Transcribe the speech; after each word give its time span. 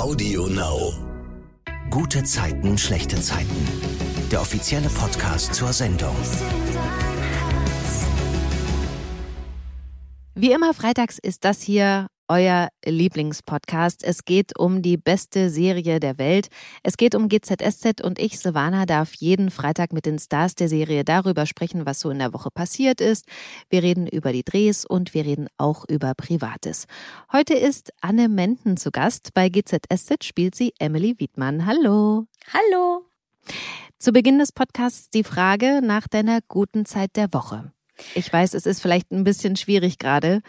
Audio 0.00 0.46
Now. 0.46 0.94
Gute 1.90 2.24
Zeiten, 2.24 2.78
schlechte 2.78 3.20
Zeiten. 3.20 3.68
Der 4.32 4.40
offizielle 4.40 4.88
Podcast 4.88 5.54
zur 5.54 5.74
Sendung. 5.74 6.16
Wie 10.34 10.52
immer 10.52 10.72
freitags 10.72 11.18
ist 11.22 11.44
das 11.44 11.60
hier 11.60 12.06
euer 12.30 12.68
Lieblingspodcast. 12.84 14.04
Es 14.04 14.24
geht 14.24 14.56
um 14.56 14.82
die 14.82 14.96
beste 14.96 15.50
Serie 15.50 15.98
der 15.98 16.16
Welt. 16.16 16.48
Es 16.84 16.96
geht 16.96 17.16
um 17.16 17.28
GZSZ 17.28 18.00
und 18.02 18.20
ich, 18.20 18.38
Silvana, 18.38 18.86
darf 18.86 19.14
jeden 19.14 19.50
Freitag 19.50 19.92
mit 19.92 20.06
den 20.06 20.18
Stars 20.18 20.54
der 20.54 20.68
Serie 20.68 21.04
darüber 21.04 21.44
sprechen, 21.44 21.86
was 21.86 21.98
so 21.98 22.08
in 22.08 22.20
der 22.20 22.32
Woche 22.32 22.50
passiert 22.52 23.00
ist. 23.00 23.26
Wir 23.68 23.82
reden 23.82 24.06
über 24.06 24.32
die 24.32 24.44
Drehs 24.44 24.84
und 24.84 25.12
wir 25.12 25.24
reden 25.24 25.48
auch 25.58 25.84
über 25.88 26.14
Privates. 26.14 26.86
Heute 27.32 27.54
ist 27.54 27.92
Anne 28.00 28.28
Menden 28.28 28.76
zu 28.76 28.92
Gast. 28.92 29.34
Bei 29.34 29.48
GZSZ 29.48 30.24
spielt 30.24 30.54
sie 30.54 30.72
Emily 30.78 31.16
Wiedmann. 31.18 31.66
Hallo. 31.66 32.26
Hallo. 32.52 33.06
Zu 33.98 34.12
Beginn 34.12 34.38
des 34.38 34.52
Podcasts 34.52 35.10
die 35.10 35.24
Frage 35.24 35.80
nach 35.82 36.06
deiner 36.06 36.38
guten 36.46 36.86
Zeit 36.86 37.16
der 37.16 37.32
Woche. 37.34 37.72
Ich 38.14 38.32
weiß, 38.32 38.54
es 38.54 38.66
ist 38.66 38.80
vielleicht 38.80 39.10
ein 39.10 39.24
bisschen 39.24 39.56
schwierig 39.56 39.98
gerade, 39.98 40.42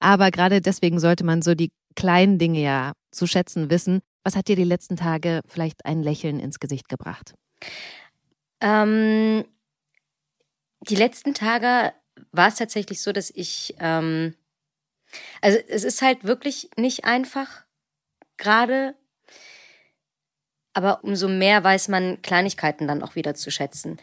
aber 0.00 0.30
gerade 0.30 0.60
deswegen 0.60 1.00
sollte 1.00 1.24
man 1.24 1.42
so 1.42 1.54
die 1.54 1.70
kleinen 1.94 2.38
Dinge 2.38 2.60
ja 2.60 2.92
zu 3.10 3.26
schätzen 3.26 3.70
wissen. 3.70 4.00
Was 4.22 4.36
hat 4.36 4.48
dir 4.48 4.56
die 4.56 4.64
letzten 4.64 4.96
Tage 4.96 5.40
vielleicht 5.46 5.84
ein 5.86 6.02
Lächeln 6.02 6.40
ins 6.40 6.60
Gesicht 6.60 6.88
gebracht? 6.88 7.34
Ähm, 8.60 9.44
die 10.80 10.96
letzten 10.96 11.34
Tage 11.34 11.92
war 12.32 12.48
es 12.48 12.56
tatsächlich 12.56 13.02
so, 13.02 13.12
dass 13.12 13.30
ich, 13.30 13.74
ähm, 13.80 14.34
also 15.40 15.58
es 15.68 15.84
ist 15.84 16.02
halt 16.02 16.24
wirklich 16.24 16.70
nicht 16.76 17.04
einfach 17.04 17.64
gerade, 18.36 18.94
aber 20.72 21.04
umso 21.04 21.28
mehr 21.28 21.64
weiß 21.64 21.88
man 21.88 22.20
Kleinigkeiten 22.22 22.86
dann 22.86 23.02
auch 23.02 23.14
wieder 23.14 23.34
zu 23.34 23.50
schätzen. 23.50 23.98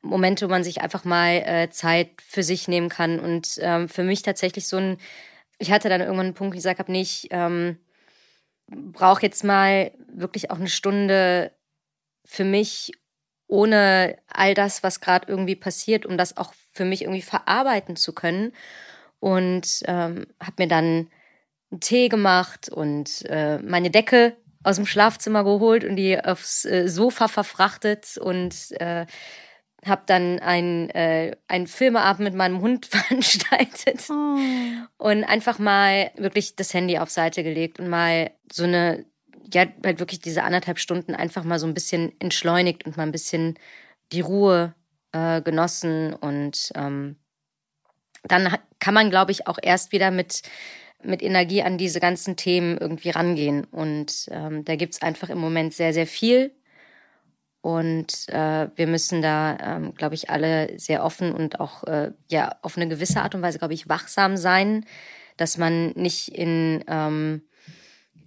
Momente, 0.00 0.46
wo 0.46 0.50
man 0.50 0.64
sich 0.64 0.82
einfach 0.82 1.04
mal 1.04 1.42
äh, 1.46 1.70
Zeit 1.70 2.10
für 2.22 2.42
sich 2.42 2.68
nehmen 2.68 2.88
kann 2.88 3.18
und 3.18 3.58
ähm, 3.60 3.88
für 3.88 4.04
mich 4.04 4.22
tatsächlich 4.22 4.68
so 4.68 4.76
ein 4.76 4.98
ich 5.58 5.70
hatte 5.70 5.88
dann 5.88 6.00
irgendwann 6.00 6.26
einen 6.26 6.34
Punkt, 6.34 6.54
wo 6.54 6.56
ich 6.56 6.62
gesagt 6.62 6.78
habe, 6.78 6.92
nee, 6.92 7.02
ich 7.02 7.28
ähm, 7.30 7.78
brauche 8.68 9.22
jetzt 9.22 9.44
mal 9.44 9.92
wirklich 10.08 10.50
auch 10.50 10.58
eine 10.58 10.68
Stunde 10.68 11.52
für 12.24 12.44
mich 12.44 12.92
ohne 13.46 14.18
all 14.26 14.54
das, 14.54 14.82
was 14.82 15.00
gerade 15.00 15.28
irgendwie 15.28 15.56
passiert, 15.56 16.06
um 16.06 16.16
das 16.16 16.36
auch 16.36 16.54
für 16.72 16.84
mich 16.84 17.02
irgendwie 17.02 17.22
verarbeiten 17.22 17.96
zu 17.96 18.12
können. 18.12 18.52
Und 19.20 19.82
ähm, 19.86 20.26
habe 20.40 20.54
mir 20.58 20.68
dann 20.68 21.08
einen 21.70 21.80
Tee 21.80 22.08
gemacht 22.08 22.68
und 22.68 23.24
äh, 23.26 23.58
meine 23.58 23.90
Decke 23.90 24.36
aus 24.62 24.76
dem 24.76 24.86
Schlafzimmer 24.86 25.44
geholt 25.44 25.84
und 25.84 25.96
die 25.96 26.18
aufs 26.22 26.64
äh, 26.64 26.88
Sofa 26.88 27.28
verfrachtet 27.28 28.16
und 28.18 28.72
äh, 28.80 29.06
habe 29.86 30.02
dann 30.06 30.38
einen, 30.40 30.90
äh, 30.90 31.36
einen 31.48 31.66
Filmeabend 31.66 32.24
mit 32.24 32.34
meinem 32.34 32.60
Hund 32.60 32.86
veranstaltet 32.90 34.08
oh. 34.10 34.38
und 34.98 35.24
einfach 35.24 35.58
mal 35.58 36.10
wirklich 36.16 36.56
das 36.56 36.74
Handy 36.74 36.98
auf 36.98 37.10
Seite 37.10 37.42
gelegt 37.42 37.78
und 37.78 37.88
mal 37.88 38.30
so 38.50 38.64
eine, 38.64 39.04
ja, 39.52 39.66
halt 39.84 39.98
wirklich 39.98 40.20
diese 40.20 40.42
anderthalb 40.42 40.78
Stunden 40.78 41.14
einfach 41.14 41.44
mal 41.44 41.58
so 41.58 41.66
ein 41.66 41.74
bisschen 41.74 42.12
entschleunigt 42.20 42.86
und 42.86 42.96
mal 42.96 43.04
ein 43.04 43.12
bisschen 43.12 43.58
die 44.12 44.20
Ruhe 44.20 44.74
äh, 45.12 45.42
genossen 45.42 46.14
und 46.14 46.72
ähm, 46.74 47.16
dann 48.24 48.56
kann 48.78 48.94
man, 48.94 49.10
glaube 49.10 49.32
ich, 49.32 49.46
auch 49.46 49.58
erst 49.62 49.92
wieder 49.92 50.10
mit, 50.10 50.42
mit 51.02 51.22
Energie 51.22 51.62
an 51.62 51.78
diese 51.78 52.00
ganzen 52.00 52.36
Themen 52.36 52.78
irgendwie 52.78 53.10
rangehen. 53.10 53.64
Und 53.64 54.28
ähm, 54.30 54.64
da 54.64 54.76
gibt's 54.76 55.02
einfach 55.02 55.30
im 55.30 55.38
Moment 55.38 55.74
sehr, 55.74 55.92
sehr 55.92 56.06
viel 56.06 56.54
und 57.64 58.28
äh, 58.28 58.68
wir 58.76 58.86
müssen 58.86 59.22
da, 59.22 59.56
ähm, 59.58 59.94
glaube 59.94 60.14
ich, 60.14 60.28
alle 60.28 60.78
sehr 60.78 61.02
offen 61.02 61.32
und 61.32 61.60
auch 61.60 61.84
äh, 61.84 62.10
ja 62.28 62.56
auf 62.60 62.76
eine 62.76 62.88
gewisse 62.88 63.22
Art 63.22 63.34
und 63.34 63.40
Weise, 63.40 63.58
glaube 63.58 63.72
ich, 63.72 63.88
wachsam 63.88 64.36
sein, 64.36 64.84
dass 65.38 65.56
man 65.56 65.92
nicht 65.92 66.28
in 66.28 66.84
ähm, 66.88 67.40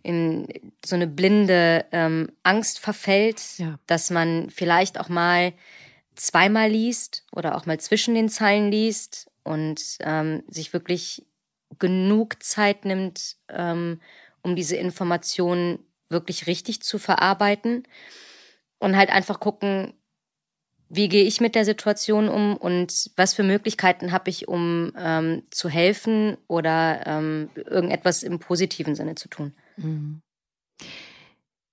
in 0.01 0.47
so 0.83 0.95
eine 0.95 1.05
blinde 1.05 1.85
ähm, 1.91 2.31
Angst 2.41 2.79
verfällt, 2.79 3.59
ja. 3.59 3.77
dass 3.85 4.09
man 4.09 4.49
vielleicht 4.49 4.99
auch 4.99 5.09
mal 5.09 5.53
zweimal 6.15 6.71
liest 6.71 7.23
oder 7.31 7.55
auch 7.57 7.67
mal 7.67 7.79
zwischen 7.79 8.15
den 8.15 8.29
Zeilen 8.29 8.71
liest 8.71 9.29
und 9.43 9.99
ähm, 9.99 10.41
sich 10.47 10.73
wirklich 10.73 11.27
genug 11.77 12.41
Zeit 12.41 12.85
nimmt, 12.85 13.35
ähm, 13.49 14.01
um 14.41 14.55
diese 14.55 14.77
Informationen 14.77 15.77
wirklich 16.09 16.47
richtig 16.47 16.81
zu 16.81 16.97
verarbeiten 16.97 17.83
und 18.79 18.97
halt 18.97 19.09
einfach 19.09 19.39
gucken, 19.39 19.93
wie 20.89 21.09
gehe 21.09 21.25
ich 21.25 21.41
mit 21.41 21.55
der 21.55 21.65
Situation 21.65 22.29
um 22.29 22.55
und 22.55 23.11
was 23.17 23.33
für 23.33 23.43
Möglichkeiten 23.43 24.11
habe 24.11 24.29
ich, 24.29 24.47
um 24.47 24.93
ähm, 24.97 25.43
zu 25.51 25.69
helfen 25.69 26.37
oder 26.47 27.05
ähm, 27.05 27.49
irgendetwas 27.55 28.23
im 28.23 28.39
positiven 28.39 28.95
Sinne 28.95 29.15
zu 29.15 29.27
tun. 29.27 29.53
Mhm. 29.75 30.21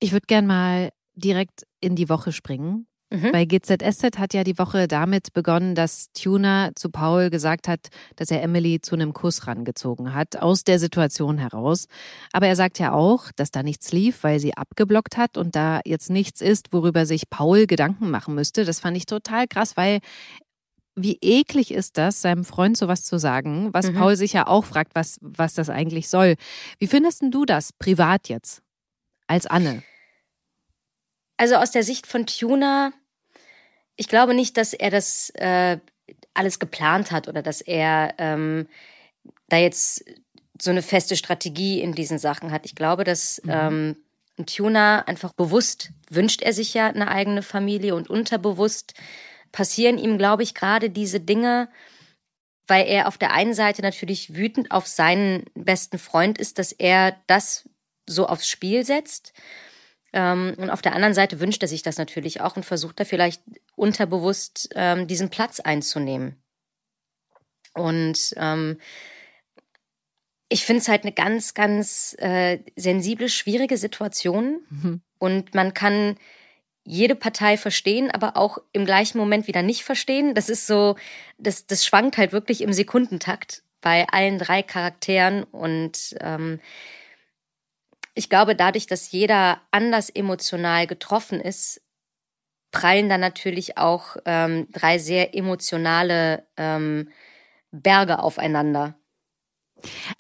Ich 0.00 0.12
würde 0.12 0.26
gern 0.26 0.46
mal 0.46 0.90
direkt 1.14 1.66
in 1.80 1.94
die 1.94 2.08
Woche 2.08 2.32
springen. 2.32 2.86
Mhm. 3.14 3.32
Bei 3.32 3.44
GZSZ 3.44 4.18
hat 4.18 4.34
ja 4.34 4.44
die 4.44 4.58
Woche 4.58 4.88
damit 4.88 5.32
begonnen, 5.32 5.74
dass 5.74 6.10
Tuna 6.12 6.70
zu 6.74 6.90
Paul 6.90 7.30
gesagt 7.30 7.68
hat, 7.68 7.88
dass 8.16 8.30
er 8.30 8.42
Emily 8.42 8.80
zu 8.80 8.94
einem 8.94 9.12
Kuss 9.12 9.46
rangezogen 9.46 10.14
hat, 10.14 10.36
aus 10.36 10.64
der 10.64 10.78
Situation 10.78 11.38
heraus. 11.38 11.86
Aber 12.32 12.46
er 12.46 12.56
sagt 12.56 12.78
ja 12.78 12.92
auch, 12.92 13.30
dass 13.36 13.50
da 13.50 13.62
nichts 13.62 13.92
lief, 13.92 14.24
weil 14.24 14.40
sie 14.40 14.56
abgeblockt 14.56 15.16
hat 15.16 15.36
und 15.36 15.54
da 15.54 15.80
jetzt 15.84 16.10
nichts 16.10 16.40
ist, 16.40 16.72
worüber 16.72 17.06
sich 17.06 17.30
Paul 17.30 17.66
Gedanken 17.66 18.10
machen 18.10 18.34
müsste. 18.34 18.64
Das 18.64 18.80
fand 18.80 18.96
ich 18.96 19.06
total 19.06 19.46
krass, 19.46 19.76
weil 19.76 20.00
wie 20.96 21.18
eklig 21.20 21.72
ist 21.72 21.98
das, 21.98 22.22
seinem 22.22 22.44
Freund 22.44 22.76
sowas 22.76 23.04
zu 23.04 23.18
sagen, 23.18 23.72
was 23.72 23.90
mhm. 23.90 23.96
Paul 23.96 24.16
sich 24.16 24.32
ja 24.32 24.46
auch 24.46 24.64
fragt, 24.64 24.94
was, 24.94 25.18
was 25.20 25.54
das 25.54 25.68
eigentlich 25.68 26.08
soll. 26.08 26.36
Wie 26.78 26.86
findest 26.86 27.22
du 27.30 27.44
das 27.44 27.72
privat 27.72 28.28
jetzt 28.28 28.62
als 29.26 29.46
Anne? 29.46 29.82
Also 31.36 31.56
aus 31.56 31.72
der 31.72 31.82
Sicht 31.82 32.06
von 32.06 32.26
Tuna 32.26 32.92
ich 33.96 34.08
glaube 34.08 34.34
nicht, 34.34 34.56
dass 34.56 34.72
er 34.72 34.90
das 34.90 35.30
äh, 35.30 35.78
alles 36.34 36.58
geplant 36.58 37.10
hat 37.10 37.28
oder 37.28 37.42
dass 37.42 37.60
er 37.60 38.14
ähm, 38.18 38.66
da 39.48 39.56
jetzt 39.56 40.04
so 40.60 40.70
eine 40.70 40.82
feste 40.82 41.16
Strategie 41.16 41.80
in 41.80 41.92
diesen 41.94 42.18
Sachen 42.18 42.50
hat. 42.52 42.66
Ich 42.66 42.74
glaube, 42.74 43.04
dass 43.04 43.40
mhm. 43.44 43.50
ähm, 43.50 43.96
ein 44.38 44.46
Tuner 44.46 45.04
einfach 45.06 45.32
bewusst 45.32 45.90
wünscht 46.10 46.42
er 46.42 46.52
sich 46.52 46.74
ja 46.74 46.88
eine 46.88 47.08
eigene 47.08 47.42
Familie 47.42 47.94
und 47.94 48.10
unterbewusst 48.10 48.94
passieren 49.52 49.98
ihm, 49.98 50.18
glaube 50.18 50.42
ich, 50.42 50.54
gerade 50.54 50.90
diese 50.90 51.20
Dinge, 51.20 51.68
weil 52.66 52.86
er 52.86 53.06
auf 53.06 53.18
der 53.18 53.32
einen 53.32 53.54
Seite 53.54 53.82
natürlich 53.82 54.34
wütend 54.34 54.70
auf 54.72 54.86
seinen 54.86 55.44
besten 55.54 55.98
Freund 55.98 56.38
ist, 56.38 56.58
dass 56.58 56.72
er 56.72 57.16
das 57.26 57.68
so 58.06 58.26
aufs 58.26 58.48
Spiel 58.48 58.84
setzt. 58.84 59.32
Ähm, 60.14 60.54
und 60.56 60.70
auf 60.70 60.80
der 60.80 60.94
anderen 60.94 61.12
Seite 61.12 61.40
wünscht 61.40 61.60
er 61.62 61.68
sich 61.68 61.82
das 61.82 61.98
natürlich 61.98 62.40
auch 62.40 62.54
und 62.56 62.64
versucht 62.64 63.00
da 63.00 63.04
vielleicht 63.04 63.42
unterbewusst 63.74 64.70
ähm, 64.76 65.08
diesen 65.08 65.28
Platz 65.28 65.58
einzunehmen. 65.58 66.36
Und 67.74 68.32
ähm, 68.36 68.78
ich 70.48 70.64
finde 70.64 70.82
es 70.82 70.88
halt 70.88 71.02
eine 71.02 71.10
ganz, 71.10 71.52
ganz 71.54 72.14
äh, 72.20 72.60
sensible, 72.76 73.28
schwierige 73.28 73.76
Situation. 73.76 74.60
Mhm. 74.70 75.00
Und 75.18 75.52
man 75.52 75.74
kann 75.74 76.16
jede 76.84 77.16
Partei 77.16 77.56
verstehen, 77.56 78.12
aber 78.12 78.36
auch 78.36 78.58
im 78.72 78.84
gleichen 78.84 79.18
Moment 79.18 79.48
wieder 79.48 79.62
nicht 79.62 79.82
verstehen. 79.82 80.36
Das 80.36 80.48
ist 80.48 80.68
so, 80.68 80.94
das, 81.38 81.66
das 81.66 81.84
schwankt 81.84 82.18
halt 82.18 82.30
wirklich 82.30 82.60
im 82.60 82.72
Sekundentakt 82.72 83.64
bei 83.80 84.06
allen 84.08 84.38
drei 84.38 84.62
Charakteren. 84.62 85.42
Und 85.42 86.14
ähm, 86.20 86.60
ich 88.14 88.28
glaube, 88.28 88.54
dadurch, 88.54 88.86
dass 88.86 89.10
jeder 89.10 89.60
anders 89.70 90.08
emotional 90.08 90.86
getroffen 90.86 91.40
ist, 91.40 91.80
prallen 92.70 93.08
dann 93.08 93.20
natürlich 93.20 93.78
auch 93.78 94.16
ähm, 94.24 94.68
drei 94.72 94.98
sehr 94.98 95.34
emotionale 95.34 96.46
ähm, 96.56 97.08
Berge 97.70 98.20
aufeinander. 98.20 98.96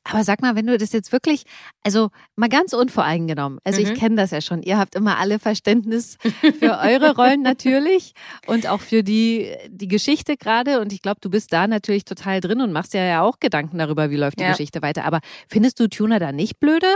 Aber 0.02 0.24
sag 0.24 0.42
mal, 0.42 0.56
wenn 0.56 0.66
du 0.66 0.76
das 0.76 0.92
jetzt 0.92 1.10
wirklich, 1.12 1.44
also 1.82 2.10
mal 2.36 2.48
ganz 2.48 2.72
unvoreingenommen, 2.72 3.60
also 3.64 3.80
mhm. 3.80 3.86
ich 3.86 3.98
kenne 3.98 4.16
das 4.16 4.30
ja 4.30 4.40
schon, 4.40 4.62
ihr 4.62 4.78
habt 4.78 4.94
immer 4.94 5.18
alle 5.18 5.38
Verständnis 5.38 6.18
für 6.60 6.78
eure 6.78 7.16
Rollen 7.16 7.42
natürlich 7.42 8.12
und 8.46 8.66
auch 8.66 8.80
für 8.80 9.02
die, 9.02 9.54
die 9.68 9.88
Geschichte 9.88 10.36
gerade 10.36 10.80
und 10.80 10.92
ich 10.92 11.02
glaube, 11.02 11.20
du 11.20 11.30
bist 11.30 11.52
da 11.52 11.66
natürlich 11.66 12.04
total 12.04 12.40
drin 12.40 12.60
und 12.60 12.72
machst 12.72 12.94
ja 12.94 13.22
auch 13.22 13.40
Gedanken 13.40 13.78
darüber, 13.78 14.10
wie 14.10 14.16
läuft 14.16 14.38
die 14.38 14.44
ja. 14.44 14.50
Geschichte 14.50 14.82
weiter. 14.82 15.04
Aber 15.04 15.20
findest 15.48 15.80
du 15.80 15.88
Tuna 15.88 16.18
da 16.18 16.32
nicht 16.32 16.60
blöde? 16.60 16.86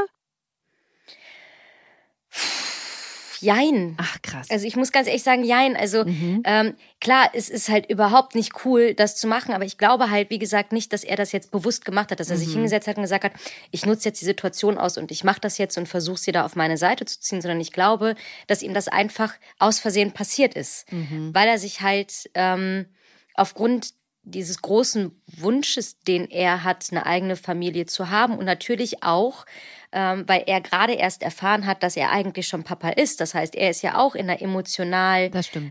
Jein. 3.40 3.96
Ach 3.98 4.20
krass. 4.22 4.50
Also 4.50 4.66
ich 4.66 4.76
muss 4.76 4.92
ganz 4.92 5.06
ehrlich 5.06 5.22
sagen, 5.22 5.44
jein. 5.44 5.76
Also 5.76 6.04
mhm. 6.04 6.42
ähm, 6.44 6.74
klar, 7.00 7.30
es 7.34 7.48
ist 7.48 7.68
halt 7.68 7.90
überhaupt 7.90 8.34
nicht 8.34 8.64
cool, 8.64 8.94
das 8.94 9.16
zu 9.16 9.26
machen, 9.26 9.54
aber 9.54 9.64
ich 9.64 9.78
glaube 9.78 10.10
halt, 10.10 10.30
wie 10.30 10.38
gesagt, 10.38 10.72
nicht, 10.72 10.92
dass 10.92 11.04
er 11.04 11.16
das 11.16 11.32
jetzt 11.32 11.50
bewusst 11.50 11.84
gemacht 11.84 12.10
hat, 12.10 12.20
dass 12.20 12.30
er 12.30 12.36
mhm. 12.36 12.40
sich 12.40 12.52
hingesetzt 12.52 12.88
hat 12.88 12.96
und 12.96 13.02
gesagt 13.02 13.24
hat, 13.24 13.32
ich 13.70 13.86
nutze 13.86 14.08
jetzt 14.08 14.20
die 14.20 14.26
Situation 14.26 14.78
aus 14.78 14.98
und 14.98 15.10
ich 15.10 15.24
mache 15.24 15.40
das 15.40 15.58
jetzt 15.58 15.78
und 15.78 15.88
versuche 15.88 16.18
sie 16.18 16.32
da 16.32 16.44
auf 16.44 16.56
meine 16.56 16.76
Seite 16.76 17.04
zu 17.04 17.20
ziehen, 17.20 17.40
sondern 17.40 17.60
ich 17.60 17.72
glaube, 17.72 18.14
dass 18.46 18.62
ihm 18.62 18.74
das 18.74 18.88
einfach 18.88 19.34
aus 19.58 19.78
Versehen 19.80 20.12
passiert 20.12 20.54
ist, 20.54 20.90
mhm. 20.92 21.30
weil 21.34 21.48
er 21.48 21.58
sich 21.58 21.80
halt 21.80 22.30
ähm, 22.34 22.86
aufgrund 23.34 23.97
dieses 24.30 24.62
großen 24.62 25.20
Wunsches, 25.26 25.98
den 26.00 26.30
er 26.30 26.64
hat, 26.64 26.86
eine 26.90 27.06
eigene 27.06 27.36
Familie 27.36 27.86
zu 27.86 28.10
haben 28.10 28.36
und 28.36 28.44
natürlich 28.44 29.02
auch, 29.02 29.46
ähm, 29.90 30.24
weil 30.26 30.44
er 30.46 30.60
gerade 30.60 30.94
erst 30.94 31.22
erfahren 31.22 31.66
hat, 31.66 31.82
dass 31.82 31.96
er 31.96 32.10
eigentlich 32.10 32.46
schon 32.46 32.62
Papa 32.62 32.90
ist. 32.90 33.20
Das 33.20 33.34
heißt, 33.34 33.54
er 33.54 33.70
ist 33.70 33.82
ja 33.82 33.96
auch 33.96 34.14
in 34.14 34.28
einer 34.28 34.42
emotional 34.42 35.30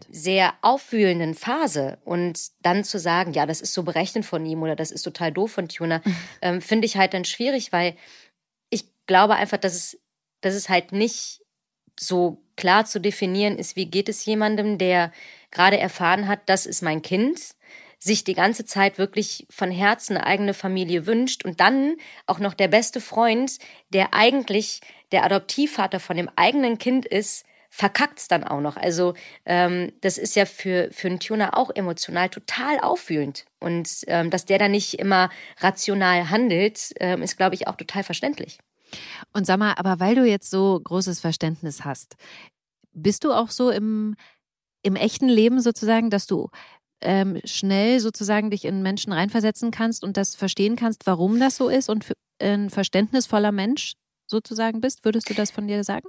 sehr 0.10 0.54
aufwühlenden 0.62 1.36
Phase. 1.36 2.00
Und 2.04 2.40
dann 2.62 2.84
zu 2.84 3.00
sagen, 3.00 3.34
ja, 3.34 3.46
das 3.46 3.62
ist 3.62 3.74
so 3.74 3.84
berechnend 3.84 4.26
von 4.26 4.46
ihm 4.46 4.64
oder 4.64 4.76
das 4.76 4.92
ist 4.92 5.04
total 5.04 5.32
doof 5.32 5.52
von 5.52 5.70
Tuna, 5.70 6.02
ähm, 6.42 6.62
finde 6.62 6.86
ich 6.86 6.98
halt 6.98 7.14
dann 7.14 7.26
schwierig, 7.26 7.72
weil 7.72 7.96
ich 8.70 8.86
glaube 9.06 9.36
einfach, 9.36 9.58
dass 9.58 9.76
es, 9.76 10.00
dass 10.42 10.56
es 10.56 10.70
halt 10.70 10.92
nicht 10.92 11.42
so 12.00 12.44
klar 12.56 12.86
zu 12.86 13.00
definieren 13.00 13.58
ist, 13.58 13.76
wie 13.76 13.86
geht 13.86 14.10
es 14.10 14.26
jemandem, 14.26 14.78
der 14.78 15.12
gerade 15.52 15.78
erfahren 15.78 16.28
hat, 16.28 16.42
das 16.48 16.66
ist 16.66 16.82
mein 16.82 17.02
Kind 17.02 17.56
sich 18.08 18.24
die 18.24 18.34
ganze 18.34 18.66
Zeit 18.66 18.98
wirklich 18.98 19.46
von 19.50 19.70
Herzen 19.70 20.18
eine 20.18 20.26
eigene 20.26 20.54
Familie 20.56 21.06
wünscht 21.06 21.46
und 21.46 21.60
dann 21.60 21.96
auch 22.26 22.40
noch 22.40 22.56
der 22.56 22.68
beste 22.68 23.00
Freund, 23.00 23.60
der 23.90 24.14
eigentlich 24.16 24.82
der 25.12 25.24
Adoptivvater 25.24 26.00
von 26.00 26.18
dem 26.18 26.30
eigenen 26.36 26.80
Kind 26.80 27.06
ist, 27.06 27.46
verkackt 27.70 28.20
es 28.20 28.28
dann 28.28 28.44
auch 28.44 28.62
noch. 28.62 28.78
Also 28.78 29.14
ähm, 29.46 29.92
das 30.02 30.18
ist 30.18 30.36
ja 30.36 30.46
für, 30.46 30.90
für 30.92 31.08
einen 31.08 31.20
Tuner 31.20 31.56
auch 31.58 31.70
emotional 31.76 32.30
total 32.30 32.80
aufwühlend. 32.80 33.46
Und 33.60 33.90
ähm, 34.08 34.32
dass 34.32 34.46
der 34.46 34.58
da 34.58 34.68
nicht 34.68 34.98
immer 35.00 35.30
rational 35.60 36.30
handelt, 36.30 36.94
ähm, 37.00 37.22
ist, 37.22 37.38
glaube 37.38 37.56
ich, 37.56 37.68
auch 37.68 37.76
total 37.76 38.04
verständlich. 38.04 38.58
Und 39.34 39.46
sag 39.46 39.60
mal, 39.60 39.74
aber 39.78 40.00
weil 40.00 40.16
du 40.16 40.26
jetzt 40.26 40.50
so 40.50 40.80
großes 40.82 41.20
Verständnis 41.20 41.84
hast, 41.84 42.16
bist 42.94 43.24
du 43.24 43.34
auch 43.34 43.52
so 43.52 43.70
im, 43.70 44.16
im 44.82 44.96
echten 44.96 45.28
Leben 45.28 45.60
sozusagen, 45.62 46.10
dass 46.10 46.26
du 46.26 46.50
ähm, 47.02 47.40
schnell 47.46 48.00
sozusagen 48.00 48.50
dich 48.50 48.66
in 48.66 48.82
Menschen 48.82 49.14
reinversetzen 49.14 49.72
kannst 49.72 50.04
und 50.04 50.18
das 50.18 50.36
verstehen 50.36 50.76
kannst, 50.76 51.06
warum 51.06 51.40
das 51.40 51.56
so 51.58 51.70
ist 51.70 51.90
und 51.90 52.06
ein 52.42 52.70
verständnisvoller 52.70 53.52
Mensch 53.52 53.94
sozusagen 54.28 54.82
bist? 54.82 55.06
Würdest 55.06 55.30
du 55.30 55.34
das 55.34 55.52
von 55.52 55.68
dir 55.68 55.84
sagen? 55.84 56.08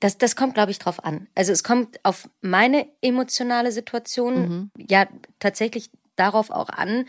Das, 0.00 0.18
das 0.18 0.36
kommt, 0.36 0.54
glaube 0.54 0.70
ich, 0.70 0.78
drauf 0.78 1.04
an. 1.04 1.28
Also 1.34 1.52
es 1.52 1.62
kommt 1.62 2.00
auf 2.02 2.28
meine 2.40 2.86
emotionale 3.02 3.72
Situation 3.72 4.48
mhm. 4.48 4.70
ja 4.76 5.06
tatsächlich 5.38 5.90
darauf 6.16 6.50
auch 6.50 6.70
an. 6.70 7.06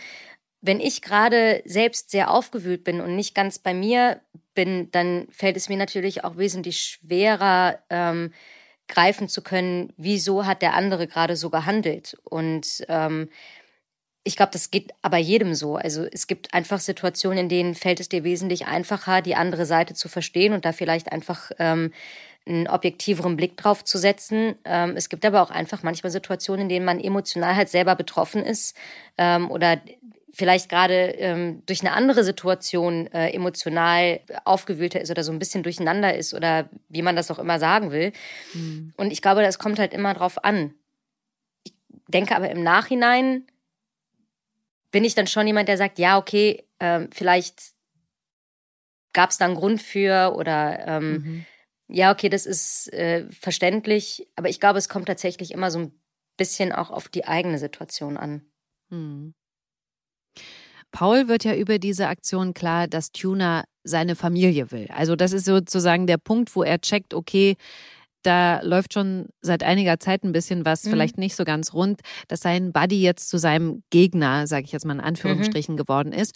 Wenn 0.62 0.80
ich 0.80 1.02
gerade 1.02 1.62
selbst 1.66 2.12
sehr 2.12 2.32
aufgewühlt 2.32 2.84
bin 2.84 3.00
und 3.00 3.16
nicht 3.16 3.36
ganz 3.36 3.60
bei 3.60 3.74
mir 3.74 4.22
bin, 4.54 4.92
dann 4.92 5.28
fällt 5.32 5.56
es 5.56 5.70
mir 5.70 5.78
natürlich 5.78 6.24
auch 6.24 6.38
wesentlich 6.38 6.82
schwerer, 6.82 7.80
ähm, 7.90 8.34
greifen 8.88 9.28
zu 9.28 9.42
können, 9.42 9.94
wieso 9.98 10.46
hat 10.46 10.62
der 10.62 10.74
andere 10.74 11.08
gerade 11.08 11.36
so 11.36 11.50
gehandelt. 11.50 12.18
Und 12.24 12.86
ähm, 12.88 13.30
ich 14.24 14.36
glaube, 14.36 14.52
das 14.52 14.72
geht 14.72 14.92
aber 15.02 15.18
jedem 15.18 15.56
so. 15.56 15.78
Also 15.78 16.06
es 16.12 16.28
gibt 16.28 16.54
einfach 16.54 16.80
Situationen, 16.80 17.40
in 17.40 17.50
denen 17.50 17.76
fällt 17.76 18.00
es 18.00 18.10
dir 18.10 18.24
wesentlich 18.24 18.68
einfacher, 18.68 19.22
die 19.22 19.36
andere 19.36 19.66
Seite 19.66 19.94
zu 19.94 20.10
verstehen 20.10 20.54
und 20.54 20.66
da 20.66 20.74
vielleicht 20.74 21.12
einfach 21.12 21.52
ähm, 21.60 21.94
einen 22.46 22.68
objektiveren 22.68 23.38
Blick 23.38 23.58
drauf 23.58 23.84
zu 23.84 23.98
setzen. 23.98 24.56
Ähm, 24.66 24.96
es 24.96 25.10
gibt 25.10 25.26
aber 25.26 25.42
auch 25.42 25.50
einfach 25.50 25.84
manchmal 25.84 26.12
Situationen, 26.12 26.64
in 26.64 26.70
denen 26.70 26.86
man 26.86 27.00
emotional 27.00 27.56
halt 27.56 27.70
selber 27.70 27.96
betroffen 27.96 28.44
ist 28.44 28.76
ähm, 29.18 29.50
oder 29.50 29.80
vielleicht 30.32 30.70
gerade 30.70 30.94
ähm, 30.94 31.64
durch 31.66 31.82
eine 31.82 31.94
andere 31.94 32.24
Situation 32.24 33.08
äh, 33.08 33.30
emotional 33.30 34.20
aufgewühlter 34.44 35.02
ist 35.02 35.10
oder 35.10 35.24
so 35.24 35.32
ein 35.32 35.40
bisschen 35.40 35.64
durcheinander 35.64 36.16
ist 36.16 36.34
oder 36.34 36.70
wie 36.90 37.02
man 37.02 37.16
das 37.16 37.32
auch 37.32 37.40
immer 37.40 37.60
sagen 37.60 37.92
will. 37.92 38.12
Mhm. 38.54 38.94
Und 38.98 39.12
ich 39.12 39.22
glaube, 39.22 39.42
das 39.42 39.60
kommt 39.60 39.80
halt 39.80 39.94
immer 39.94 40.14
drauf 40.14 40.44
an. 40.44 40.74
Ich 41.64 41.74
denke 42.08 42.36
aber 42.36 42.50
im 42.50 42.62
Nachhinein 42.62 43.48
bin 44.92 45.04
ich 45.04 45.16
dann 45.16 45.28
schon 45.28 45.48
jemand, 45.48 45.70
der 45.70 45.78
sagt, 45.78 46.00
ja, 46.00 46.18
okay, 46.18 46.66
äh, 46.80 47.08
vielleicht 47.12 47.74
gab 49.14 49.32
es 49.32 49.38
da 49.38 49.46
einen 49.46 49.56
Grund 49.56 49.82
für 49.82 50.34
oder 50.36 50.88
ähm, 50.88 51.12
mhm. 51.12 51.46
ja, 51.88 52.12
okay, 52.12 52.30
das 52.30 52.46
ist 52.46 52.92
äh, 52.94 53.26
verständlich. 53.32 54.28
Aber 54.36 54.50
ich 54.50 54.60
glaube, 54.60 54.78
es 54.78 54.90
kommt 54.90 55.08
tatsächlich 55.08 55.52
immer 55.52 55.72
so 55.72 55.80
ein 55.80 56.00
bisschen 56.38 56.72
auch 56.72 56.92
auf 56.92 57.08
die 57.08 57.26
eigene 57.26 57.58
Situation 57.58 58.18
an. 58.18 58.46
Mhm. 58.90 59.34
Paul 60.92 61.28
wird 61.28 61.44
ja 61.44 61.56
über 61.56 61.80
diese 61.80 62.08
Aktion 62.08 62.54
klar, 62.54 62.88
dass 62.88 63.12
Tuna 63.12 63.64
seine 63.84 64.16
Familie 64.16 64.72
will. 64.72 64.88
Also 64.94 65.16
das 65.16 65.34
ist 65.34 65.46
sozusagen 65.46 66.08
der 66.08 66.18
Punkt, 66.18 66.56
wo 66.56 66.64
er 66.64 66.80
checkt, 66.80 67.14
okay, 67.14 67.56
da 68.24 68.62
läuft 68.62 68.94
schon 68.94 69.28
seit 69.42 69.64
einiger 69.64 70.00
Zeit 70.00 70.24
ein 70.24 70.34
bisschen 70.34 70.66
was, 70.66 70.84
mhm. 70.84 70.90
vielleicht 70.90 71.18
nicht 71.18 71.36
so 71.36 71.46
ganz 71.46 71.74
rund, 71.74 72.02
dass 72.28 72.42
sein 72.42 72.74
Buddy 72.74 73.02
jetzt 73.02 73.30
zu 73.30 73.38
seinem 73.38 73.84
Gegner, 73.90 74.48
sage 74.48 74.66
ich 74.66 74.72
jetzt 74.72 74.86
mal 74.86 74.96
in 74.96 75.00
Anführungsstrichen, 75.00 75.76
mhm. 75.76 75.78
geworden 75.78 76.12
ist. 76.12 76.36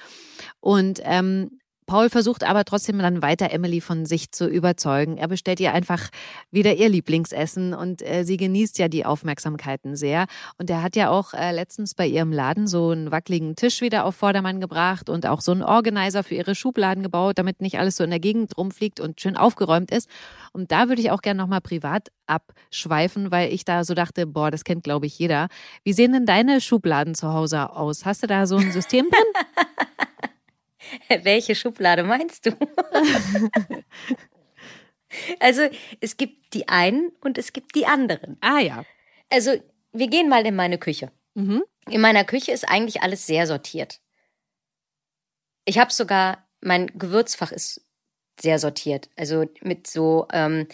Und 0.59 1.01
ähm, 1.03 1.59
Paul 1.91 2.09
versucht 2.09 2.45
aber 2.45 2.63
trotzdem 2.63 2.99
dann 2.99 3.21
weiter 3.21 3.51
Emily 3.51 3.81
von 3.81 4.05
sich 4.05 4.31
zu 4.31 4.47
überzeugen. 4.47 5.17
Er 5.17 5.27
bestellt 5.27 5.59
ihr 5.59 5.73
einfach 5.73 6.07
wieder 6.49 6.73
ihr 6.73 6.87
Lieblingsessen 6.87 7.73
und 7.73 8.01
äh, 8.01 8.23
sie 8.23 8.37
genießt 8.37 8.79
ja 8.79 8.87
die 8.87 9.05
Aufmerksamkeiten 9.05 9.97
sehr. 9.97 10.27
Und 10.57 10.69
er 10.69 10.83
hat 10.83 10.95
ja 10.95 11.09
auch 11.09 11.33
äh, 11.33 11.51
letztens 11.51 11.93
bei 11.93 12.07
ihrem 12.07 12.31
Laden 12.31 12.65
so 12.65 12.91
einen 12.91 13.11
wackeligen 13.11 13.57
Tisch 13.57 13.81
wieder 13.81 14.05
auf 14.05 14.15
Vordermann 14.15 14.61
gebracht 14.61 15.09
und 15.09 15.27
auch 15.27 15.41
so 15.41 15.51
einen 15.51 15.63
Organizer 15.63 16.23
für 16.23 16.35
ihre 16.35 16.55
Schubladen 16.55 17.03
gebaut, 17.03 17.37
damit 17.37 17.59
nicht 17.59 17.77
alles 17.77 17.97
so 17.97 18.05
in 18.05 18.09
der 18.09 18.21
Gegend 18.21 18.57
rumfliegt 18.57 19.01
und 19.01 19.19
schön 19.19 19.35
aufgeräumt 19.35 19.91
ist. 19.91 20.09
Und 20.53 20.71
da 20.71 20.87
würde 20.87 21.01
ich 21.01 21.11
auch 21.11 21.21
gerne 21.21 21.39
nochmal 21.39 21.59
privat 21.59 22.07
abschweifen, 22.25 23.31
weil 23.31 23.51
ich 23.51 23.65
da 23.65 23.83
so 23.83 23.95
dachte, 23.95 24.27
boah, 24.27 24.49
das 24.49 24.63
kennt 24.63 24.85
glaube 24.85 25.07
ich 25.07 25.19
jeder. 25.19 25.49
Wie 25.83 25.91
sehen 25.91 26.13
denn 26.13 26.25
deine 26.25 26.61
Schubladen 26.61 27.15
zu 27.15 27.33
Hause 27.33 27.69
aus? 27.69 28.05
Hast 28.05 28.23
du 28.23 28.27
da 28.27 28.47
so 28.47 28.55
ein 28.55 28.71
System 28.71 29.09
drin? 29.09 29.65
Welche 31.23 31.55
Schublade 31.55 32.03
meinst 32.03 32.45
du? 32.45 32.51
also 35.39 35.69
es 35.99 36.17
gibt 36.17 36.53
die 36.53 36.67
einen 36.67 37.11
und 37.21 37.37
es 37.37 37.53
gibt 37.53 37.75
die 37.75 37.85
anderen. 37.85 38.37
Ah 38.41 38.59
ja. 38.59 38.85
Also 39.29 39.51
wir 39.93 40.07
gehen 40.07 40.29
mal 40.29 40.45
in 40.45 40.55
meine 40.55 40.77
Küche. 40.77 41.11
Mhm. 41.33 41.63
In 41.89 42.01
meiner 42.01 42.23
Küche 42.23 42.51
ist 42.51 42.67
eigentlich 42.67 43.01
alles 43.01 43.25
sehr 43.25 43.47
sortiert. 43.47 43.99
Ich 45.65 45.77
habe 45.77 45.91
sogar, 45.91 46.47
mein 46.61 46.87
Gewürzfach 46.87 47.51
ist 47.51 47.85
sehr 48.39 48.59
sortiert. 48.59 49.09
Also 49.15 49.45
mit 49.61 49.87
so 49.87 50.27
ähm, 50.31 50.67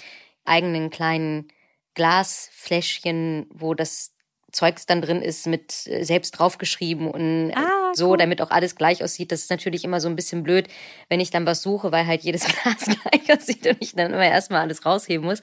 eigenen 0.46 0.90
kleinen 0.90 1.48
Glasfläschchen, 1.94 3.48
wo 3.52 3.74
das 3.74 4.14
Zeugs 4.58 4.88
dann 4.88 5.04
drin 5.04 5.22
ist, 5.22 5.46
mit 5.46 5.86
äh, 5.86 6.04
selbst 6.04 6.32
draufgeschrieben 6.32 7.08
und 7.12 7.54
ah, 7.56 7.94
so, 7.94 8.10
cool. 8.10 8.18
damit 8.18 8.42
auch 8.42 8.50
alles 8.50 8.76
gleich 8.76 9.04
aussieht. 9.04 9.32
Das 9.32 9.42
ist 9.42 9.52
natürlich 9.52 9.84
immer 9.84 10.02
so 10.02 10.10
ein 10.10 10.16
bisschen 10.16 10.42
blöd, 10.42 10.68
wenn 11.10 11.20
ich 11.20 11.30
dann 11.30 11.46
was 11.46 11.62
suche, 11.62 11.92
weil 11.92 12.08
halt 12.08 12.24
jedes 12.24 12.44
Glas 12.64 12.86
gleich 12.86 13.38
aussieht 13.38 13.68
und 13.68 13.78
ich 13.80 13.94
dann 13.94 14.14
immer 14.14 14.26
erstmal 14.26 14.62
alles 14.62 14.84
rausheben 14.84 15.28
muss. 15.28 15.42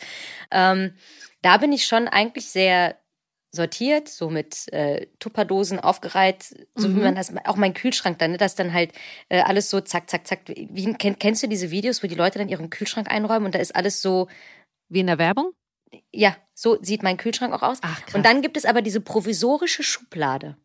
Ähm, 0.51 0.95
da 1.43 1.59
bin 1.59 1.73
ich 1.73 1.87
schon 1.87 2.09
eigentlich 2.09 2.47
sehr 2.47 2.97
sortiert, 3.53 4.09
so 4.09 4.31
mit 4.31 4.73
äh, 4.73 5.07
Tupperdosen 5.21 5.79
aufgereiht, 5.79 6.67
so 6.75 6.89
mhm. 6.89 6.97
wie 6.97 7.01
man 7.03 7.15
das, 7.15 7.33
auch 7.45 7.55
mein 7.55 7.73
Kühlschrank 7.73 8.19
dann, 8.19 8.33
ne, 8.33 8.37
das 8.37 8.57
dann 8.57 8.73
halt 8.73 8.91
äh, 9.29 9.43
alles 9.43 9.71
so 9.71 9.81
zack, 9.81 10.11
zack, 10.11 10.27
zack. 10.27 10.41
Wie, 10.49 10.93
kenn, 10.95 11.21
kennst 11.21 11.45
du 11.45 11.47
diese 11.47 11.71
Videos, 11.71 12.03
wo 12.03 12.09
die 12.09 12.17
Leute 12.17 12.41
dann 12.41 12.49
ihren 12.49 12.69
Kühlschrank 12.69 13.09
einräumen 13.09 13.47
und 13.47 13.55
da 13.55 13.61
ist 13.61 13.77
alles 13.77 14.03
so. 14.03 14.27
Wie 14.89 15.01
in 15.01 15.07
der 15.07 15.19
Werbung? 15.19 15.53
Ja, 16.13 16.37
so 16.55 16.79
sieht 16.83 17.03
mein 17.03 17.17
Kühlschrank 17.17 17.53
auch 17.53 17.63
aus. 17.63 17.79
Ach, 17.83 18.01
krass. 18.03 18.15
Und 18.15 18.25
dann 18.25 18.43
gibt 18.43 18.57
es 18.57 18.65
aber 18.65 18.83
diese 18.83 19.01
provisorische 19.01 19.83
Schublade. 19.83 20.57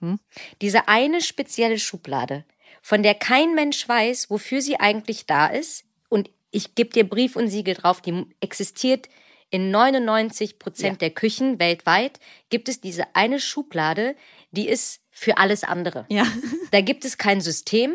Hm? 0.00 0.18
Diese 0.60 0.88
eine 0.88 1.20
spezielle 1.20 1.78
Schublade, 1.78 2.44
von 2.82 3.02
der 3.02 3.14
kein 3.14 3.54
Mensch 3.54 3.88
weiß, 3.88 4.30
wofür 4.30 4.60
sie 4.60 4.78
eigentlich 4.80 5.26
da 5.26 5.46
ist. 5.46 5.84
Und 6.08 6.30
ich 6.50 6.74
gebe 6.74 6.90
dir 6.90 7.08
Brief 7.08 7.36
und 7.36 7.48
Siegel 7.48 7.74
drauf, 7.74 8.00
die 8.00 8.26
existiert 8.40 9.08
in 9.50 9.70
99 9.70 10.58
Prozent 10.58 10.94
ja. 10.94 11.08
der 11.08 11.10
Küchen 11.10 11.58
weltweit. 11.58 12.18
Gibt 12.48 12.68
es 12.68 12.80
diese 12.80 13.14
eine 13.14 13.38
Schublade, 13.38 14.16
die 14.50 14.68
ist 14.68 15.00
für 15.10 15.38
alles 15.38 15.62
andere. 15.62 16.06
Ja. 16.08 16.26
Da 16.70 16.80
gibt 16.80 17.04
es 17.04 17.18
kein 17.18 17.42
System, 17.42 17.94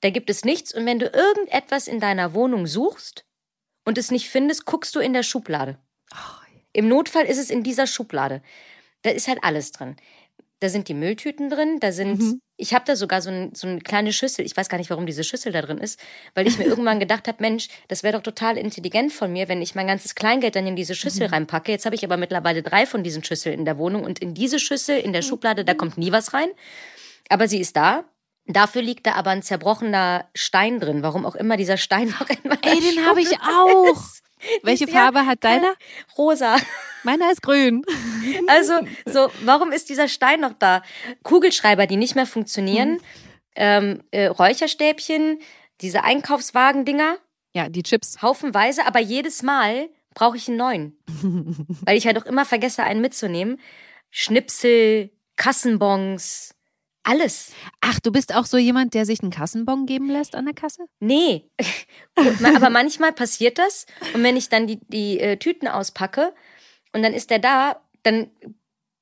da 0.00 0.10
gibt 0.10 0.30
es 0.30 0.44
nichts. 0.44 0.74
Und 0.74 0.84
wenn 0.84 0.98
du 0.98 1.06
irgendetwas 1.06 1.86
in 1.86 2.00
deiner 2.00 2.34
Wohnung 2.34 2.66
suchst 2.66 3.24
und 3.84 3.98
es 3.98 4.10
nicht 4.10 4.28
findest, 4.28 4.66
guckst 4.66 4.96
du 4.96 4.98
in 4.98 5.12
der 5.12 5.22
Schublade. 5.22 5.78
Im 6.72 6.88
Notfall 6.88 7.24
ist 7.24 7.38
es 7.38 7.50
in 7.50 7.62
dieser 7.62 7.86
Schublade. 7.86 8.42
Da 9.02 9.10
ist 9.10 9.28
halt 9.28 9.38
alles 9.42 9.72
drin. 9.72 9.96
Da 10.60 10.68
sind 10.68 10.88
die 10.88 10.94
Mülltüten 10.94 11.48
drin, 11.48 11.80
da 11.80 11.90
sind, 11.90 12.20
mhm. 12.20 12.42
ich 12.58 12.74
habe 12.74 12.84
da 12.84 12.94
sogar 12.94 13.22
so, 13.22 13.30
ein, 13.30 13.54
so 13.54 13.66
eine 13.66 13.80
kleine 13.80 14.12
Schüssel. 14.12 14.44
Ich 14.44 14.54
weiß 14.54 14.68
gar 14.68 14.76
nicht, 14.76 14.90
warum 14.90 15.06
diese 15.06 15.24
Schüssel 15.24 15.52
da 15.52 15.62
drin 15.62 15.78
ist, 15.78 15.98
weil 16.34 16.46
ich 16.46 16.58
mir 16.58 16.64
irgendwann 16.66 17.00
gedacht 17.00 17.28
habe, 17.28 17.38
Mensch, 17.40 17.68
das 17.88 18.02
wäre 18.02 18.18
doch 18.18 18.22
total 18.22 18.58
intelligent 18.58 19.10
von 19.10 19.32
mir, 19.32 19.48
wenn 19.48 19.62
ich 19.62 19.74
mein 19.74 19.86
ganzes 19.86 20.14
Kleingeld 20.14 20.56
dann 20.56 20.66
in 20.66 20.76
diese 20.76 20.94
Schüssel 20.94 21.28
mhm. 21.28 21.34
reinpacke. 21.34 21.72
Jetzt 21.72 21.86
habe 21.86 21.94
ich 21.94 22.04
aber 22.04 22.18
mittlerweile 22.18 22.62
drei 22.62 22.84
von 22.84 23.02
diesen 23.02 23.24
Schüsseln 23.24 23.58
in 23.58 23.64
der 23.64 23.78
Wohnung 23.78 24.04
und 24.04 24.18
in 24.18 24.34
diese 24.34 24.58
Schüssel 24.58 24.98
in 24.98 25.14
der 25.14 25.22
Schublade, 25.22 25.64
da 25.64 25.72
kommt 25.72 25.96
nie 25.96 26.12
was 26.12 26.34
rein. 26.34 26.50
Aber 27.30 27.48
sie 27.48 27.60
ist 27.60 27.76
da. 27.76 28.04
Dafür 28.46 28.82
liegt 28.82 29.06
da 29.06 29.12
aber 29.12 29.30
ein 29.30 29.42
zerbrochener 29.42 30.28
Stein 30.34 30.78
drin, 30.78 31.02
warum 31.02 31.24
auch 31.24 31.36
immer 31.36 31.56
dieser 31.56 31.78
Stein 31.78 32.08
noch 32.20 32.28
in 32.28 32.38
meiner 32.44 32.66
Ey, 32.66 32.80
den 32.80 33.06
habe 33.06 33.22
ich 33.22 33.32
auch. 33.40 33.92
Ist. 33.96 34.22
Welche 34.62 34.88
Farbe 34.88 35.26
hat 35.26 35.44
deiner? 35.44 35.74
Rosa. 36.16 36.56
Meiner 37.02 37.30
ist 37.30 37.42
grün. 37.42 37.82
Also, 38.46 38.74
so, 39.06 39.30
warum 39.44 39.72
ist 39.72 39.88
dieser 39.88 40.08
Stein 40.08 40.40
noch 40.40 40.52
da? 40.58 40.82
Kugelschreiber, 41.22 41.86
die 41.86 41.96
nicht 41.96 42.14
mehr 42.14 42.26
funktionieren, 42.26 42.92
mhm. 42.92 43.00
ähm, 43.56 44.02
äh, 44.10 44.26
Räucherstäbchen, 44.26 45.38
diese 45.80 46.04
Einkaufswagen-Dinger. 46.04 47.16
Ja, 47.54 47.68
die 47.68 47.82
Chips. 47.82 48.22
Haufenweise, 48.22 48.86
aber 48.86 49.00
jedes 49.00 49.42
Mal 49.42 49.88
brauche 50.14 50.36
ich 50.36 50.48
einen 50.48 50.58
neuen. 50.58 50.98
Weil 51.84 51.96
ich 51.96 52.06
halt 52.06 52.18
auch 52.18 52.26
immer 52.26 52.44
vergesse, 52.44 52.84
einen 52.84 53.00
mitzunehmen. 53.00 53.58
Schnipsel, 54.10 55.10
Kassenbons, 55.36 56.54
alles. 57.02 57.52
Ach, 57.80 57.98
du 58.00 58.12
bist 58.12 58.34
auch 58.34 58.46
so 58.46 58.58
jemand, 58.58 58.94
der 58.94 59.06
sich 59.06 59.22
einen 59.22 59.30
Kassenbon 59.30 59.86
geben 59.86 60.10
lässt 60.10 60.34
an 60.34 60.44
der 60.44 60.54
Kasse? 60.54 60.84
Nee. 61.00 61.50
aber 62.54 62.70
manchmal 62.70 63.12
passiert 63.12 63.58
das. 63.58 63.86
Und 64.14 64.22
wenn 64.22 64.36
ich 64.36 64.48
dann 64.48 64.66
die, 64.66 64.80
die 64.88 65.20
äh, 65.20 65.36
Tüten 65.36 65.68
auspacke 65.68 66.34
und 66.92 67.02
dann 67.02 67.14
ist 67.14 67.30
der 67.30 67.38
da, 67.38 67.80
dann 68.02 68.30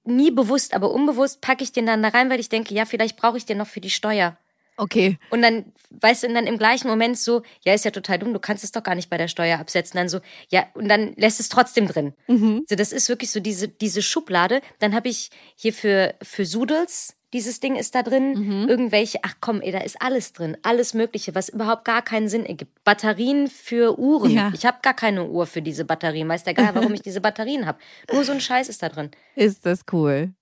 nie 0.05 0.31
bewusst, 0.31 0.75
aber 0.75 0.91
unbewusst 0.91 1.41
packe 1.41 1.63
ich 1.63 1.73
den 1.73 1.87
dann 1.87 2.03
da 2.03 2.09
rein, 2.09 2.31
weil 2.31 2.41
ich 2.41 2.49
denke, 2.49 2.75
ja, 2.75 2.85
vielleicht 2.85 3.17
brauche 3.17 3.37
ich 3.37 3.47
den 3.47 3.59
noch 3.59 3.67
für 3.67 3.81
die 3.81 3.91
Steuer. 3.91 4.39
Okay. 4.79 5.19
Und 5.31 5.43
dann, 5.43 5.73
weißt 5.91 6.23
du, 6.23 6.29
und 6.29 6.35
dann 6.35 6.47
im 6.47 6.57
gleichen 6.57 6.89
Moment 6.89 7.19
so, 7.19 7.43
ja, 7.65 7.75
ist 7.75 7.85
ja 7.85 7.91
total 7.91 8.21
dumm, 8.21 8.33
du 8.33 8.39
kannst 8.39 8.63
es 8.63 8.71
doch 8.71 8.85
gar 8.85 8.95
nicht 8.95 9.11
bei 9.11 9.19
der 9.19 9.27
Steuer 9.27 9.59
absetzen. 9.59 9.99
Dann 9.99 10.09
so, 10.09 10.21
ja, 10.51 10.67
und 10.75 10.89
dann 10.89 11.15
lässt 11.17 11.41
es 11.41 11.49
trotzdem 11.49 11.89
drin. 11.89 12.15
Mhm. 12.29 12.65
So, 12.69 12.77
das 12.77 12.93
ist 12.93 13.09
wirklich 13.09 13.33
so 13.33 13.41
diese, 13.41 13.67
diese 13.67 14.03
Schublade. 14.03 14.61
Dann 14.79 14.95
habe 14.95 15.09
ich 15.09 15.31
hier 15.57 15.73
für, 15.73 16.15
für 16.23 16.47
Sudels 16.47 17.18
dieses 17.33 17.61
Ding 17.61 17.77
ist 17.77 17.95
da 17.95 18.03
drin, 18.03 18.33
mhm. 18.33 18.69
irgendwelche, 18.69 19.19
ach 19.23 19.35
komm, 19.41 19.61
ey, 19.61 19.71
da 19.71 19.81
ist 19.81 20.01
alles 20.01 20.33
drin, 20.33 20.57
alles 20.63 20.95
Mögliche, 20.95 21.35
was 21.35 21.49
überhaupt 21.49 21.85
gar 21.85 22.03
keinen 22.03 22.29
Sinn 22.29 22.47
ergibt. 22.47 22.83
Batterien 22.85 23.49
für 23.49 23.99
Uhren. 23.99 24.31
Ja. 24.31 24.51
Ich 24.55 24.65
habe 24.65 24.79
gar 24.83 24.95
keine 24.95 25.29
Uhr 25.29 25.47
für 25.47 25.61
diese 25.61 25.85
Batterien. 25.85 26.29
Weiß 26.29 26.45
der 26.45 26.55
Geil, 26.55 26.71
warum 26.73 26.95
ich 26.95 27.03
diese 27.03 27.21
Batterien 27.21 27.67
habe. 27.67 27.79
Nur 28.13 28.25
so 28.25 28.33
ein 28.33 28.41
Scheiß 28.41 28.69
ist 28.69 28.83
da 28.83 28.89
drin. 28.89 29.11
Ist 29.35 29.67
das 29.67 29.83
cool. 29.93 30.33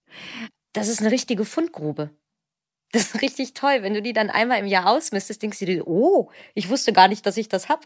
Das 0.73 0.89
ist 0.89 1.01
eine 1.01 1.11
richtige 1.11 1.45
Fundgrube. 1.45 2.11
Das 2.93 3.03
ist 3.03 3.23
richtig 3.23 3.55
toll. 3.55 3.79
Wenn 3.81 3.95
du 3.95 4.03
die 4.03 4.13
dann 4.13 4.31
einmal 4.31 4.61
im 4.61 4.67
Jahr 4.67 4.87
ausmistest, 4.87 5.43
denkst 5.43 5.59
du 5.59 5.67
dir, 5.67 5.87
oh, 5.87 6.31
ich 6.55 6.69
wusste 6.69 6.93
gar 6.93 7.09
nicht, 7.09 7.27
dass 7.27 7.37
ich 7.37 7.49
das 7.49 7.69
habe. 7.69 7.83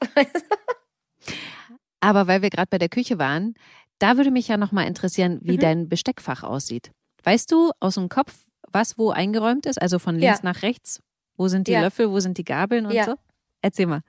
Aber 2.01 2.27
weil 2.27 2.43
wir 2.43 2.51
gerade 2.51 2.69
bei 2.69 2.79
der 2.79 2.89
Küche 2.89 3.19
waren, 3.19 3.55
da 3.99 4.17
würde 4.17 4.31
mich 4.31 4.49
ja 4.49 4.57
nochmal 4.57 4.87
interessieren, 4.87 5.39
wie 5.43 5.57
mhm. 5.57 5.61
dein 5.61 5.89
Besteckfach 5.89 6.43
aussieht. 6.43 6.91
Weißt 7.23 7.53
du 7.53 7.71
aus 7.81 7.95
dem 7.95 8.09
Kopf, 8.09 8.35
was 8.73 8.99
wo 8.99 9.11
eingeräumt 9.11 9.67
ist? 9.67 9.81
Also 9.81 9.99
von 9.99 10.17
links 10.17 10.41
ja. 10.43 10.45
nach 10.45 10.63
rechts? 10.63 11.01
Wo 11.37 11.49
sind 11.49 11.69
die 11.69 11.73
ja. 11.73 11.81
Löffel, 11.81 12.11
wo 12.11 12.21
sind 12.21 12.39
die 12.39 12.45
Gabeln 12.45 12.87
und 12.87 12.93
ja. 12.93 13.05
so? 13.05 13.15
Erzähl 13.63 13.87
mal. 13.87 14.03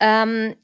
Ähm, 0.00 0.54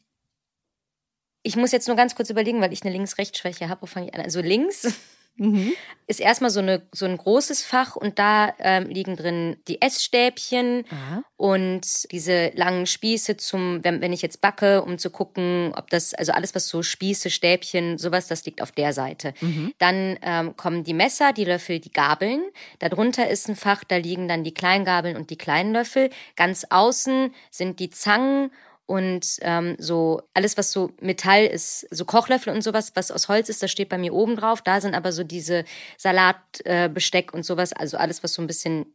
ich 1.42 1.56
muss 1.56 1.72
jetzt 1.72 1.88
nur 1.88 1.96
ganz 1.96 2.14
kurz 2.14 2.30
überlegen, 2.30 2.60
weil 2.60 2.72
ich 2.72 2.82
eine 2.82 2.92
Links-Rechts-Schwäche 2.92 3.68
habe. 3.68 3.82
Wo 3.82 3.86
fange 3.86 4.08
ich 4.08 4.14
an? 4.14 4.20
Also 4.20 4.40
links 4.40 4.94
Mhm. 5.36 5.72
Ist 6.06 6.20
erstmal 6.20 6.50
so, 6.50 6.60
eine, 6.60 6.82
so 6.92 7.06
ein 7.06 7.16
großes 7.16 7.62
Fach 7.62 7.96
und 7.96 8.18
da 8.18 8.52
ähm, 8.58 8.86
liegen 8.86 9.16
drin 9.16 9.56
die 9.66 9.80
Essstäbchen 9.80 10.84
Aha. 10.90 11.22
und 11.36 12.12
diese 12.12 12.52
langen 12.54 12.86
Spieße 12.86 13.36
zum, 13.36 13.82
wenn, 13.82 14.00
wenn 14.00 14.12
ich 14.12 14.22
jetzt 14.22 14.40
backe, 14.40 14.82
um 14.82 14.98
zu 14.98 15.10
gucken, 15.10 15.72
ob 15.76 15.90
das, 15.90 16.14
also 16.14 16.32
alles, 16.32 16.54
was 16.54 16.68
so 16.68 16.82
Spieße, 16.82 17.30
Stäbchen, 17.30 17.98
sowas, 17.98 18.28
das 18.28 18.44
liegt 18.44 18.62
auf 18.62 18.70
der 18.70 18.92
Seite. 18.92 19.34
Mhm. 19.40 19.72
Dann 19.78 20.18
ähm, 20.22 20.56
kommen 20.56 20.84
die 20.84 20.94
Messer, 20.94 21.32
die 21.32 21.44
Löffel, 21.44 21.80
die 21.80 21.92
Gabeln. 21.92 22.42
Darunter 22.78 23.28
ist 23.28 23.48
ein 23.48 23.56
Fach, 23.56 23.82
da 23.82 23.96
liegen 23.96 24.28
dann 24.28 24.44
die 24.44 24.54
Kleingabeln 24.54 25.16
und 25.16 25.30
die 25.30 25.38
kleinen 25.38 25.72
Löffel. 25.72 26.10
Ganz 26.36 26.66
außen 26.68 27.34
sind 27.50 27.80
die 27.80 27.90
Zangen 27.90 28.50
und 28.86 29.38
ähm, 29.40 29.76
so 29.78 30.22
alles, 30.34 30.58
was 30.58 30.70
so 30.70 30.90
Metall 31.00 31.46
ist, 31.46 31.86
so 31.90 32.04
Kochlöffel 32.04 32.52
und 32.52 32.62
sowas, 32.62 32.92
was 32.94 33.10
aus 33.10 33.28
Holz 33.28 33.48
ist, 33.48 33.62
das 33.62 33.70
steht 33.70 33.88
bei 33.88 33.98
mir 33.98 34.12
oben 34.12 34.36
drauf. 34.36 34.60
Da 34.60 34.80
sind 34.80 34.94
aber 34.94 35.12
so 35.12 35.24
diese 35.24 35.64
Salatbesteck 35.96 37.30
äh, 37.32 37.36
und 37.36 37.44
sowas, 37.44 37.72
also 37.72 37.96
alles, 37.96 38.22
was 38.22 38.34
so 38.34 38.42
ein 38.42 38.46
bisschen 38.46 38.86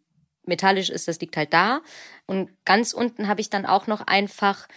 metallisch 0.46 0.90
ist, 0.90 1.08
das 1.08 1.20
liegt 1.20 1.38
halt 1.38 1.54
da. 1.54 1.82
Und 2.28 2.50
ganz 2.66 2.94
unten 2.94 3.28
habe 3.28 3.42
ich 3.42 3.50
dann 3.50 3.66
auch 3.66 3.88
noch 3.88 4.02
einfach, 4.02 4.68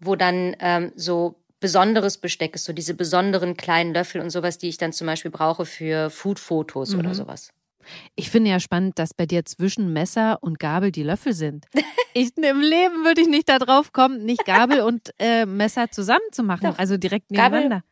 wo 0.00 0.16
dann 0.16 0.54
ähm, 0.60 0.92
so 0.96 1.36
besonderes 1.60 2.18
Besteck 2.18 2.54
ist, 2.54 2.64
so 2.64 2.72
diese 2.72 2.94
besonderen 2.94 3.56
kleinen 3.56 3.92
Löffel 3.94 4.20
und 4.20 4.30
sowas, 4.30 4.58
die 4.58 4.68
ich 4.68 4.78
dann 4.78 4.92
zum 4.92 5.06
Beispiel 5.06 5.30
brauche 5.30 5.66
für 5.66 6.10
Foodfotos 6.10 6.92
mhm. 6.92 7.00
oder 7.00 7.14
sowas. 7.14 7.52
Ich 8.16 8.30
finde 8.30 8.50
ja 8.50 8.60
spannend, 8.60 8.98
dass 8.98 9.14
bei 9.14 9.26
dir 9.26 9.44
zwischen 9.44 9.92
Messer 9.92 10.38
und 10.42 10.58
Gabel 10.58 10.92
die 10.92 11.02
Löffel 11.02 11.32
sind. 11.32 11.66
Ich, 12.14 12.36
Im 12.36 12.60
Leben 12.60 13.04
würde 13.04 13.20
ich 13.20 13.28
nicht 13.28 13.48
darauf 13.48 13.92
kommen, 13.92 14.24
nicht 14.24 14.44
Gabel 14.44 14.80
und 14.80 15.12
äh, 15.20 15.46
Messer 15.46 15.90
zusammen 15.90 16.24
zu 16.32 16.42
machen, 16.42 16.64
Doch. 16.64 16.78
also 16.78 16.96
direkt 16.96 17.30
nebeneinander. 17.30 17.82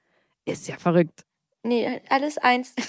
Gabel. 0.47 0.53
Ist 0.53 0.67
ja 0.67 0.79
verrückt. 0.79 1.25
Nee, 1.63 2.01
alles 2.09 2.39
eins. 2.39 2.75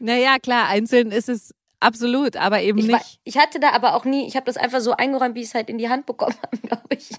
Naja, 0.00 0.38
klar, 0.38 0.68
einzeln 0.68 1.12
ist 1.12 1.28
es 1.28 1.54
absolut, 1.80 2.36
aber 2.36 2.60
eben 2.60 2.78
ich 2.78 2.86
nicht. 2.86 2.94
War, 2.94 3.06
ich 3.22 3.38
hatte 3.38 3.60
da 3.60 3.70
aber 3.70 3.94
auch 3.94 4.04
nie, 4.04 4.26
ich 4.26 4.36
habe 4.36 4.44
das 4.44 4.56
einfach 4.56 4.80
so 4.80 4.92
eingeräumt, 4.92 5.36
wie 5.36 5.40
ich 5.40 5.46
es 5.46 5.54
halt 5.54 5.70
in 5.70 5.78
die 5.78 5.88
Hand 5.88 6.04
bekommen 6.04 6.34
habe, 6.42 6.58
glaube 6.58 6.88
ich. 6.90 7.10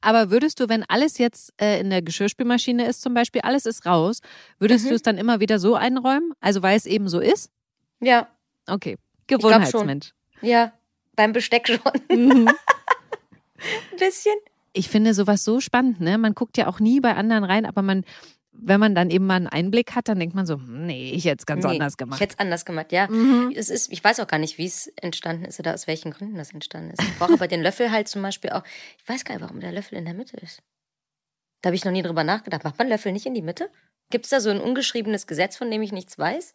aber 0.00 0.30
würdest 0.30 0.58
du, 0.60 0.68
wenn 0.68 0.84
alles 0.88 1.18
jetzt 1.18 1.52
äh, 1.60 1.80
in 1.80 1.90
der 1.90 2.02
Geschirrspülmaschine 2.02 2.84
ist 2.86 3.00
zum 3.00 3.14
Beispiel, 3.14 3.42
alles 3.42 3.64
ist 3.64 3.86
raus, 3.86 4.18
würdest 4.58 4.84
mhm. 4.84 4.88
du 4.90 4.94
es 4.96 5.02
dann 5.02 5.18
immer 5.18 5.40
wieder 5.40 5.58
so 5.58 5.76
einräumen? 5.76 6.32
Also 6.40 6.62
weil 6.62 6.76
es 6.76 6.86
eben 6.86 7.08
so 7.08 7.20
ist? 7.20 7.50
Ja. 8.02 8.28
Okay. 8.66 8.98
Gewohnheitsmensch. 9.28 10.12
Ja, 10.42 10.72
beim 11.14 11.32
Besteck 11.32 11.68
schon. 11.68 11.80
Mhm. 12.10 12.48
Ein 13.92 13.98
bisschen. 13.98 14.34
Ich 14.72 14.88
finde 14.88 15.14
sowas 15.14 15.44
so 15.44 15.60
spannend, 15.60 16.00
ne? 16.00 16.18
Man 16.18 16.34
guckt 16.34 16.56
ja 16.56 16.66
auch 16.66 16.80
nie 16.80 17.00
bei 17.00 17.14
anderen 17.14 17.44
rein, 17.44 17.64
aber 17.64 17.82
man, 17.82 18.04
wenn 18.50 18.80
man 18.80 18.94
dann 18.94 19.10
eben 19.10 19.26
mal 19.26 19.36
einen 19.36 19.46
Einblick 19.46 19.94
hat, 19.94 20.08
dann 20.08 20.18
denkt 20.18 20.34
man 20.34 20.46
so, 20.46 20.54
hm, 20.54 20.86
nee, 20.86 21.12
ich 21.12 21.24
hätte 21.26 21.40
es 21.40 21.46
ganz 21.46 21.64
nee, 21.64 21.72
anders 21.72 21.96
gemacht. 21.96 22.16
Ich 22.16 22.22
hätte 22.22 22.34
es 22.34 22.38
anders 22.40 22.64
gemacht, 22.64 22.90
ja. 22.90 23.08
Mhm. 23.08 23.52
Es 23.54 23.70
ist, 23.70 23.92
ich 23.92 24.02
weiß 24.02 24.18
auch 24.20 24.26
gar 24.26 24.38
nicht, 24.38 24.58
wie 24.58 24.66
es 24.66 24.88
entstanden 24.96 25.44
ist 25.44 25.60
oder 25.60 25.74
aus 25.74 25.86
welchen 25.86 26.10
Gründen 26.10 26.36
das 26.36 26.52
entstanden 26.52 26.90
ist. 26.90 27.02
Ich 27.02 27.18
brauche 27.18 27.34
aber 27.34 27.46
den 27.46 27.62
Löffel 27.62 27.92
halt 27.92 28.08
zum 28.08 28.22
Beispiel 28.22 28.50
auch. 28.50 28.64
Ich 28.98 29.08
weiß 29.08 29.24
gar 29.24 29.34
nicht, 29.34 29.42
warum 29.42 29.60
der 29.60 29.72
Löffel 29.72 29.96
in 29.96 30.04
der 30.04 30.14
Mitte 30.14 30.36
ist. 30.38 30.62
Da 31.60 31.68
habe 31.68 31.76
ich 31.76 31.84
noch 31.84 31.92
nie 31.92 32.02
drüber 32.02 32.24
nachgedacht. 32.24 32.64
Macht 32.64 32.78
man 32.78 32.88
Löffel 32.88 33.12
nicht 33.12 33.26
in 33.26 33.34
die 33.34 33.42
Mitte? 33.42 33.70
Gibt 34.10 34.24
es 34.26 34.30
da 34.30 34.40
so 34.40 34.50
ein 34.50 34.60
ungeschriebenes 34.60 35.26
Gesetz, 35.26 35.56
von 35.56 35.70
dem 35.70 35.80
ich 35.82 35.92
nichts 35.92 36.18
weiß? 36.18 36.54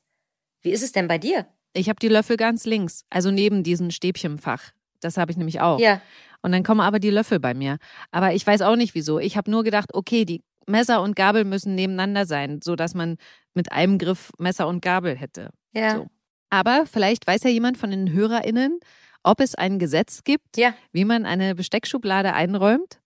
Wie 0.61 0.71
ist 0.71 0.83
es 0.83 0.91
denn 0.91 1.07
bei 1.07 1.17
dir? 1.17 1.47
Ich 1.73 1.89
habe 1.89 1.99
die 1.99 2.07
Löffel 2.07 2.37
ganz 2.37 2.65
links, 2.65 3.05
also 3.09 3.31
neben 3.31 3.63
diesem 3.63 3.91
Stäbchenfach. 3.91 4.71
Das 4.99 5.17
habe 5.17 5.31
ich 5.31 5.37
nämlich 5.37 5.61
auch. 5.61 5.79
Ja. 5.79 6.01
Und 6.41 6.51
dann 6.51 6.63
kommen 6.63 6.81
aber 6.81 6.99
die 6.99 7.09
Löffel 7.09 7.39
bei 7.39 7.53
mir. 7.53 7.77
Aber 8.11 8.33
ich 8.33 8.45
weiß 8.45 8.61
auch 8.61 8.75
nicht 8.75 8.95
wieso. 8.95 9.19
Ich 9.19 9.37
habe 9.37 9.51
nur 9.51 9.63
gedacht, 9.63 9.93
okay, 9.93 10.25
die 10.25 10.43
Messer 10.65 11.01
und 11.01 11.15
Gabel 11.15 11.45
müssen 11.45 11.75
nebeneinander 11.75 12.25
sein, 12.25 12.61
sodass 12.61 12.93
man 12.93 13.17
mit 13.53 13.71
einem 13.71 13.97
Griff 13.97 14.31
Messer 14.37 14.67
und 14.67 14.81
Gabel 14.81 15.15
hätte. 15.15 15.49
Ja. 15.73 15.95
So. 15.95 16.07
Aber 16.49 16.85
vielleicht 16.85 17.27
weiß 17.27 17.43
ja 17.43 17.49
jemand 17.49 17.77
von 17.77 17.91
den 17.91 18.11
HörerInnen, 18.11 18.79
ob 19.23 19.39
es 19.39 19.55
ein 19.55 19.79
Gesetz 19.79 20.23
gibt, 20.23 20.57
ja. 20.57 20.73
wie 20.91 21.05
man 21.05 21.25
eine 21.25 21.55
Besteckschublade 21.55 22.33
einräumt. 22.33 22.99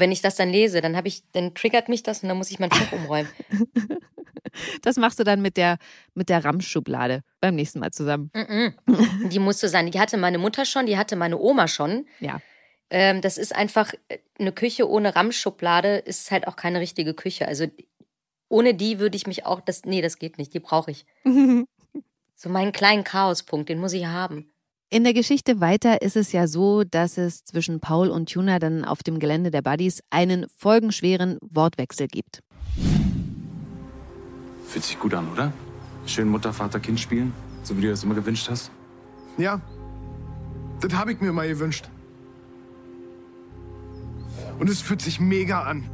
Wenn 0.00 0.12
ich 0.12 0.22
das 0.22 0.36
dann 0.36 0.50
lese, 0.50 0.80
dann 0.80 0.96
habe 0.96 1.08
ich, 1.08 1.22
dann 1.32 1.54
triggert 1.54 1.88
mich 1.88 2.02
das 2.02 2.22
und 2.22 2.28
dann 2.28 2.38
muss 2.38 2.50
ich 2.50 2.58
mein 2.58 2.70
Fach 2.70 2.92
umräumen. 2.92 3.28
Das 4.82 4.96
machst 4.96 5.18
du 5.18 5.24
dann 5.24 5.42
mit 5.42 5.56
der, 5.56 5.78
mit 6.14 6.28
der 6.28 6.44
Ramschschublade 6.44 7.22
beim 7.40 7.56
nächsten 7.56 7.80
Mal 7.80 7.90
zusammen. 7.90 8.30
Mm 8.34 8.38
-mm. 8.38 9.28
Die 9.28 9.40
musste 9.40 9.68
sein. 9.68 9.90
Die 9.90 9.98
hatte 9.98 10.16
meine 10.16 10.38
Mutter 10.38 10.64
schon, 10.64 10.86
die 10.86 10.96
hatte 10.96 11.16
meine 11.16 11.38
Oma 11.38 11.66
schon. 11.66 12.06
Ja. 12.20 12.40
Ähm, 12.90 13.20
das 13.20 13.38
ist 13.38 13.54
einfach 13.54 13.92
äh, 14.08 14.18
eine 14.38 14.52
Küche 14.52 14.88
ohne 14.88 15.16
Ramschschublade 15.16 15.96
ist 15.96 16.30
halt 16.30 16.46
auch 16.46 16.56
keine 16.56 16.80
richtige 16.80 17.14
Küche. 17.14 17.48
Also 17.48 17.66
ohne 18.48 18.74
die 18.74 18.98
würde 18.98 19.16
ich 19.16 19.26
mich 19.26 19.46
auch, 19.46 19.60
das, 19.60 19.84
nee, 19.84 20.02
das 20.02 20.18
geht 20.18 20.38
nicht, 20.38 20.54
die 20.54 20.60
brauche 20.60 20.90
ich. 20.90 21.06
so 22.34 22.48
meinen 22.48 22.72
kleinen 22.72 23.04
Chaospunkt, 23.04 23.68
den 23.68 23.80
muss 23.80 23.92
ich 23.92 24.06
haben. 24.06 24.53
In 24.90 25.02
der 25.02 25.14
Geschichte 25.14 25.60
weiter 25.60 26.02
ist 26.02 26.16
es 26.16 26.32
ja 26.32 26.46
so, 26.46 26.84
dass 26.84 27.18
es 27.18 27.44
zwischen 27.44 27.80
Paul 27.80 28.10
und 28.10 28.30
Tuna 28.30 28.58
dann 28.58 28.84
auf 28.84 29.02
dem 29.02 29.18
Gelände 29.18 29.50
der 29.50 29.62
Buddies 29.62 30.00
einen 30.10 30.46
folgenschweren 30.56 31.38
Wortwechsel 31.40 32.06
gibt. 32.06 32.40
Fühlt 34.66 34.84
sich 34.84 34.98
gut 34.98 35.14
an, 35.14 35.30
oder? 35.32 35.52
Schön 36.06 36.28
Mutter, 36.28 36.52
Vater, 36.52 36.80
Kind 36.80 37.00
spielen, 37.00 37.32
so 37.62 37.76
wie 37.76 37.82
du 37.82 37.90
das 37.90 38.04
immer 38.04 38.14
gewünscht 38.14 38.48
hast. 38.50 38.70
Ja, 39.38 39.60
das 40.80 40.92
habe 40.92 41.12
ich 41.12 41.20
mir 41.20 41.32
mal 41.32 41.48
gewünscht. 41.48 41.88
Und 44.58 44.68
es 44.68 44.80
fühlt 44.80 45.02
sich 45.02 45.18
mega 45.18 45.62
an. 45.62 45.88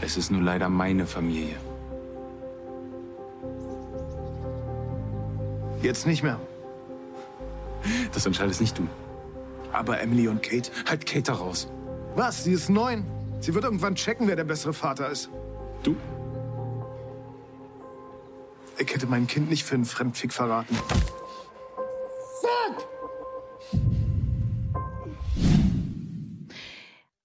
Es 0.00 0.16
ist 0.16 0.30
nur 0.30 0.42
leider 0.42 0.68
meine 0.68 1.06
Familie. 1.06 1.56
Jetzt 5.82 6.06
nicht 6.06 6.22
mehr. 6.22 6.38
Das 8.12 8.26
entscheidest 8.26 8.60
nicht 8.60 8.78
du. 8.78 8.86
Aber 9.72 10.00
Emily 10.00 10.28
und 10.28 10.42
Kate? 10.42 10.70
Halt 10.88 11.06
Kate 11.06 11.22
da 11.24 11.34
raus. 11.34 11.68
Was? 12.14 12.44
Sie 12.44 12.52
ist 12.52 12.68
neun. 12.70 13.04
Sie 13.40 13.54
wird 13.54 13.64
irgendwann 13.64 13.94
checken, 13.94 14.28
wer 14.28 14.36
der 14.36 14.44
bessere 14.44 14.72
Vater 14.72 15.10
ist. 15.10 15.28
Du? 15.82 15.96
Ich 18.78 18.92
hätte 18.92 19.06
mein 19.06 19.26
Kind 19.26 19.50
nicht 19.50 19.64
für 19.64 19.74
einen 19.74 19.84
Fremdfick 19.84 20.32
verraten. 20.32 20.76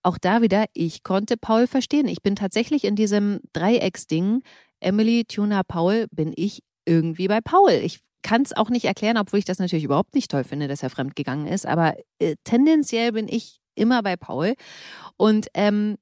Auch 0.02 0.18
da 0.18 0.42
wieder, 0.42 0.66
ich 0.74 1.04
konnte 1.04 1.36
Paul 1.38 1.68
verstehen. 1.68 2.08
Ich 2.08 2.22
bin 2.22 2.36
tatsächlich 2.36 2.86
in 2.86 2.96
diesem 2.96 3.42
Dreiecksding, 3.54 4.42
Emily, 4.80 5.26
Tuna, 5.26 5.62
Paul, 5.64 6.08
bin 6.12 6.34
ich 6.36 6.64
irgendwie 6.86 7.28
bei 7.28 7.42
Paul. 7.42 7.72
Ich 7.72 8.00
kann 8.22 8.42
es 8.42 8.56
auch 8.56 8.70
nicht 8.70 8.86
erklären, 8.86 9.18
obwohl 9.18 9.40
ich 9.40 9.46
das 9.46 9.60
natürlich 9.60 9.86
überhaupt 9.86 10.16
nicht 10.16 10.32
toll 10.32 10.44
finde, 10.44 10.68
dass 10.68 10.84
er 10.84 10.90
fremdgegangen 10.90 11.48
ist. 11.48 11.66
Aber 11.66 11.96
äh, 12.20 12.36
tendenziell 12.44 13.14
bin 13.14 13.28
ich 13.28 13.60
immer 13.76 14.04
bei 14.04 14.16
Paul. 14.16 14.56
Und 15.18 15.48
ähm, 15.54 15.98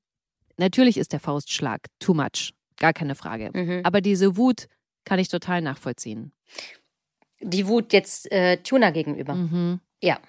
natürlich 0.57 0.97
ist 0.97 1.13
der 1.13 1.19
Faustschlag 1.19 1.87
too 1.99 2.13
much, 2.13 2.53
gar 2.77 2.93
keine 2.93 3.15
Frage. 3.15 3.51
Mhm. 3.53 3.81
Aber 3.83 4.01
diese 4.01 4.37
Wut 4.37 4.67
kann 5.05 5.19
ich 5.19 5.29
total 5.29 5.61
nachvollziehen. 5.61 6.33
Die 7.39 7.67
Wut 7.67 7.93
jetzt 7.93 8.31
äh, 8.31 8.57
Tuna 8.57 8.89
gegenüber. 8.89 9.35
Mhm. 9.35 9.79
Ja. 10.01 10.19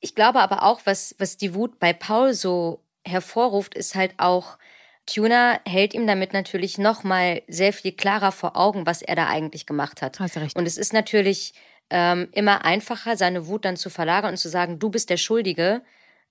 Ich 0.00 0.14
glaube 0.14 0.40
aber 0.40 0.64
auch, 0.64 0.80
was, 0.84 1.14
was 1.18 1.36
die 1.36 1.54
Wut 1.54 1.78
bei 1.78 1.92
Paul 1.92 2.34
so 2.34 2.80
hervorruft, 3.04 3.74
ist 3.74 3.94
halt 3.94 4.14
auch, 4.16 4.58
Tuna 5.06 5.60
hält 5.66 5.94
ihm 5.94 6.06
damit 6.06 6.32
natürlich 6.32 6.78
nochmal 6.78 7.42
sehr 7.48 7.72
viel 7.72 7.92
klarer 7.92 8.32
vor 8.32 8.56
Augen, 8.56 8.86
was 8.86 9.02
er 9.02 9.16
da 9.16 9.26
eigentlich 9.28 9.66
gemacht 9.66 10.00
hat. 10.02 10.20
Hast 10.20 10.36
recht. 10.36 10.56
Und 10.56 10.66
es 10.66 10.76
ist 10.76 10.92
natürlich 10.92 11.54
ähm, 11.90 12.28
immer 12.32 12.64
einfacher, 12.64 13.16
seine 13.16 13.46
Wut 13.46 13.64
dann 13.64 13.76
zu 13.76 13.90
verlagern 13.90 14.30
und 14.30 14.36
zu 14.36 14.48
sagen, 14.48 14.78
du 14.78 14.90
bist 14.90 15.10
der 15.10 15.16
Schuldige, 15.16 15.82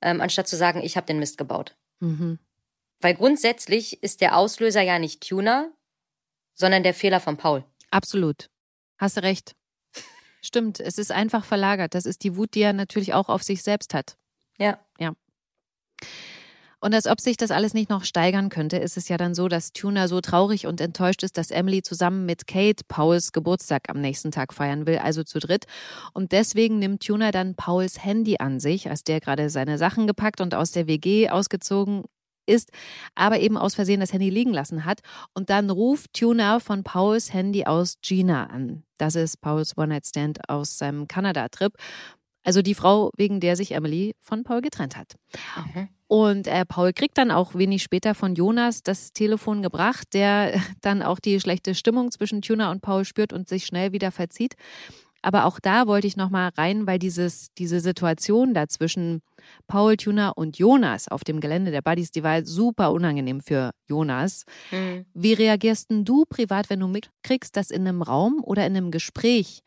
ähm, 0.02 0.22
anstatt 0.22 0.48
zu 0.48 0.56
sagen, 0.56 0.82
ich 0.82 0.96
habe 0.96 1.06
den 1.06 1.20
Mist 1.20 1.38
gebaut. 1.38 1.76
Mhm. 2.00 2.40
Weil 3.02 3.16
grundsätzlich 3.16 4.02
ist 4.04 4.22
der 4.22 4.38
Auslöser 4.38 4.82
ja 4.82 5.00
nicht 5.00 5.28
Tuna, 5.28 5.72
sondern 6.54 6.84
der 6.84 6.94
Fehler 6.94 7.20
von 7.20 7.38
Paul. 7.38 7.66
Absolut. 7.90 8.50
Hast 8.98 9.18
du 9.18 9.24
recht. 9.24 9.56
Stimmt, 10.42 10.80
es 10.80 10.98
ist 10.98 11.12
einfach 11.12 11.46
verlagert. 11.46 11.94
Das 11.94 12.06
ist 12.06 12.24
die 12.24 12.36
Wut, 12.36 12.56
die 12.56 12.62
er 12.62 12.74
natürlich 12.74 13.14
auch 13.14 13.30
auf 13.30 13.44
sich 13.44 13.62
selbst 13.62 13.94
hat. 13.94 14.18
Ja. 14.58 14.80
Ja. 15.00 15.14
Und 16.82 16.96
als 16.96 17.06
ob 17.08 17.22
sich 17.22 17.38
das 17.38 17.52
alles 17.52 17.74
nicht 17.74 17.90
noch 17.90 18.04
steigern 18.04 18.50
könnte, 18.50 18.78
ist 18.78 18.98
es 18.98 19.08
ja 19.08 19.18
dann 19.18 19.36
so, 19.36 19.48
dass 19.48 19.72
Tuna 19.72 20.08
so 20.08 20.20
traurig 20.20 20.66
und 20.66 20.82
enttäuscht 20.82 21.22
ist, 21.24 21.38
dass 21.38 21.52
Emily 21.52 21.84
zusammen 21.84 22.26
mit 22.26 22.48
Kate 22.48 22.84
Pauls 22.88 23.32
Geburtstag 23.32 23.84
am 23.90 24.02
nächsten 24.02 24.32
Tag 24.32 24.54
feiern 24.54 24.88
will, 24.88 24.98
also 24.98 25.24
zu 25.24 25.40
dritt. 25.40 25.66
Und 26.14 26.32
deswegen 26.32 26.80
nimmt 26.80 27.06
Tuna 27.06 27.32
dann 27.32 27.56
Pauls 27.56 28.04
Handy 28.04 28.38
an 28.40 28.60
sich, 28.60 28.90
als 28.90 29.04
der 29.04 29.20
gerade 29.20 29.50
seine 29.52 29.78
Sachen 29.78 30.08
gepackt 30.08 30.42
und 30.42 30.56
aus 30.56 30.72
der 30.72 30.88
WG 30.88 31.30
ausgezogen 31.30 32.04
ist, 32.48 32.72
aber 33.14 33.40
eben 33.40 33.58
aus 33.58 33.76
Versehen 33.76 34.00
das 34.00 34.14
Handy 34.14 34.32
liegen 34.32 34.52
lassen 34.52 34.84
hat. 34.84 35.02
Und 35.36 35.52
dann 35.52 35.70
ruft 35.70 36.14
Tuna 36.14 36.60
von 36.60 36.84
Pauls 36.84 37.32
Handy 37.32 37.66
aus 37.66 37.98
Gina 38.02 38.48
an. 38.48 38.84
Das 38.98 39.16
ist 39.16 39.40
Pauls 39.42 39.78
One-Night-Stand 39.78 40.50
aus 40.50 40.80
seinem 40.80 41.08
Kanada-Trip. 41.08 41.74
Also 42.44 42.64
die 42.64 42.74
Frau, 42.74 43.12
wegen 43.18 43.40
der 43.40 43.56
sich 43.56 43.74
Emily 43.74 44.16
von 44.20 44.44
Paul 44.44 44.62
getrennt 44.62 44.98
hat. 44.98 45.16
Mhm. 45.76 45.90
Und 46.12 46.46
äh, 46.48 46.66
Paul 46.66 46.92
kriegt 46.92 47.18
dann 47.18 47.32
auch 47.32 47.56
wenig 47.56 47.84
später 47.84 48.14
von 48.14 48.36
Jonas 48.36 48.84
das 48.84 49.14
Telefon 49.14 49.62
gebracht, 49.62 50.14
der 50.14 50.62
dann 50.82 51.04
auch 51.04 51.22
die 51.22 51.40
schlechte 51.40 51.74
Stimmung 51.74 52.12
zwischen 52.12 52.42
Tuna 52.42 52.70
und 52.70 52.82
Paul 52.82 53.06
spürt 53.06 53.32
und 53.32 53.48
sich 53.48 53.66
schnell 53.66 53.94
wieder 53.94 54.12
verzieht. 54.12 54.56
Aber 55.22 55.46
auch 55.46 55.58
da 55.62 55.88
wollte 55.88 56.08
ich 56.08 56.18
nochmal 56.18 56.52
rein, 56.58 56.86
weil 56.86 57.00
dieses, 57.00 57.54
diese 57.58 57.80
Situation 57.80 58.54
da 58.54 58.68
zwischen 58.68 59.22
Paul, 59.68 59.96
Tuna 59.96 60.32
und 60.32 60.58
Jonas 60.58 61.08
auf 61.08 61.24
dem 61.24 61.40
Gelände 61.40 61.72
der 61.72 61.82
Buddies, 61.82 62.12
die 62.12 62.24
war 62.24 62.44
super 62.44 62.92
unangenehm 62.92 63.40
für 63.40 63.72
Jonas. 63.88 64.44
Mhm. 64.72 65.06
Wie 65.14 65.32
reagierst 65.32 65.92
denn 65.92 66.04
du 66.04 66.26
privat, 66.26 66.70
wenn 66.70 66.82
du 66.82 66.90
mitkriegst, 66.90 67.56
dass 67.56 67.72
in 67.72 67.88
einem 67.88 68.02
Raum 68.02 68.44
oder 68.44 68.66
in 68.68 68.76
einem 68.76 68.92
Gespräch, 68.92 69.62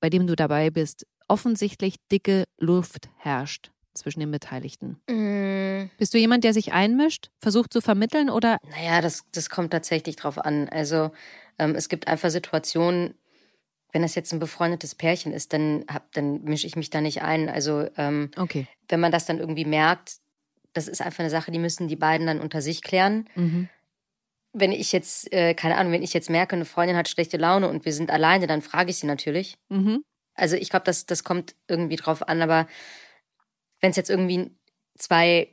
bei 0.00 0.08
dem 0.08 0.26
du 0.26 0.36
dabei 0.36 0.70
bist, 0.70 1.06
offensichtlich 1.28 1.96
dicke 2.10 2.44
Luft 2.56 3.10
herrscht? 3.18 3.72
Zwischen 3.96 4.20
den 4.20 4.30
Beteiligten? 4.30 5.00
Mm. 5.08 5.90
Bist 5.98 6.14
du 6.14 6.18
jemand, 6.18 6.44
der 6.44 6.52
sich 6.52 6.72
einmischt, 6.72 7.30
versucht 7.40 7.72
zu 7.72 7.80
vermitteln 7.80 8.30
oder? 8.30 8.58
Naja, 8.70 9.00
das, 9.00 9.24
das 9.32 9.50
kommt 9.50 9.72
tatsächlich 9.72 10.16
drauf 10.16 10.38
an. 10.38 10.68
Also 10.68 11.10
ähm, 11.58 11.74
es 11.74 11.88
gibt 11.88 12.08
einfach 12.08 12.30
Situationen, 12.30 13.14
wenn 13.92 14.02
das 14.02 14.14
jetzt 14.14 14.32
ein 14.32 14.38
befreundetes 14.38 14.94
Pärchen 14.94 15.32
ist, 15.32 15.52
dann, 15.52 15.84
dann 16.12 16.44
mische 16.44 16.66
ich 16.66 16.76
mich 16.76 16.90
da 16.90 17.00
nicht 17.00 17.22
ein. 17.22 17.48
Also 17.48 17.88
ähm, 17.96 18.30
okay. 18.36 18.66
wenn 18.88 19.00
man 19.00 19.12
das 19.12 19.26
dann 19.26 19.38
irgendwie 19.38 19.64
merkt, 19.64 20.16
das 20.74 20.88
ist 20.88 21.00
einfach 21.00 21.20
eine 21.20 21.30
Sache, 21.30 21.50
die 21.50 21.58
müssen 21.58 21.88
die 21.88 21.96
beiden 21.96 22.26
dann 22.26 22.40
unter 22.40 22.60
sich 22.60 22.82
klären. 22.82 23.26
Mhm. 23.34 23.68
Wenn 24.52 24.72
ich 24.72 24.92
jetzt, 24.92 25.32
äh, 25.32 25.54
keine 25.54 25.76
Ahnung, 25.76 25.92
wenn 25.92 26.02
ich 26.02 26.12
jetzt 26.12 26.30
merke, 26.30 26.56
eine 26.56 26.64
Freundin 26.64 26.96
hat 26.96 27.08
schlechte 27.08 27.36
Laune 27.36 27.68
und 27.68 27.84
wir 27.84 27.92
sind 27.92 28.10
alleine, 28.10 28.46
dann 28.46 28.62
frage 28.62 28.90
ich 28.90 28.98
sie 28.98 29.06
natürlich. 29.06 29.56
Mhm. 29.68 30.02
Also 30.34 30.56
ich 30.56 30.68
glaube, 30.68 30.84
das, 30.84 31.06
das 31.06 31.24
kommt 31.24 31.54
irgendwie 31.66 31.96
drauf 31.96 32.28
an, 32.28 32.42
aber 32.42 32.66
wenn 33.80 33.90
es 33.90 33.96
jetzt 33.96 34.10
irgendwie 34.10 34.50
zwei 34.96 35.48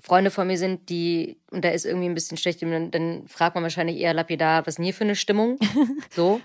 Freunde 0.00 0.30
von 0.30 0.46
mir 0.46 0.58
sind, 0.58 0.88
die, 0.88 1.40
und 1.50 1.64
da 1.64 1.70
ist 1.70 1.84
irgendwie 1.84 2.08
ein 2.08 2.14
bisschen 2.14 2.36
schlecht, 2.36 2.62
dann, 2.62 2.90
dann 2.90 3.26
fragt 3.26 3.54
man 3.54 3.64
wahrscheinlich 3.64 3.96
eher 3.96 4.14
lapidar, 4.14 4.62
was 4.62 4.72
ist 4.72 4.76
denn 4.78 4.84
hier 4.84 4.94
für 4.94 5.04
eine 5.04 5.16
Stimmung? 5.16 5.58
so. 6.10 6.40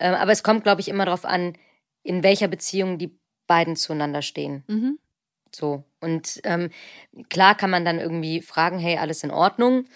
Ähm, 0.00 0.14
aber 0.14 0.32
es 0.32 0.42
kommt, 0.42 0.64
glaube 0.64 0.80
ich, 0.80 0.88
immer 0.88 1.04
darauf 1.04 1.24
an, 1.24 1.54
in 2.02 2.22
welcher 2.22 2.48
Beziehung 2.48 2.98
die 2.98 3.18
beiden 3.46 3.76
zueinander 3.76 4.22
stehen. 4.22 4.64
Mhm. 4.66 4.98
So. 5.54 5.84
Und 6.00 6.40
ähm, 6.44 6.70
klar 7.28 7.56
kann 7.56 7.70
man 7.70 7.84
dann 7.84 7.98
irgendwie 7.98 8.42
fragen, 8.42 8.78
hey, 8.78 8.98
alles 8.98 9.22
in 9.24 9.30
Ordnung. 9.30 9.86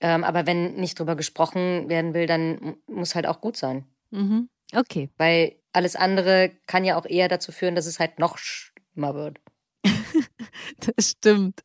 Ähm, 0.00 0.24
aber 0.24 0.46
wenn 0.46 0.74
nicht 0.74 0.98
drüber 0.98 1.16
gesprochen 1.16 1.88
werden 1.88 2.14
will, 2.14 2.26
dann 2.26 2.76
muss 2.86 3.14
halt 3.14 3.26
auch 3.26 3.40
gut 3.40 3.56
sein. 3.56 3.86
Mhm. 4.10 4.48
Okay. 4.74 5.10
Weil 5.16 5.56
alles 5.72 5.96
andere 5.96 6.52
kann 6.66 6.84
ja 6.84 6.98
auch 6.98 7.06
eher 7.06 7.28
dazu 7.28 7.52
führen, 7.52 7.74
dass 7.74 7.86
es 7.86 7.98
halt 7.98 8.18
noch 8.18 8.38
schlimmer 8.38 9.14
wird. 9.14 9.40
das 10.78 11.10
stimmt. 11.10 11.60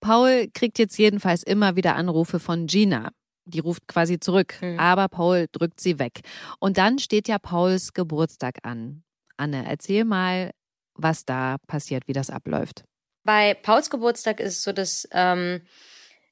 Paul 0.00 0.48
kriegt 0.52 0.78
jetzt 0.78 0.98
jedenfalls 0.98 1.42
immer 1.42 1.76
wieder 1.76 1.96
Anrufe 1.96 2.40
von 2.40 2.66
Gina. 2.66 3.10
Die 3.44 3.60
ruft 3.60 3.88
quasi 3.88 4.20
zurück, 4.20 4.54
mhm. 4.60 4.78
aber 4.78 5.08
Paul 5.08 5.46
drückt 5.50 5.80
sie 5.80 5.98
weg. 5.98 6.20
Und 6.60 6.78
dann 6.78 6.98
steht 6.98 7.28
ja 7.28 7.38
Pauls 7.38 7.92
Geburtstag 7.92 8.58
an. 8.62 9.02
Anne, 9.36 9.64
erzähl 9.66 10.04
mal, 10.04 10.52
was 10.94 11.24
da 11.24 11.56
passiert, 11.66 12.06
wie 12.06 12.12
das 12.12 12.30
abläuft. 12.30 12.84
Bei 13.24 13.54
Pauls 13.54 13.90
Geburtstag 13.90 14.40
ist 14.40 14.58
es 14.58 14.62
so, 14.62 14.72
dass, 14.72 15.08
ähm, 15.12 15.62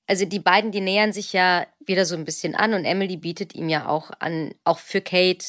also 0.07 0.25
die 0.25 0.40
beiden, 0.40 0.73
die 0.73 0.81
nähern 0.81 1.12
sich 1.12 1.33
ja 1.33 1.66
wieder 1.85 2.05
so 2.05 2.16
ein 2.16 2.25
bisschen 2.25 2.55
an 2.55 2.75
und 2.75 2.85
Emily 2.85 3.16
bietet 3.16 3.55
ihm 3.55 3.68
ja 3.68 3.88
auch 3.88 4.11
an, 4.18 4.53
auch 4.64 4.79
für 4.79 5.01
Kate, 5.01 5.44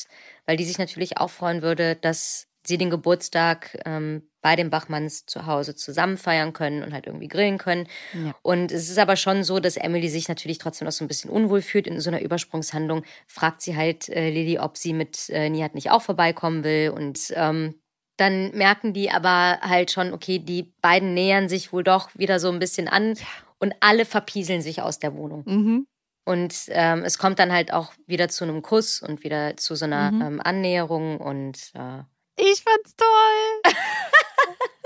weil 0.46 0.58
die 0.58 0.66
sich 0.66 0.78
natürlich 0.78 1.18
auch 1.18 1.30
freuen 1.30 1.62
würde, 1.62 1.96
dass 1.96 2.48
sie 2.66 2.78
den 2.78 2.90
Geburtstag 2.90 3.78
ähm, 3.86 4.24
bei 4.42 4.56
den 4.56 4.70
Bachmanns 4.70 5.26
zu 5.26 5.46
Hause 5.46 5.76
zusammen 5.76 6.18
feiern 6.18 6.54
können 6.54 6.84
und 6.84 6.94
halt 6.94 7.06
irgendwie 7.06 7.28
grillen 7.28 7.58
können. 7.58 7.88
Ja. 8.14 8.36
Und 8.42 8.72
es 8.72 8.90
ist 8.90 8.98
aber 8.98 9.16
schon 9.16 9.44
so, 9.44 9.60
dass 9.60 9.78
Emily 9.78 10.10
sich 10.10 10.28
natürlich 10.28 10.58
trotzdem 10.58 10.86
noch 10.86 10.92
so 10.92 11.06
ein 11.06 11.08
bisschen 11.08 11.30
unwohl 11.30 11.62
fühlt 11.62 11.88
in 11.88 12.00
so 12.00 12.10
einer 12.10 12.22
Übersprungshandlung. 12.22 13.04
Fragt 13.28 13.62
sie 13.62 13.76
halt 13.76 14.10
äh, 14.10 14.30
Lilly, 14.30 14.60
ob 14.60 14.78
sie 14.78 14.94
mit 14.94 15.30
äh, 15.30 15.50
Nihat 15.50 15.76
nicht 15.76 15.92
auch 15.92 16.02
vorbeikommen 16.02 16.64
will. 16.64 16.90
Und 16.90 17.32
ähm, 17.36 17.76
dann 18.18 18.52
merken 18.56 18.94
die 18.94 19.12
aber 19.12 19.60
halt 19.62 19.92
schon, 19.92 20.14
okay, 20.14 20.40
die 20.40 20.74
beiden 20.82 21.14
nähern 21.14 21.50
sich 21.50 21.72
wohl 21.72 21.84
doch 21.84 22.10
wieder 22.16 22.40
so 22.40 22.50
ein 22.50 22.60
bisschen 22.60 22.88
an 22.88 23.16
ja. 23.16 23.26
und 23.60 23.74
alle 23.80 24.06
verpieseln 24.06 24.62
sich 24.62 24.82
aus 24.82 25.00
der 25.00 25.16
Wohnung. 25.16 25.44
Mhm. 25.46 25.88
Und 26.24 26.54
ähm, 26.68 27.04
es 27.04 27.18
kommt 27.18 27.40
dann 27.40 27.52
halt 27.52 27.74
auch 27.74 27.94
wieder 28.06 28.30
zu 28.30 28.44
einem 28.44 28.62
Kuss 28.62 29.02
und 29.02 29.24
wieder 29.24 29.58
zu 29.58 29.76
so 29.76 29.86
einer 29.86 30.12
mhm. 30.12 30.22
ähm, 30.22 30.42
Annäherung 30.44 31.18
und 31.18 31.72
äh, 31.74 32.04
ich 32.38 32.64
fand's 32.64 32.96
toll. 32.96 33.74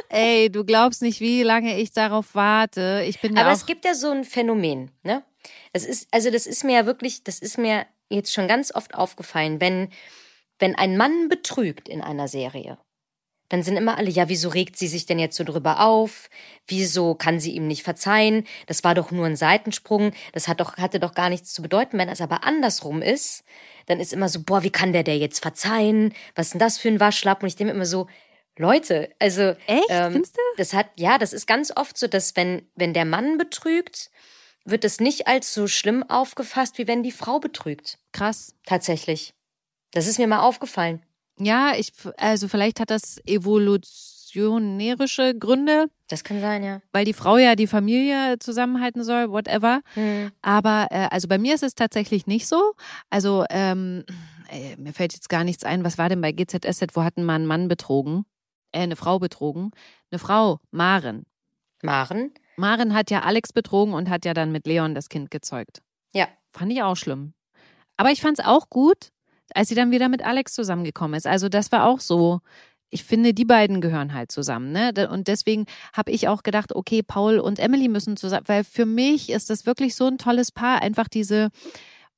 Ey, 0.10 0.50
du 0.50 0.64
glaubst 0.64 1.02
nicht, 1.02 1.20
wie 1.20 1.44
lange 1.44 1.80
ich 1.80 1.92
darauf 1.92 2.36
warte. 2.36 3.04
Ich 3.08 3.20
bin 3.22 3.38
Aber 3.38 3.52
es 3.52 3.66
gibt 3.66 3.86
ja 3.86 3.94
so 3.94 4.12
ein 4.12 4.24
Phänomen, 4.24 4.92
ne? 5.04 5.24
Es 5.74 5.86
ist, 5.86 6.08
also 6.12 6.32
das 6.32 6.48
ist 6.48 6.64
mir 6.64 6.74
ja 6.74 6.86
wirklich, 6.86 7.24
das 7.24 7.40
ist 7.40 7.58
mir 7.58 7.86
jetzt 8.10 8.34
schon 8.34 8.48
ganz 8.48 8.74
oft 8.74 8.96
aufgefallen, 8.96 9.60
wenn, 9.60 9.90
wenn 10.60 10.76
ein 10.76 10.98
Mann 10.98 11.28
betrügt 11.28 11.90
in 11.90 12.02
einer 12.02 12.28
Serie, 12.28 12.78
dann 13.50 13.64
sind 13.64 13.78
immer 13.78 13.98
alle, 13.98 14.10
ja, 14.10 14.28
wieso 14.28 14.50
regt 14.50 14.78
sie 14.78 14.88
sich 14.88 15.06
denn 15.06 15.20
jetzt 15.20 15.38
so 15.38 15.44
drüber 15.44 15.82
auf? 15.82 16.30
Wieso 16.68 17.14
kann 17.14 17.40
sie 17.40 17.52
ihm 17.52 17.68
nicht 17.68 17.84
verzeihen? 17.84 18.46
Das 18.66 18.84
war 18.84 18.96
doch 18.96 19.12
nur 19.12 19.26
ein 19.26 19.36
Seitensprung. 19.36 20.12
Das 20.34 20.48
hat 20.48 20.60
doch, 20.60 20.78
hatte 20.78 21.00
doch 21.00 21.14
gar 21.14 21.30
nichts 21.30 21.54
zu 21.54 21.62
bedeuten. 21.62 21.98
Wenn 21.98 22.10
es 22.10 22.22
aber 22.22 22.44
andersrum 22.44 23.02
ist, 23.02 23.44
dann 23.86 24.00
ist 24.00 24.14
immer 24.14 24.30
so, 24.30 24.42
boah, 24.42 24.64
wie 24.64 24.72
kann 24.72 24.94
der 24.94 25.04
der 25.04 25.18
jetzt 25.18 25.42
verzeihen? 25.42 26.14
Was 26.34 26.48
ist 26.48 26.54
denn 26.54 26.60
das 26.60 26.78
für 26.78 26.88
ein 26.88 27.00
Waschlappen? 27.00 27.44
Und 27.44 27.50
ich 27.50 27.56
denke 27.56 27.74
immer 27.74 27.86
so, 27.86 28.08
Leute, 28.58 29.10
also 29.20 29.54
echt, 29.68 29.86
ähm, 29.90 30.14
findest 30.14 30.38
du? 30.38 30.42
Das 30.58 30.74
hat 30.74 30.88
ja, 30.96 31.18
das 31.18 31.34
ist 31.34 31.46
ganz 31.46 31.74
oft 31.76 31.98
so, 31.98 32.08
dass 32.08 32.36
wenn 32.38 32.68
wenn 32.76 32.94
der 32.94 33.04
Mann 33.04 33.38
betrügt, 33.38 34.10
wird 34.64 34.86
es 34.86 35.00
nicht 35.00 35.28
als 35.28 35.54
so 35.54 35.68
schlimm 35.68 36.04
aufgefasst, 36.10 36.78
wie 36.78 36.88
wenn 36.88 37.04
die 37.04 37.12
Frau 37.12 37.40
betrügt. 37.40 38.00
Krass. 38.14 38.56
Tatsächlich. 38.66 39.34
Das 39.92 40.08
ist 40.08 40.20
mir 40.20 40.28
mal 40.28 40.40
aufgefallen. 40.40 41.05
Ja, 41.40 41.74
ich, 41.78 41.92
also 42.18 42.48
vielleicht 42.48 42.80
hat 42.80 42.90
das 42.90 43.20
evolutionärische 43.26 45.38
Gründe. 45.38 45.88
Das 46.08 46.24
kann 46.24 46.40
sein, 46.40 46.64
ja. 46.64 46.82
Weil 46.94 47.06
die 47.06 47.14
Frau 47.14 47.38
ja 47.38 47.56
die 47.56 47.68
Familie 47.68 48.38
zusammenhalten 48.40 49.04
soll, 49.04 49.30
whatever. 49.30 49.82
Hm. 49.96 50.32
Aber 50.42 50.88
äh, 50.92 51.08
also 51.12 51.28
bei 51.28 51.38
mir 51.38 51.56
ist 51.56 51.64
es 51.64 51.76
tatsächlich 51.76 52.28
nicht 52.28 52.48
so. 52.48 52.74
Also 53.10 53.46
ähm, 53.50 54.06
äh, 54.50 54.76
mir 54.78 54.94
fällt 54.94 55.14
jetzt 55.14 55.30
gar 55.30 55.44
nichts 55.44 55.64
ein. 55.64 55.84
Was 55.84 55.98
war 55.98 56.10
denn 56.10 56.22
bei 56.22 56.32
GZSZ? 56.32 56.96
Wo 56.96 57.04
hatten 57.04 57.24
mal 57.24 57.36
einen 57.36 57.48
Mann 57.48 57.68
betrogen? 57.68 58.26
Äh, 58.72 58.82
eine 58.82 58.96
Frau 58.96 59.20
betrogen. 59.20 59.72
Eine 60.12 60.20
Frau, 60.20 60.60
Maren. 60.72 61.26
Maren? 61.82 62.32
Maren 62.58 62.94
hat 62.94 63.12
ja 63.12 63.22
Alex 63.22 63.52
betrogen 63.52 63.94
und 63.94 64.10
hat 64.10 64.26
ja 64.26 64.34
dann 64.34 64.52
mit 64.52 64.66
Leon 64.66 64.96
das 64.96 65.10
Kind 65.10 65.32
gezeugt. 65.32 65.82
Ja. 66.14 66.28
Fand 66.52 66.72
ich 66.72 66.82
auch 66.82 66.96
schlimm. 66.96 67.34
Aber 67.98 68.12
ich 68.12 68.22
fand 68.22 68.40
es 68.40 68.46
auch 68.46 68.70
gut, 68.70 69.12
als 69.54 69.70
sie 69.70 69.76
dann 69.76 69.92
wieder 69.92 70.10
mit 70.10 70.24
Alex 70.26 70.54
zusammengekommen 70.54 71.18
ist. 71.18 71.28
Also 71.28 71.50
das 71.50 71.72
war 71.72 71.86
auch 71.86 72.00
so. 72.00 72.40
Ich 72.92 73.04
finde, 73.04 73.34
die 73.34 73.46
beiden 73.46 73.82
gehören 73.82 74.14
halt 74.14 74.32
zusammen. 74.32 74.72
Ne? 74.72 75.10
Und 75.10 75.28
deswegen 75.28 75.66
habe 75.94 76.12
ich 76.12 76.28
auch 76.28 76.44
gedacht, 76.44 76.74
okay, 76.74 77.02
Paul 77.04 77.40
und 77.40 77.60
Emily 77.60 77.88
müssen 77.90 78.16
zusammen, 78.16 78.48
weil 78.48 78.64
für 78.64 78.86
mich 78.86 79.30
ist 79.32 79.50
das 79.50 79.66
wirklich 79.66 79.96
so 79.96 80.06
ein 80.08 80.18
tolles 80.18 80.52
Paar. 80.52 80.82
Einfach 80.82 81.08
diese, 81.10 81.50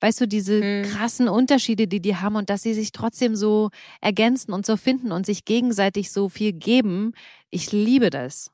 weißt 0.02 0.22
du, 0.22 0.28
diese 0.28 0.62
Hm. 0.62 0.84
krassen 0.92 1.30
Unterschiede, 1.30 1.88
die 1.88 2.02
die 2.02 2.18
haben 2.18 2.36
und 2.36 2.50
dass 2.50 2.62
sie 2.63 2.74
sich 2.74 2.92
trotzdem 2.92 3.36
so 3.36 3.70
ergänzen 4.02 4.54
und 4.54 4.66
so 4.66 4.78
finden 4.78 5.12
und 5.12 5.26
sich 5.26 5.46
gegenseitig 5.46 6.12
so 6.12 6.30
viel 6.30 6.52
geben. 6.54 7.13
Ich 7.50 7.72
liebe 7.72 8.10
das. 8.10 8.52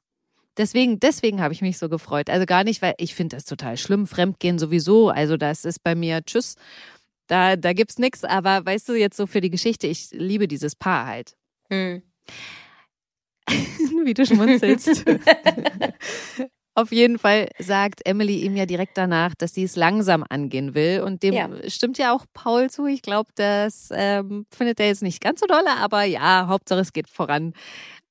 Deswegen, 0.56 1.00
deswegen 1.00 1.42
habe 1.42 1.54
ich 1.54 1.62
mich 1.64 1.80
so 1.80 1.90
gefreut. 1.90 2.30
Also 2.30 2.46
gar 2.46 2.64
nicht, 2.64 2.82
weil 2.84 2.94
ich 3.00 3.16
finde 3.16 3.36
das 3.36 3.46
total 3.46 3.76
schlimm. 3.76 4.06
Fremdgehen 4.06 4.60
sowieso. 4.60 5.10
Also 5.10 5.36
das 5.36 5.66
ist 5.66 5.84
bei 5.84 5.96
mir 5.96 6.24
Tschüss. 6.24 6.56
Da, 7.34 7.56
da 7.56 7.74
gibt's 7.74 7.98
nix. 7.98 8.24
Aber 8.24 8.64
weißt 8.64 8.88
du, 8.88 8.94
jetzt 8.94 9.18
so 9.18 9.26
für 9.26 9.42
die 9.42 9.50
Geschichte, 9.50 9.88
ich 9.88 10.12
liebe 10.12 10.48
dieses 10.48 10.76
Paar 10.76 11.08
halt. 11.08 11.36
Hm. 11.72 12.04
Wie 14.06 14.14
du 14.14 14.24
schmunzelst. 14.24 15.04
Auf 16.76 16.92
jeden 16.92 17.18
Fall 17.18 17.50
sagt 17.58 18.06
Emily 18.06 18.42
ihm 18.42 18.56
ja 18.56 18.68
direkt 18.68 19.00
danach, 19.00 19.34
dass 19.34 19.56
sie 19.56 19.64
es 19.64 19.76
langsam 19.76 20.24
angehen 20.30 20.76
will. 20.76 21.02
Und 21.02 21.24
dem 21.24 21.34
Ja. 21.34 21.50
stimmt 21.68 21.98
ja 21.98 22.14
auch 22.14 22.26
Paul 22.34 22.70
zu. 22.70 22.86
Ich 22.86 23.02
glaube, 23.02 23.32
das 23.34 23.90
ähm, 23.92 24.46
findet 24.52 24.80
er 24.80 24.88
jetzt 24.88 25.02
nicht 25.02 25.20
ganz 25.20 25.40
so 25.40 25.48
dolle, 25.48 25.72
aber 25.78 26.04
ja, 26.04 26.46
Hauptsache 26.48 26.82
es 26.82 26.94
geht 26.94 27.10
voran. 27.10 27.54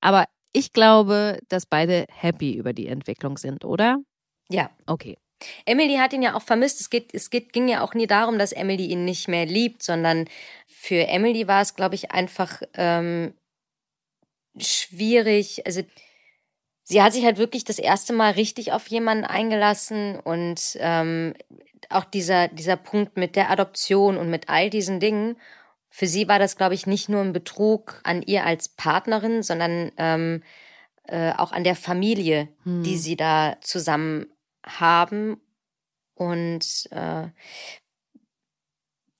Aber 0.01 0.25
ich 0.53 0.73
glaube, 0.73 1.39
dass 1.49 1.65
beide 1.67 2.07
happy 2.11 2.55
über 2.57 2.73
die 2.73 2.89
Entwicklung 2.89 3.39
sind, 3.39 3.65
oder? 3.65 3.99
Ja. 4.49 4.69
Okay. 4.87 5.17
Emily 5.67 5.97
hat 5.97 6.13
ihn 6.13 6.23
ja 6.23 6.35
auch 6.35 6.43
vermisst. 6.43 6.81
Es, 6.81 6.91
geht, 6.91 7.15
es 7.15 7.31
geht, 7.31 7.53
ging 7.53 7.69
ja 7.69 7.83
auch 7.83 7.95
nie 7.95 8.07
darum, 8.07 8.39
dass 8.39 8.53
Emily 8.53 8.87
ihn 8.87 9.05
nicht 9.05 9.29
mehr 9.29 9.47
liebt, 9.47 9.83
sondern 9.83 10.27
für 10.67 11.07
Emily 11.07 11.47
war 11.47 11.63
es, 11.63 11.75
glaube 11.77 11.95
ich, 11.95 12.11
einfach 12.11 12.63
ähm, 12.75 13.35
schwierig. 14.59 15.67
Also 15.67 15.83
sie 16.83 17.03
hat 17.03 17.13
sich 17.13 17.25
halt 17.25 17.39
wirklich 17.39 17.65
das 17.65 17.79
erste 17.79 18.13
Mal 18.13 18.33
richtig 18.33 18.73
auf 18.73 18.87
jemanden 18.89 19.25
eingelassen 19.25 20.19
und 20.19 20.77
ähm, 20.81 21.35
auch 21.91 22.05
dieser, 22.05 22.49
dieser 22.49 22.77
Punkt 22.77 23.17
mit 23.17 23.37
der 23.37 23.51
Adoption 23.51 24.17
und 24.17 24.31
mit 24.31 24.49
all 24.49 24.71
diesen 24.71 25.01
Dingen. 25.01 25.37
Für 25.89 26.07
sie 26.07 26.27
war 26.27 26.39
das, 26.39 26.57
glaube 26.57 26.75
ich, 26.75 26.87
nicht 26.87 27.09
nur 27.09 27.21
ein 27.21 27.33
Betrug 27.35 28.01
an 28.03 28.23
ihr 28.23 28.47
als 28.47 28.69
Partnerin, 28.69 29.43
sondern 29.43 29.93
ähm, 29.99 30.43
äh, 31.07 31.33
auch 31.33 31.53
an 31.53 31.65
der 31.65 31.77
Familie, 31.77 32.49
Hm. 32.65 32.83
die 32.83 32.97
sie 32.97 33.17
da 33.17 33.57
zusammen 33.61 34.32
haben. 34.65 35.41
Und 36.15 36.89
äh, 36.91 37.29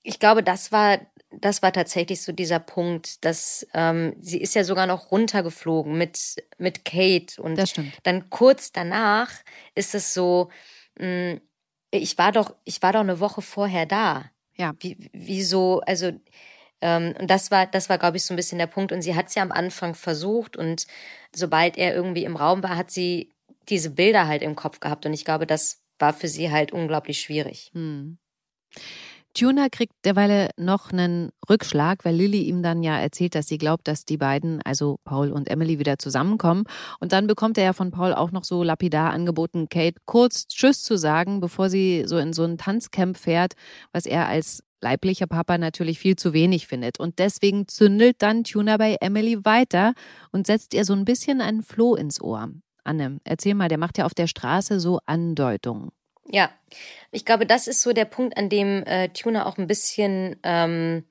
ich 0.03 0.19
glaube, 0.19 0.43
das 0.43 0.71
war, 0.71 0.99
das 1.31 1.61
war 1.61 1.71
tatsächlich 1.71 2.21
so 2.21 2.31
dieser 2.31 2.59
Punkt, 2.59 3.23
dass 3.25 3.65
ähm, 3.73 4.15
sie 4.19 4.39
ist 4.41 4.53
ja 4.55 4.63
sogar 4.63 4.85
noch 4.87 5.11
runtergeflogen 5.11 5.97
mit, 5.97 6.35
mit 6.57 6.85
Kate 6.85 7.41
und 7.41 7.57
Das 7.57 7.71
stimmt. 7.71 7.97
dann 8.03 8.29
kurz 8.29 8.71
danach 8.71 9.31
ist 9.75 9.95
es 9.95 10.13
so, 10.13 10.49
mh, 10.99 11.39
ich 11.91 12.17
war 12.17 12.31
doch, 12.31 12.55
ich 12.65 12.81
war 12.81 12.93
doch 12.93 13.01
eine 13.01 13.19
Woche 13.19 13.41
vorher 13.41 13.85
da. 13.85 14.25
Ja. 14.55 14.73
Wie, 14.79 15.09
wieso, 15.13 15.81
also, 15.81 16.11
ähm, 16.81 17.15
und 17.19 17.29
das 17.29 17.49
war, 17.49 17.65
das 17.65 17.89
war, 17.89 17.97
glaube 17.97 18.17
ich, 18.17 18.25
so 18.25 18.33
ein 18.33 18.37
bisschen 18.37 18.59
der 18.59 18.67
Punkt. 18.67 18.91
Und 18.91 19.01
sie 19.01 19.15
hat 19.15 19.27
es 19.27 19.35
ja 19.35 19.41
am 19.43 19.51
Anfang 19.51 19.95
versucht 19.95 20.57
und 20.57 20.85
sobald 21.35 21.77
er 21.77 21.95
irgendwie 21.95 22.25
im 22.25 22.35
Raum 22.35 22.61
war, 22.61 22.77
hat 22.77 22.91
sie 22.91 23.32
diese 23.69 23.91
Bilder 23.91 24.27
halt 24.27 24.41
im 24.41 24.55
Kopf 24.55 24.79
gehabt. 24.79 25.05
Und 25.05 25.13
ich 25.13 25.25
glaube, 25.25 25.47
das 25.47 25.81
war 25.99 26.13
für 26.13 26.27
sie 26.27 26.51
halt 26.51 26.71
unglaublich 26.71 27.21
schwierig. 27.21 27.71
Hm. 27.73 28.17
Tuna 29.35 29.69
kriegt 29.69 29.93
derweil 30.05 30.51
noch 30.57 30.91
einen 30.91 31.31
Rückschlag, 31.49 32.05
weil 32.05 32.15
Lilly 32.15 32.43
ihm 32.43 32.61
dann 32.61 32.83
ja 32.83 32.99
erzählt, 32.99 33.33
dass 33.33 33.47
sie 33.47 33.57
glaubt, 33.57 33.87
dass 33.87 34.05
die 34.05 34.17
beiden, 34.17 34.61
also 34.61 34.99
Paul 35.05 35.31
und 35.31 35.49
Emily, 35.49 35.79
wieder 35.79 35.97
zusammenkommen. 35.97 36.65
Und 36.99 37.13
dann 37.13 37.25
bekommt 37.25 37.57
er 37.57 37.63
ja 37.63 37.73
von 37.73 37.89
Paul 37.89 38.13
auch 38.13 38.31
noch 38.31 38.43
so 38.43 38.61
lapidar 38.61 39.11
angeboten, 39.11 39.69
Kate 39.69 39.99
kurz 40.05 40.45
Tschüss 40.47 40.83
zu 40.83 40.97
sagen, 40.97 41.39
bevor 41.39 41.71
sie 41.71 42.03
so 42.05 42.19
in 42.19 42.31
so 42.31 42.43
ein 42.43 42.59
Tanzcamp 42.59 43.17
fährt, 43.17 43.53
was 43.91 44.05
er 44.05 44.27
als 44.27 44.63
leiblicher 44.81 45.25
Papa 45.25 45.57
natürlich 45.57 45.97
viel 45.97 46.15
zu 46.15 46.33
wenig 46.33 46.67
findet. 46.67 46.99
Und 46.99 47.17
deswegen 47.17 47.67
zündelt 47.67 48.17
dann 48.19 48.43
Tuna 48.43 48.77
bei 48.77 48.97
Emily 49.01 49.43
weiter 49.43 49.93
und 50.31 50.45
setzt 50.45 50.75
ihr 50.75 50.85
so 50.85 50.93
ein 50.93 51.05
bisschen 51.05 51.41
einen 51.41 51.63
Floh 51.63 51.95
ins 51.95 52.21
Ohr. 52.21 52.49
Anne, 52.83 53.19
erzähl 53.23 53.53
mal, 53.53 53.69
der 53.69 53.77
macht 53.77 53.97
ja 53.97 54.05
auf 54.05 54.13
der 54.13 54.27
Straße 54.27 54.79
so 54.79 54.99
Andeutungen. 55.05 55.91
Ja, 56.29 56.49
ich 57.11 57.25
glaube, 57.25 57.45
das 57.45 57.67
ist 57.67 57.81
so 57.81 57.93
der 57.93 58.05
Punkt, 58.05 58.37
an 58.37 58.49
dem 58.49 58.83
äh, 58.85 59.09
Tuna 59.09 59.45
auch 59.45 59.57
ein 59.57 59.67
bisschen 59.67 60.37
ähm, 60.43 61.05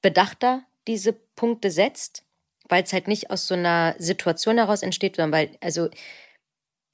bedachter 0.00 0.62
diese 0.86 1.12
Punkte 1.12 1.70
setzt, 1.70 2.24
weil 2.68 2.82
es 2.82 2.92
halt 2.92 3.08
nicht 3.08 3.30
aus 3.30 3.46
so 3.46 3.54
einer 3.54 3.94
Situation 3.98 4.56
heraus 4.56 4.82
entsteht, 4.82 5.16
sondern 5.16 5.32
weil, 5.32 5.50
also 5.60 5.88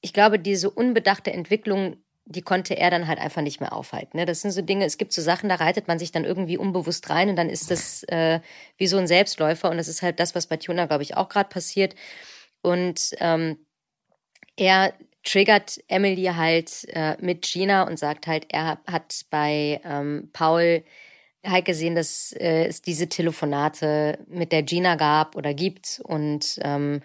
ich 0.00 0.12
glaube, 0.12 0.38
diese 0.38 0.70
unbedachte 0.70 1.32
Entwicklung, 1.32 1.96
die 2.26 2.42
konnte 2.42 2.76
er 2.76 2.90
dann 2.90 3.06
halt 3.06 3.18
einfach 3.18 3.42
nicht 3.42 3.60
mehr 3.60 3.72
aufhalten. 3.72 4.16
Ne? 4.16 4.26
Das 4.26 4.40
sind 4.40 4.50
so 4.50 4.62
Dinge, 4.62 4.84
es 4.84 4.98
gibt 4.98 5.12
so 5.12 5.22
Sachen, 5.22 5.48
da 5.48 5.56
reitet 5.56 5.88
man 5.88 5.98
sich 5.98 6.10
dann 6.10 6.24
irgendwie 6.24 6.56
unbewusst 6.56 7.08
rein 7.10 7.28
und 7.28 7.37
dann 7.37 7.50
ist 7.50 7.70
das 7.70 8.02
äh, 8.04 8.40
wie 8.76 8.87
so 8.87 8.96
ein 8.96 9.06
Selbstläufer 9.06 9.70
und 9.70 9.76
das 9.76 9.88
ist 9.88 10.02
halt 10.02 10.20
das, 10.20 10.34
was 10.34 10.46
bei 10.46 10.56
Tuna, 10.56 10.87
glaube 10.87 11.02
ich, 11.02 11.16
auch 11.16 11.28
gerade 11.28 11.48
passiert. 11.48 11.94
Und 12.64 13.11
ähm, 13.20 13.59
er 14.57 14.94
triggert 15.22 15.79
Emily 15.88 16.24
halt 16.24 16.87
äh, 16.88 17.16
mit 17.20 17.42
Gina 17.42 17.83
und 17.83 17.98
sagt 17.98 18.27
halt, 18.27 18.46
er 18.50 18.79
hat 18.87 19.22
bei 19.31 19.81
ähm, 19.85 20.31
Paul 20.33 20.83
halt 21.44 21.64
gesehen, 21.66 21.94
dass 21.94 22.33
äh, 22.33 22.66
es 22.66 22.81
diese 22.81 23.09
Telefonate 23.09 24.18
mit 24.29 24.50
der 24.50 24.62
Gina 24.62 24.96
gab 24.96 25.37
oder 25.37 25.53
gibt 25.53 26.00
und 26.05 26.59
ähm, 26.62 27.03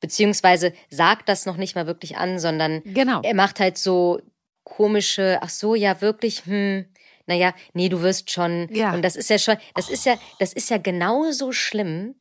beziehungsweise 0.00 0.72
sagt 0.88 1.28
das 1.28 1.46
noch 1.46 1.56
nicht 1.56 1.74
mal 1.74 1.86
wirklich 1.86 2.16
an, 2.16 2.38
sondern 2.38 2.82
Genau. 2.84 3.20
er 3.22 3.34
macht 3.34 3.60
halt 3.60 3.78
so 3.78 4.20
komische, 4.64 5.38
ach 5.42 5.48
so, 5.48 5.74
ja, 5.74 6.00
wirklich, 6.00 6.46
hm, 6.46 6.86
naja, 7.26 7.54
nee, 7.72 7.88
du 7.88 8.02
wirst 8.02 8.30
schon. 8.30 8.68
Ja. 8.72 8.92
Und 8.92 9.02
das 9.02 9.16
ist 9.16 9.30
ja 9.30 9.38
schon, 9.38 9.56
das 9.74 9.88
ist 9.88 10.06
ja, 10.06 10.16
das 10.38 10.52
ist 10.52 10.70
ja 10.70 10.78
genauso 10.78 11.52
schlimm, 11.52 12.14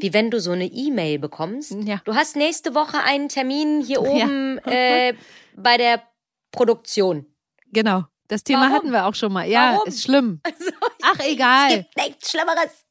wie 0.00 0.12
wenn 0.12 0.30
du 0.30 0.40
so 0.40 0.52
eine 0.52 0.66
E-Mail 0.66 1.18
bekommst. 1.18 1.72
Mhm. 1.74 1.86
Ja. 1.86 2.00
Du 2.04 2.14
hast 2.14 2.36
nächste 2.36 2.74
Woche 2.74 2.98
einen 3.02 3.28
Termin 3.28 3.80
hier 3.80 4.02
oben 4.02 4.58
äh, 4.66 5.14
bei 5.56 5.76
der 5.76 6.02
Produktion. 6.50 7.26
Genau. 7.72 8.04
Das 8.28 8.44
Thema 8.44 8.62
Warum? 8.62 8.72
hatten 8.74 8.90
wir 8.92 9.06
auch 9.06 9.14
schon 9.14 9.32
mal. 9.32 9.46
Ja, 9.48 9.74
Warum? 9.74 9.88
ist 9.88 10.02
schlimm. 10.02 10.40
Ach, 11.02 11.18
Es 11.18 11.26
egal. 11.26 11.76
gibt 11.78 11.96
nichts 11.96 12.30
Schlimmeres. 12.30 12.84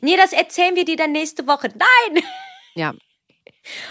Nee, 0.00 0.16
das 0.16 0.32
erzählen 0.32 0.74
wir 0.74 0.84
dir 0.84 0.96
dann 0.96 1.12
nächste 1.12 1.46
Woche. 1.46 1.68
Nein! 1.68 2.22
Ja. 2.74 2.92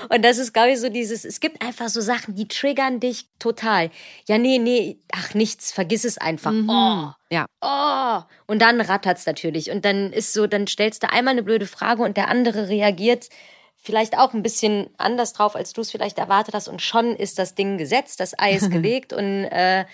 Und 0.10 0.24
das 0.24 0.38
ist, 0.38 0.54
glaube 0.54 0.72
ich, 0.72 0.80
so 0.80 0.90
dieses, 0.90 1.26
es 1.26 1.40
gibt 1.40 1.62
einfach 1.62 1.90
so 1.90 2.02
Sachen, 2.02 2.36
die 2.36 2.48
triggern 2.48 3.00
dich 3.00 3.28
total. 3.40 3.90
Ja, 4.28 4.38
nee, 4.38 4.60
nee, 4.60 5.00
ach 5.12 5.34
nichts, 5.34 5.72
vergiss 5.72 6.04
es 6.06 6.18
einfach. 6.18 6.52
Mhm. 6.52 6.70
Oh, 6.70 7.12
Ja. 7.30 7.46
oh. 7.62 8.24
Und 8.48 8.62
dann 8.62 8.82
rattert's 8.82 9.26
natürlich. 9.26 9.72
Und 9.72 9.86
dann 9.86 10.14
ist 10.14 10.34
so, 10.34 10.48
dann 10.48 10.68
stellst 10.68 11.04
du 11.04 11.10
einmal 11.12 11.32
eine 11.34 11.44
blöde 11.44 11.68
Frage 11.68 12.04
und 12.04 12.18
der 12.18 12.28
andere 12.30 12.70
reagiert 12.70 13.30
vielleicht 13.78 14.18
auch 14.18 14.34
ein 14.34 14.44
bisschen 14.44 14.90
anders 14.98 15.34
drauf, 15.34 15.56
als 15.56 15.74
du 15.74 15.82
es 15.82 15.92
vielleicht 15.92 16.18
erwartet 16.18 16.54
hast. 16.56 16.68
Und 16.70 16.82
schon 16.82 17.16
ist 17.16 17.38
das 17.38 17.54
Ding 17.56 17.78
gesetzt, 17.78 18.20
das 18.20 18.38
Ei 18.40 18.54
ist 18.54 18.72
gelegt 18.72 19.12
und 19.12 19.44
äh, 19.46 19.86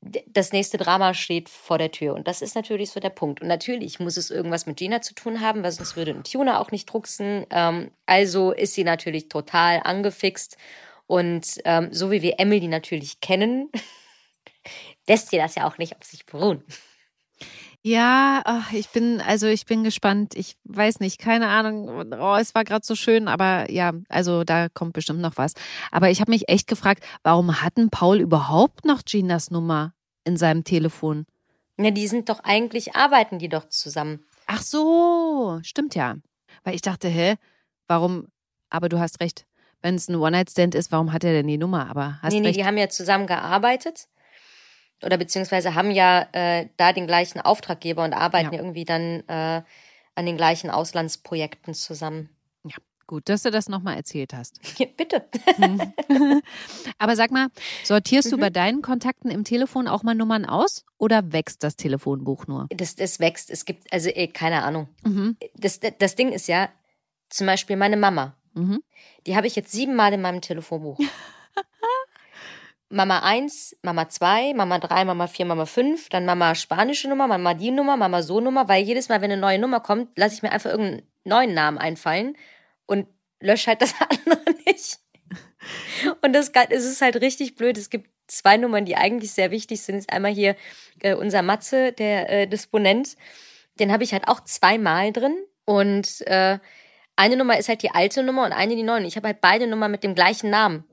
das 0.00 0.52
nächste 0.52 0.78
Drama 0.78 1.14
steht 1.14 1.48
vor 1.48 1.78
der 1.78 1.90
Tür. 1.90 2.14
Und 2.14 2.28
das 2.28 2.42
ist 2.42 2.54
natürlich 2.54 2.90
so 2.90 3.00
der 3.00 3.10
Punkt. 3.10 3.40
Und 3.40 3.48
natürlich 3.48 3.98
muss 3.98 4.16
es 4.16 4.30
irgendwas 4.30 4.66
mit 4.66 4.76
Gina 4.76 5.02
zu 5.02 5.14
tun 5.14 5.40
haben, 5.40 5.62
weil 5.62 5.72
sonst 5.72 5.96
würde 5.96 6.12
ein 6.12 6.24
Tuna 6.24 6.60
auch 6.60 6.70
nicht 6.70 6.86
drucksen. 6.86 7.46
Ähm, 7.50 7.90
also 8.06 8.52
ist 8.52 8.74
sie 8.74 8.84
natürlich 8.84 9.28
total 9.28 9.80
angefixt. 9.82 10.56
Und 11.06 11.60
ähm, 11.64 11.92
so 11.92 12.10
wie 12.10 12.22
wir 12.22 12.38
Emily 12.38 12.68
natürlich 12.68 13.20
kennen, 13.20 13.70
lässt 15.08 15.30
sie 15.30 15.38
das 15.38 15.54
ja 15.54 15.66
auch 15.68 15.78
nicht 15.78 15.96
auf 15.96 16.04
sich 16.04 16.26
beruhen. 16.26 16.62
Ja, 17.86 18.42
ach, 18.44 18.72
ich 18.72 18.88
bin, 18.88 19.20
also 19.20 19.46
ich 19.46 19.64
bin 19.64 19.84
gespannt. 19.84 20.34
Ich 20.34 20.56
weiß 20.64 20.98
nicht, 20.98 21.20
keine 21.20 21.46
Ahnung. 21.46 22.12
Oh, 22.18 22.34
es 22.34 22.52
war 22.52 22.64
gerade 22.64 22.84
so 22.84 22.96
schön, 22.96 23.28
aber 23.28 23.70
ja, 23.70 23.92
also 24.08 24.42
da 24.42 24.68
kommt 24.68 24.94
bestimmt 24.94 25.20
noch 25.20 25.36
was. 25.36 25.52
Aber 25.92 26.10
ich 26.10 26.20
habe 26.20 26.32
mich 26.32 26.48
echt 26.48 26.66
gefragt, 26.66 27.04
warum 27.22 27.62
hatten 27.62 27.90
Paul 27.90 28.18
überhaupt 28.18 28.84
noch 28.86 29.04
Ginas 29.04 29.52
Nummer 29.52 29.94
in 30.24 30.36
seinem 30.36 30.64
Telefon? 30.64 31.26
Ja, 31.78 31.92
die 31.92 32.08
sind 32.08 32.28
doch 32.28 32.40
eigentlich, 32.40 32.96
arbeiten 32.96 33.38
die 33.38 33.48
doch 33.48 33.68
zusammen. 33.68 34.24
Ach 34.48 34.62
so, 34.62 35.60
stimmt 35.62 35.94
ja. 35.94 36.16
Weil 36.64 36.74
ich 36.74 36.82
dachte, 36.82 37.06
hä, 37.06 37.36
warum? 37.86 38.26
Aber 38.68 38.88
du 38.88 38.98
hast 38.98 39.20
recht. 39.20 39.46
Wenn 39.80 39.94
es 39.94 40.08
ein 40.08 40.16
One-Night-Stand 40.16 40.74
ist, 40.74 40.90
warum 40.90 41.12
hat 41.12 41.22
er 41.22 41.34
denn 41.34 41.46
die 41.46 41.56
Nummer? 41.56 41.88
Aber 41.88 42.18
hast 42.20 42.32
nee, 42.32 42.40
nee, 42.40 42.48
recht. 42.48 42.58
die 42.58 42.64
haben 42.64 42.78
ja 42.78 42.88
zusammen 42.88 43.28
gearbeitet. 43.28 44.08
Oder 45.04 45.18
beziehungsweise 45.18 45.74
haben 45.74 45.90
ja 45.90 46.26
äh, 46.32 46.68
da 46.76 46.92
den 46.92 47.06
gleichen 47.06 47.40
Auftraggeber 47.40 48.04
und 48.04 48.14
arbeiten 48.14 48.54
Ja. 48.54 48.60
irgendwie 48.60 48.84
dann 48.84 49.22
äh, 49.28 49.62
an 50.14 50.26
den 50.26 50.36
gleichen 50.36 50.70
Auslandsprojekten 50.70 51.74
zusammen. 51.74 52.30
ja, 52.64 52.76
gut, 53.06 53.28
dass 53.28 53.42
du 53.42 53.50
das 53.50 53.68
nochmal 53.68 53.96
erzählt 53.96 54.32
hast. 54.32 54.58
Ja, 54.78 54.86
bitte. 54.96 55.28
Aber 56.98 57.16
sag 57.16 57.30
mal, 57.30 57.48
sortierst 57.84 58.28
Mhm. 58.28 58.30
du 58.30 58.38
bei 58.38 58.50
deinen 58.50 58.82
Kontakten 58.82 59.30
im 59.30 59.44
Telefon 59.44 59.88
auch 59.88 60.02
mal 60.02 60.14
Nummern 60.14 60.44
aus 60.44 60.84
oder 60.98 61.32
wächst 61.32 61.62
das 61.62 61.76
Telefonbuch 61.76 62.46
nur? 62.46 62.66
Das, 62.70 62.94
das 62.96 63.20
wächst. 63.20 63.50
Es 63.50 63.64
gibt, 63.64 63.92
also 63.92 64.08
eh, 64.10 64.28
keine 64.28 64.62
Ahnung. 64.62 64.88
Mhm. 65.04 65.36
Das, 65.54 65.80
das 65.98 66.14
Ding 66.14 66.32
ist 66.32 66.46
ja, 66.48 66.68
zum 67.28 67.46
Beispiel 67.46 67.76
meine 67.76 67.96
Mama. 67.96 68.34
Mhm. 68.54 68.80
Die 69.26 69.36
habe 69.36 69.46
ich 69.46 69.56
jetzt 69.56 69.72
siebenmal 69.72 70.12
in 70.12 70.22
meinem 70.22 70.40
Telefonbuch. 70.40 70.98
Mama 72.88 73.18
1, 73.20 73.78
Mama 73.82 74.08
2, 74.08 74.54
Mama 74.54 74.78
3, 74.78 75.04
Mama 75.04 75.26
4, 75.26 75.46
Mama 75.46 75.66
5, 75.66 76.08
dann 76.08 76.24
Mama 76.24 76.54
spanische 76.54 77.08
Nummer, 77.08 77.26
Mama 77.26 77.54
die 77.54 77.72
Nummer, 77.72 77.96
Mama 77.96 78.22
so 78.22 78.40
Nummer, 78.40 78.68
weil 78.68 78.84
jedes 78.84 79.08
Mal, 79.08 79.20
wenn 79.20 79.32
eine 79.32 79.40
neue 79.40 79.58
Nummer 79.58 79.80
kommt, 79.80 80.16
lasse 80.16 80.36
ich 80.36 80.42
mir 80.42 80.52
einfach 80.52 80.70
irgendeinen 80.70 81.02
neuen 81.24 81.54
Namen 81.54 81.78
einfallen 81.78 82.36
und 82.86 83.08
lösche 83.40 83.68
halt 83.68 83.82
das 83.82 83.94
andere 84.08 84.54
nicht. 84.66 84.98
Und 86.22 86.32
das 86.32 86.52
es 86.70 86.84
ist 86.84 87.00
halt 87.02 87.20
richtig 87.20 87.56
blöd. 87.56 87.76
Es 87.76 87.90
gibt 87.90 88.08
zwei 88.28 88.56
Nummern, 88.56 88.84
die 88.84 88.96
eigentlich 88.96 89.32
sehr 89.32 89.50
wichtig 89.50 89.82
sind. 89.82 89.96
Ist 89.96 90.12
einmal 90.12 90.32
hier 90.32 90.56
äh, 91.00 91.14
unser 91.14 91.42
Matze, 91.42 91.92
der 91.92 92.30
äh, 92.30 92.46
Disponent. 92.46 93.16
Den 93.80 93.92
habe 93.92 94.04
ich 94.04 94.12
halt 94.12 94.28
auch 94.28 94.40
zweimal 94.40 95.12
drin. 95.12 95.36
Und 95.64 96.20
äh, 96.28 96.58
eine 97.16 97.36
Nummer 97.36 97.58
ist 97.58 97.68
halt 97.68 97.82
die 97.82 97.90
alte 97.90 98.22
Nummer 98.22 98.44
und 98.44 98.52
eine 98.52 98.76
die 98.76 98.82
neue. 98.82 99.04
Ich 99.06 99.16
habe 99.16 99.28
halt 99.28 99.40
beide 99.40 99.66
Nummern 99.66 99.90
mit 99.90 100.04
dem 100.04 100.14
gleichen 100.14 100.50
Namen. 100.50 100.84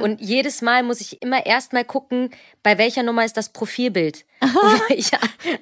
Und 0.00 0.20
jedes 0.20 0.62
Mal 0.62 0.82
muss 0.82 1.00
ich 1.00 1.22
immer 1.22 1.44
erst 1.46 1.72
mal 1.72 1.84
gucken, 1.84 2.30
bei 2.62 2.78
welcher 2.78 3.02
Nummer 3.02 3.24
ist 3.24 3.36
das 3.36 3.50
Profilbild, 3.50 4.24
wo 4.40 4.94
ich 4.94 5.10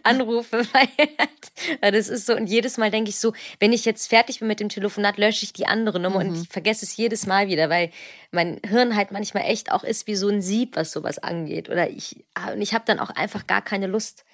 anrufe. 0.03 0.67
Weil 1.81 1.93
das 1.93 2.09
ist 2.09 2.27
so, 2.27 2.35
und 2.35 2.47
jedes 2.47 2.79
Mal 2.79 2.91
denke 2.91 3.11
ich 3.11 3.19
so, 3.19 3.33
wenn 3.61 3.73
ich 3.73 3.85
jetzt 3.85 4.09
fertig 4.09 4.41
bin 4.41 4.49
mit 4.49 4.61
dem 4.61 4.69
Telefonat, 4.69 5.19
lösche 5.19 5.45
ich 5.45 5.53
die 5.53 5.67
andere 5.67 6.01
Nummer 6.01 6.17
und 6.17 6.43
ich 6.43 6.49
vergesse 6.49 6.85
es 6.85 6.97
jedes 6.97 7.27
Mal 7.27 7.49
wieder, 7.49 7.71
weil 7.71 7.91
mein 8.33 8.61
Hirn 8.67 8.97
halt 8.97 9.13
manchmal 9.13 9.45
echt 9.45 9.71
auch 9.71 9.85
ist 9.85 10.07
wie 10.07 10.17
so 10.17 10.29
ein 10.29 10.43
Sieb, 10.43 10.77
was 10.77 10.93
sowas 10.93 11.19
angeht. 11.19 11.69
Oder 11.69 11.91
ich, 11.91 12.25
ah, 12.35 12.53
und 12.53 12.61
ich 12.61 12.75
habe 12.75 12.85
dann 12.87 12.99
auch 12.99 13.11
einfach 13.11 13.47
gar 13.47 13.63
keine 13.63 13.87
Lust, 13.87 14.25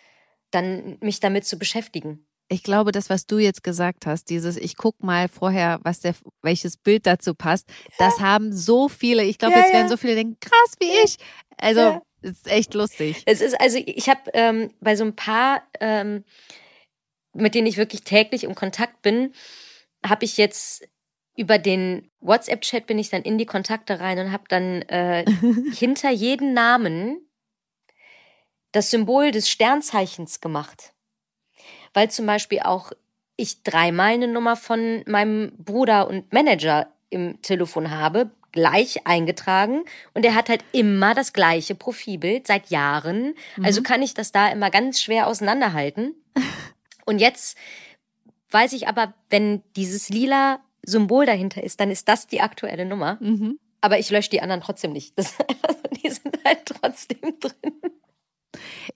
dann 0.50 0.96
mich 1.00 1.20
damit 1.20 1.44
zu 1.44 1.58
beschäftigen. 1.58 2.26
Ich 2.52 2.64
glaube, 2.64 2.90
das, 2.90 3.08
was 3.08 3.26
du 3.26 3.38
jetzt 3.38 3.62
gesagt 3.62 4.06
hast, 4.06 4.28
dieses, 4.28 4.56
ich 4.56 4.76
guck 4.76 5.02
mal 5.02 5.28
vorher, 5.28 5.78
was 5.84 6.00
der, 6.00 6.14
welches 6.42 6.76
Bild 6.76 7.06
dazu 7.06 7.34
passt, 7.34 7.68
das 7.98 8.18
haben 8.18 8.52
so 8.52 8.88
viele. 8.88 9.22
Ich 9.22 9.38
glaube, 9.38 9.54
Ja, 9.54 9.60
jetzt 9.60 9.72
werden 9.72 9.86
ja. 9.86 9.88
so 9.88 9.96
viele 9.96 10.16
denken, 10.16 10.36
krass 10.40 10.74
wie 10.80 10.90
ich. 11.04 11.16
Also, 11.56 11.80
Ja. 11.80 12.02
es 12.22 12.32
ist 12.32 12.48
echt 12.48 12.74
lustig. 12.74 13.22
Es 13.24 13.40
ist 13.40 13.58
also, 13.60 13.78
ich 13.78 14.08
habe 14.08 14.30
ähm, 14.34 14.74
bei 14.80 14.96
so 14.96 15.04
ein 15.04 15.14
paar, 15.14 15.62
ähm, 15.78 16.24
mit 17.32 17.54
denen 17.54 17.68
ich 17.68 17.76
wirklich 17.76 18.02
täglich 18.02 18.42
im 18.42 18.56
Kontakt 18.56 19.00
bin, 19.02 19.32
habe 20.04 20.24
ich 20.24 20.36
jetzt 20.36 20.82
über 21.36 21.58
den 21.58 22.10
WhatsApp-Chat 22.18 22.86
bin 22.86 22.98
ich 22.98 23.10
dann 23.10 23.22
in 23.22 23.38
die 23.38 23.46
Kontakte 23.46 24.00
rein 24.00 24.18
und 24.18 24.32
habe 24.32 24.44
dann 24.48 24.82
äh, 24.82 25.24
hinter 25.72 26.10
jeden 26.10 26.52
Namen 26.52 27.30
das 28.72 28.90
Symbol 28.90 29.30
des 29.30 29.48
Sternzeichens 29.48 30.40
gemacht. 30.40 30.94
Weil 31.94 32.10
zum 32.10 32.26
Beispiel 32.26 32.60
auch 32.60 32.92
ich 33.36 33.62
dreimal 33.62 34.12
eine 34.12 34.28
Nummer 34.28 34.56
von 34.56 35.02
meinem 35.06 35.52
Bruder 35.58 36.08
und 36.08 36.32
Manager 36.32 36.88
im 37.08 37.40
Telefon 37.42 37.90
habe, 37.90 38.30
gleich 38.52 39.06
eingetragen 39.06 39.84
und 40.14 40.24
er 40.24 40.34
hat 40.34 40.48
halt 40.48 40.64
immer 40.72 41.14
das 41.14 41.32
gleiche 41.32 41.74
Profilbild 41.74 42.46
seit 42.46 42.70
Jahren. 42.70 43.34
Also 43.62 43.82
kann 43.82 44.02
ich 44.02 44.14
das 44.14 44.32
da 44.32 44.48
immer 44.48 44.70
ganz 44.70 45.00
schwer 45.00 45.26
auseinanderhalten. 45.26 46.14
Und 47.06 47.18
jetzt 47.18 47.56
weiß 48.50 48.72
ich 48.72 48.86
aber, 48.86 49.14
wenn 49.30 49.62
dieses 49.74 50.10
lila 50.10 50.60
Symbol 50.82 51.26
dahinter 51.26 51.62
ist, 51.62 51.80
dann 51.80 51.90
ist 51.90 52.08
das 52.08 52.26
die 52.26 52.40
aktuelle 52.40 52.84
Nummer. 52.84 53.18
Mhm. 53.20 53.58
Aber 53.80 53.98
ich 53.98 54.10
lösche 54.10 54.30
die 54.30 54.42
anderen 54.42 54.60
trotzdem 54.60 54.92
nicht. 54.92 55.18
Das, 55.18 55.34
also 55.62 55.80
die 56.02 56.10
sind 56.10 56.38
halt 56.44 56.66
trotzdem 56.66 57.38
drin. 57.40 57.99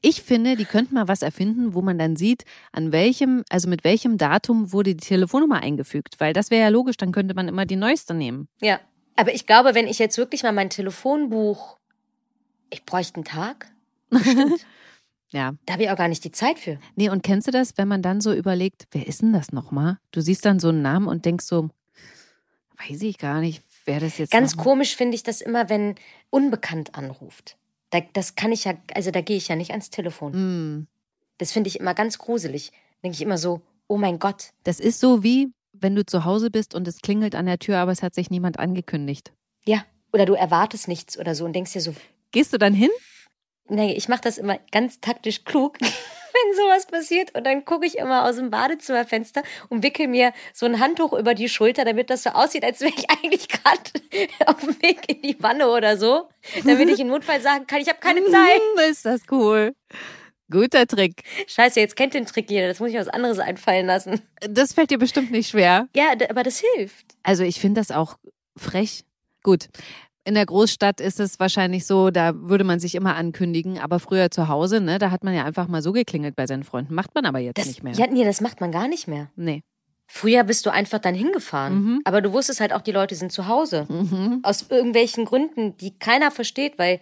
Ich 0.07 0.23
finde, 0.23 0.55
die 0.57 0.67
könnten 0.67 0.95
mal 0.95 1.09
was 1.09 1.23
erfinden, 1.23 1.73
wo 1.73 1.81
man 1.81 1.99
dann 1.99 2.15
sieht, 2.17 2.45
an 2.73 2.93
welchem, 2.93 3.43
also 3.49 3.71
mit 3.71 3.85
welchem 3.85 4.19
Datum 4.19 4.71
wurde 4.71 4.95
die 4.95 5.05
Telefonnummer 5.07 5.63
eingefügt. 5.63 6.17
Weil 6.21 6.35
das 6.35 6.51
wäre 6.51 6.63
ja 6.63 6.69
logisch, 6.69 6.99
dann 6.99 7.11
könnte 7.11 7.35
man 7.35 7.49
immer 7.49 7.65
die 7.65 7.77
neueste 7.77 8.13
nehmen. 8.13 8.49
Ja. 8.61 8.81
Aber 9.17 9.33
ich 9.35 9.47
glaube, 9.47 9.75
wenn 9.75 9.87
ich 9.87 9.99
jetzt 9.99 10.19
wirklich 10.19 10.43
mal 10.43 10.53
mein 10.53 10.69
Telefonbuch, 10.71 11.79
ich 12.71 12.85
bräuchte 12.85 13.17
einen 13.17 13.25
Tag. 13.25 13.67
Ja. 15.31 15.53
Da 15.67 15.73
habe 15.73 15.83
ich 15.83 15.91
auch 15.91 15.97
gar 15.97 16.07
nicht 16.07 16.23
die 16.23 16.31
Zeit 16.31 16.61
für. 16.61 16.79
Nee, 16.95 17.09
und 17.11 17.25
kennst 17.25 17.49
du 17.49 17.51
das, 17.51 17.77
wenn 17.77 17.89
man 17.89 18.03
dann 18.03 18.21
so 18.21 18.33
überlegt, 18.33 18.87
wer 18.93 19.09
ist 19.09 19.21
denn 19.21 19.33
das 19.33 19.51
nochmal? 19.51 19.99
Du 20.13 20.21
siehst 20.21 20.45
dann 20.45 20.61
so 20.61 20.69
einen 20.69 20.81
Namen 20.83 21.09
und 21.09 21.25
denkst 21.25 21.47
so, 21.47 21.71
weiß 22.89 23.03
ich 23.03 23.19
gar 23.19 23.41
nicht, 23.41 23.61
wer 23.85 23.99
das 23.99 24.19
jetzt 24.19 24.31
Ganz 24.31 24.53
noch 24.53 24.59
mal- 24.59 24.63
komisch 24.71 24.95
finde 24.95 25.17
ich 25.17 25.25
das 25.25 25.41
immer, 25.41 25.69
wenn 25.69 25.97
unbekannt 26.31 26.95
anruft. 26.95 27.57
Da, 27.95 28.01
das 28.13 28.35
kann 28.35 28.51
ich 28.51 28.65
ja, 28.65 28.75
also 28.93 29.13
da 29.13 29.21
gehe 29.21 29.37
ich 29.37 29.47
ja 29.47 29.55
nicht 29.55 29.71
ans 29.71 29.89
Telefon. 29.89 30.33
Mm. 30.33 30.89
Das 31.39 31.53
finde 31.53 31.69
ich 31.69 31.79
immer 31.79 31.95
ganz 31.95 32.19
gruselig. 32.19 32.73
Denke 33.05 33.15
ich 33.15 33.23
immer 33.23 33.39
so, 33.39 33.61
oh 33.87 33.97
mein 33.97 34.19
Gott. 34.19 34.51
Das 34.65 34.81
ist 34.81 34.99
so 34.99 35.23
wie, 35.23 35.53
wenn 35.73 35.95
du 35.95 36.05
zu 36.05 36.25
Hause 36.25 36.51
bist 36.51 36.75
und 36.75 36.89
es 36.89 37.03
klingelt 37.03 37.37
an 37.37 37.47
der 37.47 37.61
Tür, 37.61 37.79
aber 37.79 37.93
es 37.93 38.03
hat 38.03 38.17
sich 38.17 38.31
niemand 38.31 38.59
angekündigt. 38.59 39.33
Ja. 39.65 39.85
Oder 40.13 40.27
du 40.27 40.35
erwartest 40.35 40.89
nichts 40.89 41.17
oder 41.17 41.37
so 41.37 41.45
und 41.45 41.53
denkst 41.53 41.73
dir 41.73 41.81
so, 41.81 41.95
Gehst 42.33 42.53
du 42.53 42.59
dann 42.59 42.75
hin? 42.75 42.91
Nee, 43.69 43.93
ich 43.95 44.09
mache 44.09 44.23
das 44.23 44.39
immer 44.39 44.59
ganz 44.73 45.01
taktisch 45.01 45.45
klug, 45.45 45.79
wenn 45.81 46.57
sowas 46.57 46.87
passiert. 46.87 47.35
Und 47.35 47.45
dann 47.45 47.65
gucke 47.65 47.87
ich 47.87 47.99
immer 47.99 48.25
aus 48.25 48.37
dem 48.37 48.51
Badezimmerfenster 48.51 49.43
und 49.69 49.83
wickel 49.83 50.09
mir 50.09 50.33
so 50.53 50.67
ein 50.67 50.81
Handtuch 50.81 51.13
über 51.13 51.35
die 51.35 51.49
Schulter, 51.49 51.85
damit 51.85 52.11
das 52.11 52.23
so 52.23 52.31
aussieht, 52.31 52.65
als 52.65 52.81
wäre 52.81 52.93
ich 52.97 53.11
eigentlich 53.23 53.49
gerade 53.49 53.81
auf 54.47 54.61
dem 54.61 54.81
Weg 54.83 55.09
in 55.09 55.23
die 55.23 55.37
Wanne 55.43 55.69
oder 55.69 55.97
so. 55.97 56.29
Damit 56.65 56.89
ich 56.91 57.01
im 57.01 57.09
Notfall 57.09 57.41
sagen 57.41 57.67
kann, 57.67 57.81
ich 57.81 57.89
habe 57.89 58.01
keine 58.01 58.25
Zeit. 58.31 58.61
Ist 58.89 59.05
das 59.05 59.23
cool. 59.31 59.75
Guter 60.51 60.87
Trick. 60.87 61.23
Scheiße, 61.47 61.81
jetzt 61.81 61.97
kennt 61.97 62.13
den 62.13 62.27
Trick 62.27 62.51
jeder. 62.51 62.69
Das 62.69 62.79
muss 62.79 62.91
ich 62.91 62.97
was 62.97 63.09
anderes 63.09 63.39
einfallen 63.39 63.87
lassen. 63.87 64.21
Das 64.41 64.75
fällt 64.75 64.91
dir 64.91 64.99
bestimmt 64.99 65.31
nicht 65.31 65.49
schwer. 65.51 65.89
Ja, 65.97 66.13
aber 66.29 66.43
das 66.43 66.63
hilft. 66.75 67.07
Also 67.23 67.45
ich 67.45 67.61
finde 67.61 67.81
das 67.81 67.91
auch 67.91 68.19
frech. 68.57 69.05
Gut. 69.43 69.69
In 70.27 70.35
der 70.35 70.47
Großstadt 70.47 71.01
ist 71.01 71.21
es 71.21 71.39
wahrscheinlich 71.39 71.87
so, 71.87 72.11
da 72.11 72.33
würde 72.35 72.65
man 72.65 72.81
sich 72.81 72.95
immer 72.95 73.15
ankündigen, 73.15 73.79
aber 73.79 74.01
früher 74.01 74.31
zu 74.31 74.49
Hause, 74.49 74.81
ne, 74.81 74.99
da 74.99 75.11
hat 75.11 75.23
man 75.23 75.35
ja 75.35 75.45
einfach 75.45 75.69
mal 75.69 75.83
so 75.83 75.93
geklingelt 75.93 76.35
bei 76.35 76.47
seinen 76.47 76.65
Freunden. 76.65 76.95
Macht 76.95 77.15
man 77.15 77.27
aber 77.27 77.41
jetzt 77.41 77.59
Das, 77.59 77.67
nicht 77.67 77.83
mehr. 77.83 77.93
Ja, 77.93 78.07
nee, 78.07 78.25
das 78.25 78.41
macht 78.41 78.61
man 78.61 78.73
gar 78.73 78.89
nicht 78.89 79.07
mehr. 79.07 79.31
Nee. 79.37 79.63
Früher 80.07 80.45
bist 80.45 80.65
du 80.65 80.71
einfach 80.71 80.99
dann 80.99 81.15
hingefahren. 81.15 81.75
Mhm. 81.75 82.01
Aber 82.05 82.23
du 82.23 82.33
wusstest 82.33 82.61
halt 82.61 82.73
auch, 82.73 82.81
die 82.81 82.93
Leute 82.93 83.15
sind 83.15 83.33
zu 83.33 83.49
Hause. 83.49 83.87
Mhm. 83.89 84.41
Aus 84.43 84.67
irgendwelchen 84.71 85.25
Gründen, 85.27 85.77
die 85.77 85.99
keiner 85.99 86.31
versteht, 86.31 86.79
weil 86.79 87.01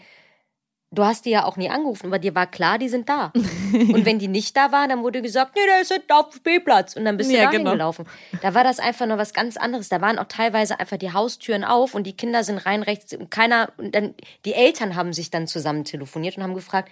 du 0.93 1.05
hast 1.05 1.25
die 1.25 1.31
ja 1.31 1.45
auch 1.45 1.57
nie 1.57 1.71
angerufen, 1.71 2.07
aber 2.07 2.19
dir 2.19 2.35
war 2.35 2.47
klar, 2.47 2.79
die 2.79 2.89
sind 2.89 3.09
da. 3.09 3.33
Und 3.73 4.05
wenn 4.05 4.19
die 4.19 4.29
nicht 4.29 4.57
da 4.57 4.71
waren, 4.71 4.91
dann 4.91 5.03
wurde 5.03 5.23
gesagt, 5.23 5.57
nee, 5.57 5.63
der 5.67 5.81
ist 5.81 5.93
auf 6.11 6.31
dem 6.31 6.37
Spielplatz. 6.37 6.95
Und 6.95 7.05
dann 7.05 7.17
bist 7.17 7.31
du 7.31 7.35
Ja, 7.35 7.45
da 7.45 7.51
genau. 7.51 7.71
hingelaufen. 7.71 8.07
Da 8.43 8.55
war 8.55 8.63
das 8.63 8.79
einfach 8.79 9.07
nur 9.07 9.19
was 9.19 9.33
ganz 9.33 9.57
anderes. 9.57 9.89
Da 9.89 10.01
waren 10.01 10.19
auch 10.19 10.29
teilweise 10.29 10.79
einfach 10.79 10.99
die 10.99 11.13
Haustüren 11.13 11.65
auf 11.65 11.95
und 11.95 12.05
die 12.07 12.17
Kinder 12.17 12.45
sind 12.45 12.59
rein 12.59 12.83
rechts 12.83 13.13
und 13.15 13.31
keiner, 13.31 13.73
und 13.79 13.95
dann, 13.95 14.15
die 14.45 14.53
Eltern 14.53 14.95
haben 14.95 15.13
sich 15.13 15.31
dann 15.31 15.47
zusammen 15.47 15.85
telefoniert 15.85 16.37
und 16.37 16.43
haben 16.43 16.55
gefragt, 16.55 16.91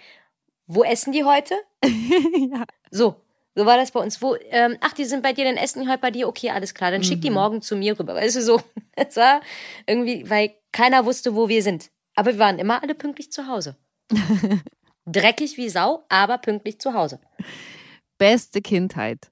wo 0.66 0.82
essen 0.82 1.12
die 1.12 1.24
heute? 1.24 1.54
ja. 1.84 2.64
So, 2.90 3.16
so 3.54 3.66
war 3.66 3.76
das 3.76 3.90
bei 3.90 4.00
uns. 4.00 4.22
Wo, 4.22 4.36
ähm, 4.50 4.76
ach, 4.80 4.92
die 4.94 5.04
sind 5.04 5.22
bei 5.22 5.32
dir, 5.32 5.44
dann 5.44 5.56
essen 5.56 5.82
die 5.82 5.88
heute 5.88 5.98
bei 5.98 6.10
dir, 6.10 6.28
okay, 6.28 6.50
alles 6.50 6.74
klar, 6.74 6.90
dann 6.90 7.04
schick 7.04 7.20
die 7.20 7.30
morgen 7.30 7.60
zu 7.60 7.76
mir 7.76 7.98
rüber. 7.98 8.14
Weißt 8.14 8.36
du, 8.36 8.42
so, 8.42 8.62
es 8.96 9.16
war 9.16 9.40
irgendwie, 9.86 10.28
weil 10.30 10.54
keiner 10.72 11.04
wusste, 11.04 11.34
wo 11.34 11.48
wir 11.48 11.62
sind. 11.62 11.90
Aber 12.14 12.32
wir 12.32 12.38
waren 12.38 12.58
immer 12.58 12.82
alle 12.82 12.94
pünktlich 12.94 13.32
zu 13.32 13.46
Hause. 13.46 13.76
Dreckig 15.06 15.56
wie 15.56 15.68
Sau, 15.68 16.04
aber 16.08 16.38
pünktlich 16.38 16.80
zu 16.80 16.94
Hause. 16.94 17.20
Beste 18.18 18.60
Kindheit. 18.60 19.30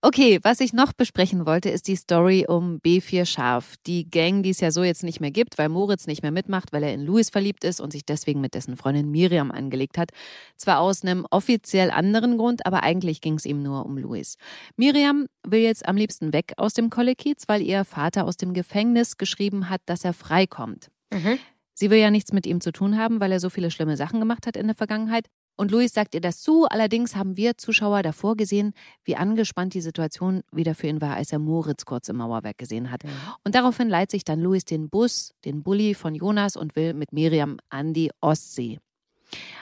Okay, 0.00 0.38
was 0.44 0.60
ich 0.60 0.72
noch 0.72 0.92
besprechen 0.92 1.44
wollte, 1.44 1.70
ist 1.70 1.88
die 1.88 1.96
Story 1.96 2.46
um 2.46 2.78
B4 2.78 3.26
Scharf. 3.26 3.74
Die 3.84 4.08
Gang, 4.08 4.44
die 4.44 4.50
es 4.50 4.60
ja 4.60 4.70
so 4.70 4.84
jetzt 4.84 5.02
nicht 5.02 5.20
mehr 5.20 5.32
gibt, 5.32 5.58
weil 5.58 5.68
Moritz 5.68 6.06
nicht 6.06 6.22
mehr 6.22 6.30
mitmacht, 6.30 6.72
weil 6.72 6.84
er 6.84 6.94
in 6.94 7.04
Louis 7.04 7.30
verliebt 7.30 7.64
ist 7.64 7.80
und 7.80 7.90
sich 7.90 8.04
deswegen 8.06 8.40
mit 8.40 8.54
dessen 8.54 8.76
Freundin 8.76 9.10
Miriam 9.10 9.50
angelegt 9.50 9.98
hat. 9.98 10.10
Zwar 10.56 10.78
aus 10.78 11.02
einem 11.02 11.26
offiziell 11.32 11.90
anderen 11.90 12.38
Grund, 12.38 12.64
aber 12.64 12.84
eigentlich 12.84 13.20
ging 13.20 13.34
es 13.34 13.44
ihm 13.44 13.60
nur 13.60 13.86
um 13.86 13.98
Louis. 13.98 14.36
Miriam 14.76 15.26
will 15.44 15.62
jetzt 15.62 15.88
am 15.88 15.96
liebsten 15.96 16.32
weg 16.32 16.52
aus 16.58 16.74
dem 16.74 16.90
Kollekiez, 16.90 17.48
weil 17.48 17.60
ihr 17.60 17.84
Vater 17.84 18.24
aus 18.24 18.36
dem 18.36 18.54
Gefängnis 18.54 19.16
geschrieben 19.16 19.68
hat, 19.68 19.80
dass 19.86 20.04
er 20.04 20.12
freikommt. 20.12 20.90
Mhm. 21.12 21.40
Sie 21.78 21.90
will 21.90 21.98
ja 21.98 22.10
nichts 22.10 22.32
mit 22.32 22.44
ihm 22.44 22.60
zu 22.60 22.72
tun 22.72 22.98
haben, 22.98 23.20
weil 23.20 23.30
er 23.30 23.38
so 23.38 23.50
viele 23.50 23.70
schlimme 23.70 23.96
Sachen 23.96 24.18
gemacht 24.18 24.48
hat 24.48 24.56
in 24.56 24.66
der 24.66 24.74
Vergangenheit. 24.74 25.26
Und 25.56 25.70
Luis 25.70 25.92
sagt 25.92 26.12
ihr 26.16 26.20
das 26.20 26.40
zu. 26.40 26.66
Allerdings 26.66 27.14
haben 27.14 27.36
wir 27.36 27.56
Zuschauer 27.56 28.02
davor 28.02 28.36
gesehen, 28.36 28.74
wie 29.04 29.14
angespannt 29.14 29.74
die 29.74 29.80
Situation 29.80 30.42
wieder 30.50 30.74
für 30.74 30.88
ihn 30.88 31.00
war, 31.00 31.14
als 31.14 31.30
er 31.30 31.38
Moritz 31.38 31.84
kurz 31.84 32.08
im 32.08 32.16
Mauerwerk 32.16 32.58
gesehen 32.58 32.90
hat. 32.90 33.04
Mhm. 33.04 33.10
Und 33.44 33.54
daraufhin 33.54 33.88
leiht 33.88 34.10
sich 34.10 34.24
dann 34.24 34.40
Luis 34.40 34.64
den 34.64 34.90
Bus, 34.90 35.34
den 35.44 35.62
Bulli 35.62 35.94
von 35.94 36.16
Jonas 36.16 36.56
und 36.56 36.74
will 36.74 36.94
mit 36.94 37.12
Miriam 37.12 37.58
an 37.68 37.94
die 37.94 38.10
Ostsee. 38.20 38.80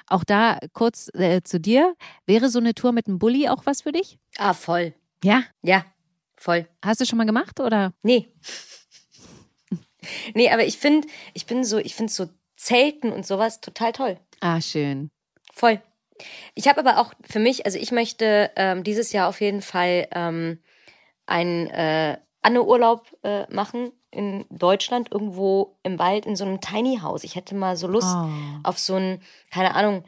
Auch 0.07 0.25
da 0.25 0.59
kurz 0.73 1.11
äh, 1.13 1.43
zu 1.43 1.61
dir. 1.61 1.95
Wäre 2.25 2.49
so 2.49 2.61
eine 2.61 2.73
Tour 2.73 2.93
mit 2.93 3.09
einem 3.09 3.19
Bulli 3.19 3.51
auch 3.51 3.67
was 3.67 3.83
für 3.83 3.93
dich? 3.93 4.19
Ah, 4.39 4.55
voll. 4.55 4.95
Ja? 5.23 5.43
Ja, 5.61 5.85
voll. 6.35 6.67
Hast 6.83 7.03
du 7.03 7.05
schon 7.05 7.19
mal 7.19 7.27
gemacht 7.27 7.61
oder? 7.61 7.93
Nee. 8.03 8.33
Nee, 10.35 10.51
aber 10.51 10.65
ich 10.65 10.79
finde, 10.79 11.09
ich 11.35 11.47
bin 11.47 11.65
so, 11.65 11.79
ich 11.79 11.95
finde 11.95 12.13
so 12.13 12.29
Zelten 12.57 13.13
und 13.13 13.27
sowas 13.27 13.61
total 13.61 13.93
toll. 13.93 14.19
Ah, 14.41 14.61
schön. 14.61 15.11
Voll. 15.53 15.81
Ich 16.55 16.69
habe 16.69 16.81
aber 16.81 16.99
auch 16.99 17.13
für 17.29 17.39
mich, 17.39 17.67
also 17.67 17.79
ich 17.79 17.93
möchte 17.93 18.51
ähm, 18.57 18.83
dieses 18.83 19.13
Jahr 19.13 19.29
auf 19.29 19.41
jeden 19.41 19.61
Fall 19.61 20.09
ähm, 20.13 20.59
einen 21.27 21.67
äh, 21.69 22.19
Anne-Urlaub 22.43 23.07
äh, 23.23 23.53
machen 23.53 23.93
in 24.11 24.47
Deutschland, 24.51 25.13
irgendwo 25.13 25.79
im 25.83 25.99
Wald, 25.99 26.25
in 26.25 26.37
so 26.37 26.45
einem 26.45 26.61
Tiny 26.61 27.01
House. 27.03 27.25
Ich 27.25 27.35
hätte 27.35 27.55
mal 27.55 27.77
so 27.77 27.87
Lust 27.87 28.15
oh. 28.17 28.29
auf 28.63 28.79
so 28.79 28.95
ein, 28.95 29.21
keine 29.51 29.75
Ahnung, 29.75 30.05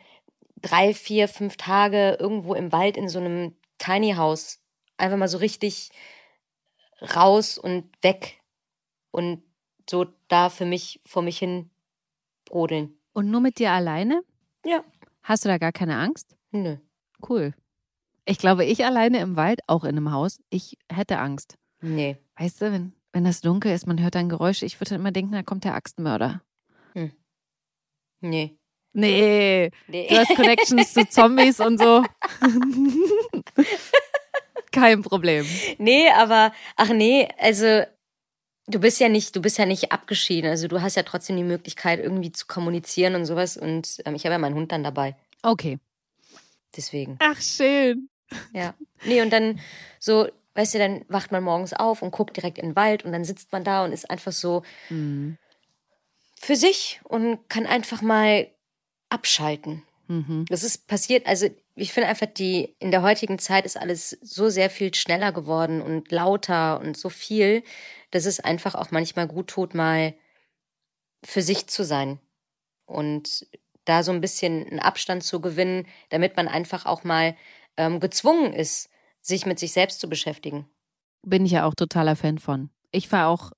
drei, 0.63 0.95
vier, 0.95 1.29
fünf 1.29 1.57
Tage 1.57 2.17
irgendwo 2.19 2.55
im 2.55 2.73
Wald 2.73 2.97
in 2.97 3.09
so 3.09 3.19
einem 3.19 3.57
Tiny 3.79 4.15
House. 4.15 4.61
Einfach 4.97 5.19
mal 5.19 5.29
so 5.29 5.39
richtig 5.39 5.91
raus 7.15 7.59
und 7.59 7.91
weg 8.03 8.41
und 9.11 9.43
so 9.89 10.07
da 10.29 10.51
für 10.51 10.67
mich 10.67 11.01
vor 11.07 11.23
mich 11.23 11.39
hin 11.39 11.71
brodeln. 12.45 12.99
Und 13.13 13.31
nur 13.31 13.41
mit 13.41 13.59
dir 13.59 13.73
alleine? 13.73 14.23
Ja. 14.65 14.85
Hast 15.23 15.45
du 15.45 15.49
da 15.49 15.59
gar 15.59 15.73
keine 15.73 15.97
Angst? 15.97 16.37
Nö. 16.51 16.77
Cool. 17.29 17.55
Ich 18.25 18.39
glaube, 18.39 18.65
ich 18.65 18.85
alleine 18.85 19.21
im 19.21 19.37
Wald, 19.37 19.61
auch 19.67 19.85
in 19.85 19.91
einem 19.91 20.13
Haus, 20.13 20.41
ich 20.51 20.79
hätte 20.91 21.19
Angst. 21.19 21.57
Nee. 21.81 22.17
Weißt 22.37 22.61
du, 22.61 22.73
wenn, 22.73 22.93
wenn 23.13 23.25
das 23.25 23.41
dunkel 23.41 23.73
ist, 23.73 23.87
man 23.87 24.03
hört 24.03 24.17
ein 24.17 24.29
Geräusch, 24.29 24.63
ich 24.63 24.81
würde 24.81 24.95
immer 24.95 25.13
denken, 25.13 25.33
da 25.33 25.43
kommt 25.43 25.65
der 25.65 25.75
Axtmörder. 25.75 26.43
Hm. 26.93 27.13
Nee. 28.21 28.59
Nee. 28.93 29.71
nee. 29.87 30.09
Du 30.09 30.17
hast 30.17 30.35
Connections 30.35 30.93
zu 30.93 31.09
Zombies 31.09 31.61
und 31.61 31.79
so. 31.79 32.05
Kein 34.73 35.03
Problem. 35.03 35.47
Nee, 35.79 36.09
aber 36.11 36.53
ach 36.77 36.91
nee, 36.91 37.29
also 37.39 37.83
du 38.69 38.79
bist 38.79 39.01
ja 39.01 39.09
nicht, 39.09 39.35
du 39.35 39.43
bist 39.43 39.59
ja 39.59 39.67
nicht 39.67 39.91
abgeschieden. 39.93 40.51
Also 40.51 40.69
du 40.69 40.81
hast 40.81 40.97
ja 40.97 41.03
trotzdem 41.03 41.37
die 41.37 41.43
Möglichkeit, 41.43 41.99
irgendwie 41.99 42.33
zu 42.33 42.47
kommunizieren 42.47 43.15
und 43.15 43.25
sowas. 43.25 43.57
Und 43.57 44.01
ähm, 44.05 44.15
ich 44.15 44.25
habe 44.25 44.35
ja 44.35 44.39
meinen 44.39 44.55
Hund 44.55 44.71
dann 44.71 44.85
dabei. 44.85 45.17
Okay. 45.43 45.79
Deswegen. 46.77 47.17
Ach, 47.21 47.41
schön. 47.41 48.09
Ja. 48.53 48.75
Nee, 49.05 49.23
und 49.23 49.31
dann 49.31 49.59
so, 49.99 50.29
weißt 50.55 50.75
du, 50.75 50.79
dann 50.79 51.05
wacht 51.09 51.33
man 51.33 51.43
morgens 51.43 51.73
auf 51.73 52.03
und 52.03 52.11
guckt 52.11 52.37
direkt 52.37 52.59
in 52.59 52.71
den 52.71 52.77
Wald 52.77 53.05
und 53.05 53.13
dann 53.13 53.25
sitzt 53.25 53.53
man 53.53 53.65
da 53.65 53.85
und 53.85 53.93
ist 53.93 54.11
einfach 54.11 54.33
so 54.33 54.63
mhm. 54.91 55.39
für 56.39 56.57
sich 56.57 57.01
und 57.05 57.49
kann 57.49 57.67
einfach 57.67 58.03
mal 58.03 58.49
abschalten. 59.09 59.83
Mhm. 60.09 60.45
Das 60.49 60.63
ist 60.63 60.87
passiert, 60.87 61.27
also 61.27 61.49
ich 61.81 61.93
finde 61.93 62.09
einfach, 62.09 62.27
die 62.27 62.77
in 62.79 62.91
der 62.91 63.03
heutigen 63.03 63.39
Zeit 63.39 63.65
ist 63.65 63.77
alles 63.77 64.11
so 64.23 64.49
sehr 64.49 64.71
viel 64.71 64.95
schneller 64.95 65.33
geworden 65.33 65.81
und 65.81 66.11
lauter 66.11 66.81
und 66.81 66.97
so 66.97 67.09
viel, 67.09 67.63
dass 68.11 68.27
es 68.27 68.41
einfach 68.41 68.75
auch 68.75 68.91
manchmal 68.91 69.29
gut 69.29 69.49
tut, 69.49 69.75
mal 69.75 70.15
für 71.25 71.43
sich 71.43 71.67
zu 71.69 71.85
sein 71.85 72.21
und 72.87 73.47
da 73.85 74.03
so 74.03 74.13
ein 74.13 74.21
bisschen 74.21 74.67
einen 74.67 74.81
Abstand 74.81 75.23
zu 75.23 75.41
gewinnen, 75.41 75.87
damit 76.11 76.37
man 76.37 76.49
einfach 76.49 76.85
auch 76.87 77.05
mal 77.05 77.37
ähm, 77.77 78.01
gezwungen 78.01 78.53
ist, 78.53 78.91
sich 79.21 79.47
mit 79.47 79.59
sich 79.59 79.73
selbst 79.73 80.01
zu 80.01 80.09
beschäftigen. 80.09 80.69
Bin 81.23 81.47
ich 81.47 81.53
ja 81.53 81.65
auch 81.65 81.75
totaler 81.75 82.17
Fan 82.17 82.39
von. 82.39 82.71
Ich 82.91 83.09
fahre 83.09 83.29
auch 83.29 83.53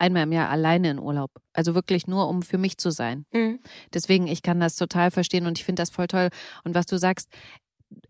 einmal 0.00 0.24
im 0.24 0.32
Jahr 0.32 0.48
alleine 0.48 0.90
in 0.90 0.98
Urlaub. 0.98 1.30
Also 1.52 1.74
wirklich 1.74 2.06
nur, 2.06 2.28
um 2.28 2.42
für 2.42 2.58
mich 2.58 2.78
zu 2.78 2.90
sein. 2.90 3.26
Mhm. 3.32 3.60
Deswegen, 3.92 4.26
ich 4.26 4.42
kann 4.42 4.60
das 4.60 4.76
total 4.76 5.10
verstehen 5.10 5.46
und 5.46 5.58
ich 5.58 5.64
finde 5.64 5.82
das 5.82 5.90
voll 5.90 6.06
toll. 6.06 6.30
Und 6.64 6.74
was 6.74 6.86
du 6.86 6.98
sagst, 6.98 7.28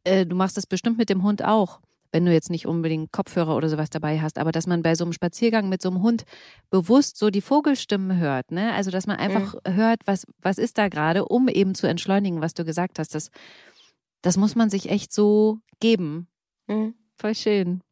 äh, 0.04 0.24
du 0.24 0.36
machst 0.36 0.56
das 0.56 0.66
bestimmt 0.66 0.98
mit 0.98 1.10
dem 1.10 1.22
Hund 1.22 1.44
auch, 1.44 1.80
wenn 2.12 2.24
du 2.24 2.32
jetzt 2.32 2.50
nicht 2.50 2.66
unbedingt 2.66 3.12
Kopfhörer 3.12 3.56
oder 3.56 3.68
sowas 3.68 3.90
dabei 3.90 4.20
hast, 4.20 4.38
aber 4.38 4.52
dass 4.52 4.66
man 4.66 4.82
bei 4.82 4.94
so 4.94 5.04
einem 5.04 5.12
Spaziergang 5.12 5.68
mit 5.68 5.80
so 5.82 5.90
einem 5.90 6.02
Hund 6.02 6.24
bewusst 6.70 7.16
so 7.16 7.30
die 7.30 7.40
Vogelstimmen 7.40 8.18
hört, 8.18 8.50
ne? 8.50 8.72
Also 8.72 8.90
dass 8.90 9.06
man 9.06 9.16
einfach 9.16 9.54
mhm. 9.54 9.74
hört, 9.74 10.00
was, 10.06 10.26
was 10.40 10.58
ist 10.58 10.78
da 10.78 10.88
gerade, 10.88 11.24
um 11.24 11.48
eben 11.48 11.74
zu 11.74 11.86
entschleunigen, 11.86 12.40
was 12.40 12.54
du 12.54 12.64
gesagt 12.64 12.98
hast. 12.98 13.14
Das, 13.14 13.30
das 14.22 14.36
muss 14.36 14.54
man 14.54 14.70
sich 14.70 14.90
echt 14.90 15.12
so 15.12 15.58
geben. 15.78 16.28
Mhm. 16.66 16.94
Voll 17.16 17.34
schön. 17.34 17.82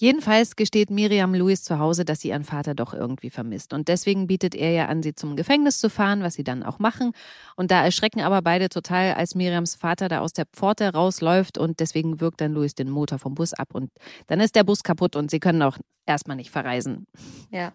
Jedenfalls 0.00 0.54
gesteht 0.54 0.90
Miriam 0.90 1.34
Louis 1.34 1.64
zu 1.64 1.80
Hause, 1.80 2.04
dass 2.04 2.20
sie 2.20 2.28
ihren 2.28 2.44
Vater 2.44 2.76
doch 2.76 2.94
irgendwie 2.94 3.30
vermisst. 3.30 3.72
Und 3.72 3.88
deswegen 3.88 4.28
bietet 4.28 4.54
er 4.54 4.72
ihr 4.72 4.88
an, 4.88 5.02
sie 5.02 5.14
zum 5.14 5.34
Gefängnis 5.34 5.80
zu 5.80 5.90
fahren, 5.90 6.22
was 6.22 6.34
sie 6.34 6.44
dann 6.44 6.62
auch 6.62 6.78
machen. 6.78 7.12
Und 7.56 7.72
da 7.72 7.84
erschrecken 7.84 8.20
aber 8.20 8.40
beide 8.40 8.68
total, 8.68 9.14
als 9.14 9.34
Miriams 9.34 9.74
Vater 9.74 10.08
da 10.08 10.20
aus 10.20 10.32
der 10.32 10.46
Pforte 10.46 10.92
rausläuft 10.92 11.58
und 11.58 11.80
deswegen 11.80 12.20
wirkt 12.20 12.40
dann 12.40 12.52
Louis 12.52 12.76
den 12.76 12.90
Motor 12.90 13.18
vom 13.18 13.34
Bus 13.34 13.52
ab 13.52 13.74
und 13.74 13.90
dann 14.28 14.38
ist 14.38 14.54
der 14.54 14.62
Bus 14.62 14.84
kaputt 14.84 15.16
und 15.16 15.32
sie 15.32 15.40
können 15.40 15.62
auch 15.62 15.76
erstmal 16.06 16.36
nicht 16.36 16.50
verreisen. 16.50 17.06
Ja. 17.50 17.72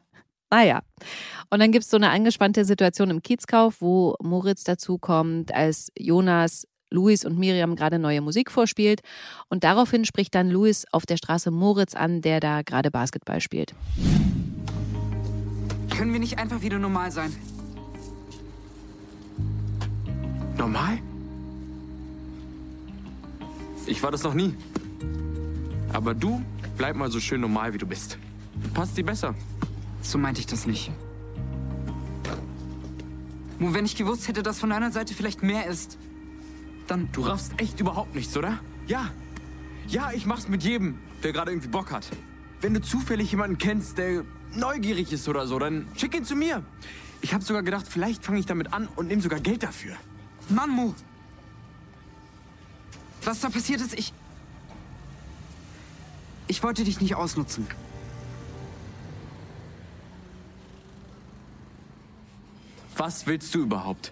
Naja. 0.49 0.81
Und 1.49 1.59
dann 1.59 1.71
gibt 1.71 1.83
es 1.83 1.89
so 1.89 1.97
eine 1.97 2.11
angespannte 2.11 2.63
Situation 2.63 3.09
im 3.09 3.23
Kiezkauf, 3.23 3.81
wo 3.81 4.15
Moritz 4.21 4.63
dazu 4.63 4.99
kommt, 4.99 5.53
als 5.53 5.91
Jonas 5.97 6.67
Luis 6.93 7.25
und 7.25 7.37
Miriam 7.37 7.75
gerade 7.75 7.99
neue 7.99 8.21
Musik 8.21 8.51
vorspielt. 8.51 9.01
Und 9.49 9.63
daraufhin 9.63 10.05
spricht 10.05 10.35
dann 10.35 10.49
Luis 10.49 10.85
auf 10.91 11.05
der 11.05 11.17
Straße 11.17 11.51
Moritz 11.51 11.95
an, 11.95 12.21
der 12.21 12.39
da 12.39 12.61
gerade 12.61 12.91
Basketball 12.91 13.41
spielt. 13.41 13.73
Können 15.89 16.13
wir 16.13 16.19
nicht 16.19 16.37
einfach 16.37 16.61
wieder 16.61 16.79
normal 16.79 17.11
sein? 17.11 17.35
Normal? 20.57 20.99
Ich 23.85 24.01
war 24.01 24.11
das 24.11 24.23
noch 24.23 24.33
nie. 24.33 24.55
Aber 25.91 26.13
du 26.13 26.41
bleib 26.77 26.95
mal 26.95 27.11
so 27.11 27.19
schön 27.19 27.41
normal, 27.41 27.73
wie 27.73 27.77
du 27.77 27.85
bist. 27.85 28.17
Passt 28.73 28.97
dir 28.97 29.05
besser. 29.05 29.35
So 30.01 30.17
meinte 30.17 30.39
ich 30.39 30.47
das 30.47 30.65
nicht. 30.65 30.91
Nur 33.59 33.73
wenn 33.73 33.85
ich 33.85 33.95
gewusst 33.95 34.27
hätte, 34.27 34.43
dass 34.43 34.59
von 34.59 34.69
deiner 34.69 34.91
Seite 34.91 35.13
vielleicht 35.13 35.43
mehr 35.43 35.67
ist, 35.67 35.97
dann. 36.87 37.09
Du 37.11 37.21
raffst 37.21 37.53
echt 37.57 37.79
überhaupt 37.79 38.15
nichts, 38.15 38.35
oder? 38.37 38.59
Ja. 38.87 39.09
Ja, 39.87 40.11
ich 40.11 40.25
mach's 40.25 40.47
mit 40.47 40.63
jedem, 40.63 40.97
der 41.23 41.33
gerade 41.33 41.51
irgendwie 41.51 41.67
Bock 41.67 41.91
hat. 41.91 42.07
Wenn 42.61 42.73
du 42.73 42.81
zufällig 42.81 43.31
jemanden 43.31 43.57
kennst, 43.57 43.97
der 43.97 44.23
neugierig 44.55 45.11
ist 45.11 45.27
oder 45.27 45.47
so, 45.47 45.59
dann 45.59 45.87
schick 45.97 46.15
ihn 46.15 46.23
zu 46.25 46.35
mir. 46.35 46.63
Ich 47.21 47.33
habe 47.33 47.43
sogar 47.43 47.63
gedacht, 47.63 47.87
vielleicht 47.87 48.23
fange 48.23 48.39
ich 48.39 48.45
damit 48.45 48.73
an 48.73 48.87
und 48.95 49.07
nehme 49.07 49.21
sogar 49.21 49.39
Geld 49.39 49.63
dafür. 49.63 49.95
Mann, 50.49 50.69
Mu. 50.69 50.93
Was 53.23 53.39
da 53.39 53.49
passiert 53.49 53.81
ist, 53.81 53.93
ich... 53.97 54.13
Ich 56.47 56.61
wollte 56.61 56.83
dich 56.83 56.99
nicht 56.99 57.15
ausnutzen. 57.15 57.67
Was 62.97 63.25
willst 63.25 63.55
du 63.55 63.59
überhaupt? 63.63 64.11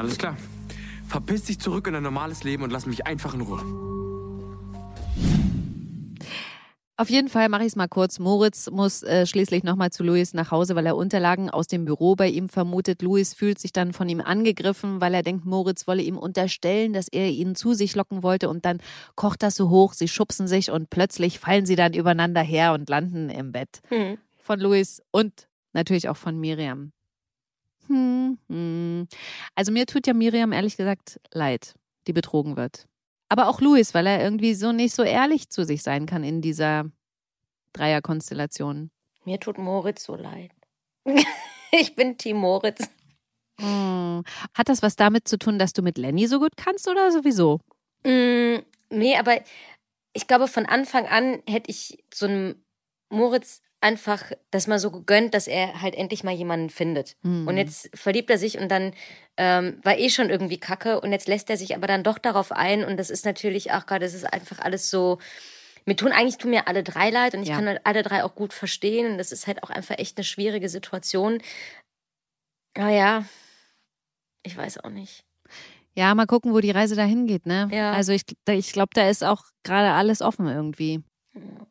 Alles 0.00 0.18
klar. 0.18 0.36
Verpiss 1.06 1.44
dich 1.44 1.58
zurück 1.58 1.86
in 1.86 1.94
ein 1.94 2.02
normales 2.02 2.42
Leben 2.44 2.62
und 2.62 2.70
lass 2.70 2.86
mich 2.86 3.06
einfach 3.06 3.34
in 3.34 3.42
Ruhe. 3.42 3.90
Auf 6.96 7.08
jeden 7.08 7.28
Fall 7.28 7.48
mache 7.48 7.62
ich 7.62 7.68
es 7.68 7.76
mal 7.76 7.88
kurz. 7.88 8.18
Moritz 8.18 8.70
muss 8.70 9.02
äh, 9.02 9.26
schließlich 9.26 9.64
nochmal 9.64 9.90
zu 9.90 10.02
Luis 10.02 10.34
nach 10.34 10.50
Hause, 10.50 10.74
weil 10.76 10.84
er 10.84 10.96
Unterlagen 10.96 11.48
aus 11.48 11.66
dem 11.66 11.86
Büro 11.86 12.14
bei 12.14 12.28
ihm 12.28 12.50
vermutet. 12.50 13.00
Luis 13.00 13.32
fühlt 13.32 13.58
sich 13.58 13.72
dann 13.72 13.94
von 13.94 14.06
ihm 14.08 14.20
angegriffen, 14.20 15.00
weil 15.00 15.14
er 15.14 15.22
denkt, 15.22 15.46
Moritz 15.46 15.86
wolle 15.86 16.02
ihm 16.02 16.18
unterstellen, 16.18 16.92
dass 16.92 17.08
er 17.08 17.28
ihn 17.30 17.54
zu 17.54 17.72
sich 17.72 17.96
locken 17.96 18.22
wollte. 18.22 18.50
Und 18.50 18.66
dann 18.66 18.80
kocht 19.16 19.42
das 19.42 19.54
so 19.54 19.70
hoch, 19.70 19.94
sie 19.94 20.08
schubsen 20.08 20.46
sich 20.46 20.70
und 20.70 20.90
plötzlich 20.90 21.38
fallen 21.38 21.64
sie 21.64 21.76
dann 21.76 21.94
übereinander 21.94 22.42
her 22.42 22.74
und 22.74 22.90
landen 22.90 23.30
im 23.30 23.50
Bett. 23.50 23.80
Mhm. 23.90 24.18
Von 24.36 24.60
Luis 24.60 25.02
und 25.10 25.48
natürlich 25.72 26.08
auch 26.10 26.18
von 26.18 26.38
Miriam. 26.38 26.92
Hm, 27.90 28.38
hm. 28.48 29.08
Also 29.54 29.72
mir 29.72 29.86
tut 29.86 30.06
ja 30.06 30.14
Miriam 30.14 30.52
ehrlich 30.52 30.76
gesagt 30.76 31.20
leid, 31.32 31.74
die 32.06 32.12
betrogen 32.12 32.56
wird. 32.56 32.86
Aber 33.28 33.48
auch 33.48 33.60
Louis, 33.60 33.94
weil 33.94 34.06
er 34.06 34.22
irgendwie 34.22 34.54
so 34.54 34.72
nicht 34.72 34.94
so 34.94 35.02
ehrlich 35.02 35.50
zu 35.50 35.64
sich 35.64 35.82
sein 35.82 36.06
kann 36.06 36.24
in 36.24 36.40
dieser 36.40 36.86
Dreierkonstellation. 37.74 38.90
Mir 39.24 39.38
tut 39.38 39.58
Moritz 39.58 40.04
so 40.04 40.16
leid. 40.16 40.50
ich 41.72 41.94
bin 41.94 42.16
Team 42.16 42.38
Moritz. 42.38 42.88
Hm. 43.60 44.24
Hat 44.54 44.68
das 44.68 44.82
was 44.82 44.96
damit 44.96 45.28
zu 45.28 45.38
tun, 45.38 45.58
dass 45.58 45.72
du 45.72 45.82
mit 45.82 45.98
Lenny 45.98 46.26
so 46.26 46.38
gut 46.38 46.56
kannst 46.56 46.88
oder 46.88 47.12
sowieso? 47.12 47.60
Mm, 48.04 48.58
nee, 48.90 49.16
aber 49.16 49.40
ich 50.12 50.26
glaube, 50.26 50.48
von 50.48 50.66
Anfang 50.66 51.06
an 51.06 51.42
hätte 51.46 51.70
ich 51.70 52.02
so 52.12 52.26
einem 52.26 52.64
Moritz 53.10 53.62
einfach 53.80 54.32
das 54.50 54.66
mal 54.66 54.78
so 54.78 54.90
gegönnt, 54.90 55.34
dass 55.34 55.46
er 55.46 55.80
halt 55.80 55.94
endlich 55.94 56.22
mal 56.22 56.34
jemanden 56.34 56.70
findet. 56.70 57.16
Mhm. 57.22 57.48
Und 57.48 57.56
jetzt 57.56 57.90
verliebt 57.94 58.30
er 58.30 58.38
sich 58.38 58.58
und 58.58 58.68
dann 58.68 58.92
ähm, 59.36 59.78
war 59.82 59.98
eh 59.98 60.10
schon 60.10 60.30
irgendwie 60.30 60.60
kacke 60.60 61.00
und 61.00 61.12
jetzt 61.12 61.28
lässt 61.28 61.48
er 61.50 61.56
sich 61.56 61.74
aber 61.74 61.86
dann 61.86 62.02
doch 62.02 62.18
darauf 62.18 62.52
ein 62.52 62.84
und 62.84 62.98
das 62.98 63.10
ist 63.10 63.24
natürlich 63.24 63.72
auch 63.72 63.86
gerade, 63.86 64.04
das 64.04 64.14
ist 64.14 64.30
einfach 64.30 64.58
alles 64.58 64.90
so. 64.90 65.18
Mir 65.86 65.96
tun 65.96 66.12
eigentlich 66.12 66.36
tun 66.36 66.50
mir 66.50 66.68
alle 66.68 66.82
drei 66.84 67.08
leid 67.08 67.34
und 67.34 67.42
ich 67.42 67.48
ja. 67.48 67.56
kann 67.56 67.66
halt 67.66 67.80
alle 67.84 68.02
drei 68.02 68.22
auch 68.22 68.34
gut 68.34 68.52
verstehen 68.52 69.12
und 69.12 69.18
das 69.18 69.32
ist 69.32 69.46
halt 69.46 69.62
auch 69.62 69.70
einfach 69.70 69.98
echt 69.98 70.18
eine 70.18 70.24
schwierige 70.24 70.68
Situation. 70.68 71.42
Aber 72.76 72.90
ja, 72.90 73.24
ich 74.42 74.56
weiß 74.56 74.84
auch 74.84 74.90
nicht. 74.90 75.24
Ja, 75.94 76.14
mal 76.14 76.26
gucken, 76.26 76.52
wo 76.52 76.60
die 76.60 76.70
Reise 76.70 76.96
dahin 76.96 77.26
geht, 77.26 77.46
ne? 77.46 77.68
Ja. 77.72 77.92
Also 77.92 78.12
ich, 78.12 78.22
ich 78.48 78.72
glaube, 78.72 78.90
da 78.94 79.08
ist 79.08 79.24
auch 79.24 79.44
gerade 79.64 79.92
alles 79.92 80.20
offen 80.20 80.46
irgendwie. 80.46 81.02
Ja. 81.34 81.66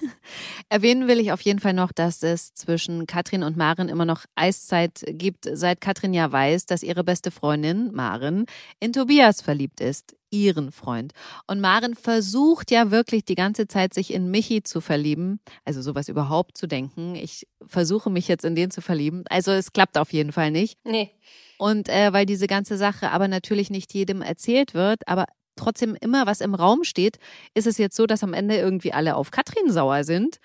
Erwähnen 0.68 1.08
will 1.08 1.20
ich 1.20 1.32
auf 1.32 1.40
jeden 1.40 1.60
Fall 1.60 1.72
noch, 1.72 1.92
dass 1.92 2.22
es 2.22 2.54
zwischen 2.54 3.06
Katrin 3.06 3.42
und 3.42 3.56
Maren 3.56 3.88
immer 3.88 4.04
noch 4.04 4.24
Eiszeit 4.34 5.04
gibt, 5.08 5.48
seit 5.50 5.80
Katrin 5.80 6.14
ja 6.14 6.30
weiß, 6.30 6.66
dass 6.66 6.82
ihre 6.82 7.04
beste 7.04 7.30
Freundin, 7.30 7.92
Maren, 7.92 8.46
in 8.80 8.92
Tobias 8.92 9.40
verliebt 9.40 9.80
ist, 9.80 10.16
ihren 10.30 10.72
Freund. 10.72 11.12
Und 11.46 11.60
Maren 11.60 11.94
versucht 11.94 12.70
ja 12.70 12.90
wirklich 12.90 13.24
die 13.24 13.34
ganze 13.34 13.68
Zeit, 13.68 13.94
sich 13.94 14.12
in 14.12 14.30
Michi 14.30 14.62
zu 14.62 14.80
verlieben, 14.80 15.40
also 15.64 15.82
sowas 15.82 16.08
überhaupt 16.08 16.58
zu 16.58 16.66
denken. 16.66 17.14
Ich 17.14 17.46
versuche 17.66 18.10
mich 18.10 18.28
jetzt 18.28 18.44
in 18.44 18.54
den 18.54 18.70
zu 18.70 18.80
verlieben. 18.80 19.24
Also 19.30 19.52
es 19.52 19.72
klappt 19.72 19.98
auf 19.98 20.12
jeden 20.12 20.32
Fall 20.32 20.50
nicht. 20.50 20.78
Nee. 20.84 21.10
Und 21.58 21.88
äh, 21.88 22.12
weil 22.12 22.26
diese 22.26 22.46
ganze 22.46 22.76
Sache 22.76 23.10
aber 23.10 23.28
natürlich 23.28 23.70
nicht 23.70 23.94
jedem 23.94 24.20
erzählt 24.20 24.74
wird, 24.74 25.06
aber 25.08 25.26
trotzdem 25.56 25.96
immer 26.00 26.26
was 26.26 26.40
im 26.40 26.54
Raum 26.54 26.84
steht, 26.84 27.18
ist 27.54 27.66
es 27.66 27.78
jetzt 27.78 27.96
so, 27.96 28.06
dass 28.06 28.22
am 28.22 28.34
Ende 28.34 28.56
irgendwie 28.56 28.92
alle 28.92 29.16
auf 29.16 29.30
Katrin 29.30 29.70
sauer 29.70 30.04
sind. 30.04 30.38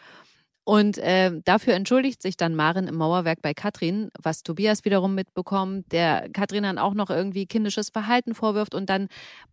Und 0.64 1.00
äh, 1.00 1.32
dafür 1.44 1.74
entschuldigt 1.74 2.22
sich 2.22 2.38
dann 2.38 2.56
Maren 2.56 2.88
im 2.88 2.96
Mauerwerk 2.96 3.42
bei 3.42 3.54
Katrin, 3.54 4.10
was 4.22 4.44
Tobias 4.44 4.86
wiederum 4.86 5.16
mitbekommt, 5.16 5.92
der 5.92 6.30
Katrin 6.30 6.64
dann 6.64 6.78
auch 6.78 6.94
noch 6.94 7.10
irgendwie 7.10 7.48
kindisches 7.48 7.90
Verhalten 7.90 8.36
vorwirft 8.36 8.76
und 8.76 8.90
dann 8.90 9.08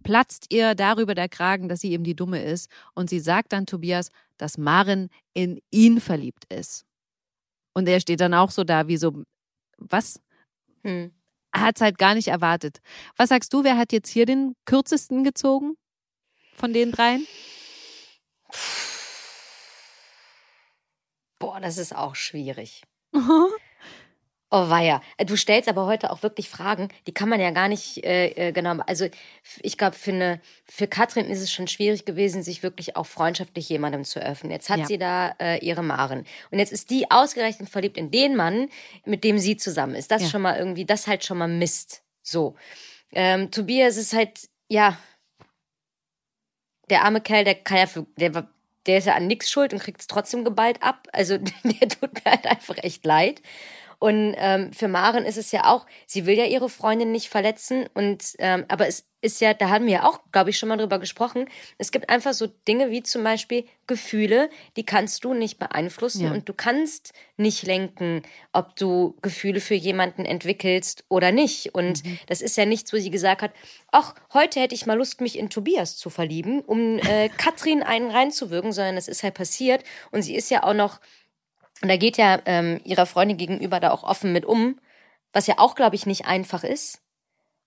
platzt 0.05 0.47
ihr 0.51 0.75
darüber 0.75 1.15
der 1.15 1.31
Kragen, 1.31 1.69
dass 1.69 1.81
sie 1.81 1.93
eben 1.93 2.05
die 2.05 2.15
Dumme 2.15 2.43
ist. 2.43 2.71
Und 2.95 3.09
sie 3.09 3.21
sagt 3.21 3.55
dann 3.55 3.65
Tobias, 3.65 4.11
dass 4.37 4.59
Maren 4.59 5.09
in 5.33 5.61
ihn 5.71 6.01
verliebt 6.01 6.45
ist. 6.53 6.85
Und 7.75 7.89
er 7.89 8.01
steht 8.01 8.21
dann 8.21 8.35
auch 8.35 8.51
so 8.51 8.63
da 8.65 8.87
wie 8.87 8.99
so, 8.99 9.23
was? 9.79 10.21
Hm 10.85 11.11
hat 11.61 11.77
es 11.77 11.81
halt 11.81 11.99
gar 11.99 12.15
nicht 12.15 12.29
erwartet. 12.29 12.79
Was 13.17 13.29
sagst 13.29 13.53
du, 13.53 13.65
wer 13.65 13.77
hat 13.77 13.93
jetzt 13.93 14.09
hier 14.09 14.27
den 14.27 14.55
kürzesten 14.65 15.25
gezogen 15.25 15.77
von 16.55 16.73
den 16.73 16.93
dreien? 16.93 17.27
Boah, 21.39 21.61
das 21.61 21.79
ist 21.79 21.95
auch 21.95 22.15
schwierig. 22.15 22.83
Oh 24.51 24.71
weia. 24.71 25.03
Äh, 25.19 25.27
du 25.27 25.37
stellst 25.37 25.69
aber 25.69 25.85
heute 25.85 26.11
auch 26.11 26.23
wirklich 26.23 26.49
Fragen, 26.49 26.89
die 27.07 27.13
kann 27.13 27.29
man 27.29 27.39
ja 27.39 27.51
gar 27.51 27.69
nicht 27.69 28.03
äh, 28.05 28.49
äh 28.49 28.53
genau. 28.53 28.79
Also 28.87 29.07
ich 29.61 29.77
glaube, 29.77 29.95
für 29.95 30.13
eine, 30.13 30.41
für 30.65 30.87
Katrin 30.87 31.27
ist 31.27 31.43
es 31.43 31.53
schon 31.53 31.69
schwierig 31.69 32.07
gewesen, 32.07 32.43
sich 32.43 32.63
wirklich 32.63 32.97
auch 32.97 33.07
freundschaftlich 33.07 33.69
jemandem 33.69 34.05
zu 34.05 34.21
öffnen. 34.21 34.51
Jetzt 34.51 34.71
hat 34.71 34.81
ja. 34.81 34.87
sie 34.87 34.99
da 34.99 35.35
äh, 35.39 35.59
ihre 35.59 35.83
Maren. 35.83 36.25
Und 36.51 36.59
jetzt 36.59 36.73
ist 36.73 36.89
die 36.89 37.11
ausgerechnet 37.11 37.69
verliebt 37.69 37.99
in 37.99 38.11
den 38.11 38.37
Mann, 38.37 38.71
mit 39.05 39.23
dem 39.23 39.39
sie 39.39 39.59
zusammen 39.59 39.95
ist. 39.95 40.11
Das 40.11 40.23
ja. 40.23 40.29
schon 40.29 40.43
mal 40.43 40.57
irgendwie, 40.57 40.87
das 40.87 41.07
halt 41.07 41.25
schon 41.25 41.37
mal 41.37 41.49
Mist. 41.49 42.03
So. 42.23 42.57
Ähm, 43.13 43.51
Tobias 43.51 43.99
ist 43.99 44.15
halt, 44.15 44.49
ja, 44.69 44.99
der 46.89 47.05
arme 47.05 47.21
Kerl, 47.21 47.45
der 47.45 47.55
kann 47.55 47.79
ja 47.79 47.87
für, 47.87 48.07
der, 48.17 48.49
der 48.87 48.99
ist 48.99 49.07
ja 49.07 49.15
an 49.15 49.27
nichts 49.27 49.51
schuld 49.51 49.75
und 49.75 49.81
kriegt 49.81 50.01
es 50.01 50.07
trotzdem 50.07 50.43
geballt 50.43 50.83
ab. 50.83 51.07
Also 51.13 51.37
der 51.65 51.89
tut 51.89 52.15
mir 52.15 52.31
halt 52.31 52.47
einfach 52.47 52.79
echt 52.79 53.05
leid. 53.05 53.43
Und 53.99 54.35
ähm, 54.39 54.73
für 54.73 54.89
Maren 54.89 55.25
ist 55.25 55.39
es 55.39 55.51
ja 55.53 55.65
auch, 55.73 55.87
sie 56.07 56.27
will 56.27 56.37
ja 56.37 56.45
ihre 56.45 56.69
Freundin 56.69 57.11
nicht 57.11 57.29
verletzen. 57.29 57.89
Und 57.95 58.35
ähm, 58.39 58.65
aber 58.69 58.87
es 58.87 59.09
ist 59.21 59.41
ja, 59.41 59.53
da 59.53 59.69
haben 59.69 59.87
wir 59.87 59.95
ja 59.95 60.09
auch, 60.09 60.21
glaube 60.31 60.51
ich, 60.51 60.59
schon 60.59 60.69
mal 60.69 60.77
drüber 60.77 61.01
gesprochen. 61.01 61.47
Es 61.77 61.91
gibt 61.91 62.09
einfach 62.09 62.33
so 62.35 62.47
Dinge 62.47 62.91
wie 62.91 63.03
zum 63.03 63.25
Beispiel 63.25 63.65
Gefühle, 63.89 64.49
die 64.77 64.85
kannst 64.85 65.25
du 65.25 65.35
nicht 65.35 65.59
beeinflussen 65.59 66.27
ja. 66.27 66.33
und 66.33 66.49
du 66.49 66.55
kannst 66.55 67.13
nicht 67.37 67.65
lenken, 67.65 68.23
ob 68.53 68.77
du 68.77 69.17
Gefühle 69.21 69.61
für 69.61 69.75
jemanden 69.75 70.25
entwickelst 70.25 71.05
oder 71.09 71.33
nicht. 71.33 71.75
Und 71.75 72.05
mhm. 72.05 72.19
das 72.27 72.41
ist 72.41 72.57
ja 72.57 72.65
nichts, 72.65 72.93
wo 72.93 72.99
sie 72.99 73.11
gesagt 73.11 73.43
hat, 73.43 73.53
ach, 73.91 74.15
heute 74.33 74.61
hätte 74.61 74.77
ich 74.77 74.87
mal 74.87 74.97
Lust, 74.97 75.21
mich 75.21 75.37
in 75.37 75.51
Tobias 75.51 75.97
zu 75.97 76.11
verlieben, 76.11 76.61
um 76.61 76.99
äh, 76.99 77.29
Katrin 77.29 77.83
einen 77.83 78.11
reinzuwirken, 78.11 78.73
sondern 78.73 78.97
es 78.97 79.09
ist 79.09 79.25
halt 79.25 79.35
passiert. 79.35 79.83
Und 80.13 80.23
sie 80.23 80.37
ist 80.37 80.51
ja 80.51 80.63
auch 80.63 80.75
noch 80.75 81.01
und 81.83 81.89
da 81.89 81.97
geht 81.97 82.17
ja 82.17 82.41
ähm, 82.47 82.81
ihrer 82.85 83.07
Freundin 83.07 83.37
gegenüber 83.37 83.81
da 83.81 83.91
auch 83.91 84.03
offen 84.03 84.33
mit 84.33 84.45
um, 84.45 84.79
was 85.33 85.47
ja 85.47 85.59
auch, 85.59 85.75
glaube 85.75 85.97
ich, 85.97 86.07
nicht 86.07 86.27
einfach 86.27 86.65
ist. 86.65 87.01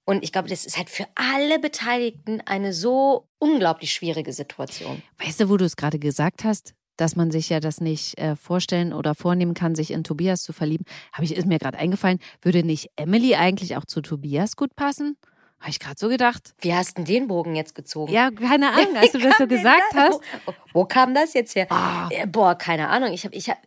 Und 0.04 0.24
ich 0.24 0.32
glaube, 0.32 0.50
das 0.50 0.66
ist 0.66 0.78
halt 0.78 0.90
für 0.90 1.06
alle 1.16 1.60
Beteiligten 1.60 2.42
eine 2.42 2.74
so 2.74 3.28
unglaublich 3.38 3.94
schwierige 3.94 4.34
Situation. 4.34 5.02
Weißt 5.24 5.40
du, 5.40 5.50
wo 5.50 5.58
du 5.58 5.66
es 5.66 5.76
gerade 5.76 6.00
gesagt 6.00 6.44
hast, 6.44 6.74
dass 6.98 7.16
man 7.16 7.32
sich 7.32 7.50
ja 7.50 7.60
das 7.60 7.82
nicht 7.82 8.18
äh, 8.18 8.36
vorstellen 8.36 8.94
oder 8.94 9.16
vornehmen 9.16 9.54
kann, 9.54 9.76
sich 9.76 9.92
in 9.92 10.04
Tobias 10.04 10.44
zu 10.44 10.54
verlieben? 10.54 10.86
Habe 11.14 11.26
ich 11.26 11.36
ist 11.36 11.48
mir 11.48 11.60
gerade 11.60 11.78
eingefallen, 11.78 12.20
würde 12.42 12.64
nicht 12.64 12.90
Emily 12.96 13.36
eigentlich 13.36 13.78
auch 13.78 13.86
zu 13.86 14.02
Tobias 14.02 14.56
gut 14.56 14.76
passen? 14.76 15.18
Habe 15.60 15.70
ich 15.70 15.80
gerade 15.80 15.96
so 15.98 16.10
gedacht. 16.10 16.56
Wie 16.60 16.74
hast 16.74 16.98
du 16.98 17.04
den 17.04 17.28
Bogen 17.28 17.56
jetzt 17.56 17.76
gezogen? 17.76 18.12
Ja, 18.12 18.32
keine 18.32 18.70
Ahnung, 18.74 18.98
als 18.98 19.12
du 19.12 19.20
das 19.20 19.38
so 19.38 19.48
gesagt 19.48 19.94
hast. 19.94 20.20
Wo, 20.46 20.54
wo, 20.74 20.86
kam 20.86 21.14
das 21.14 21.34
jetzt 21.36 21.56
her? 21.56 21.68
Oh. 21.70 22.26
Boah, 22.28 22.56
keine 22.56 22.90
Ahnung. 22.90 23.14
Ich 23.14 23.24
habe, 23.26 23.36
ich 23.36 23.50
habe, 23.50 23.60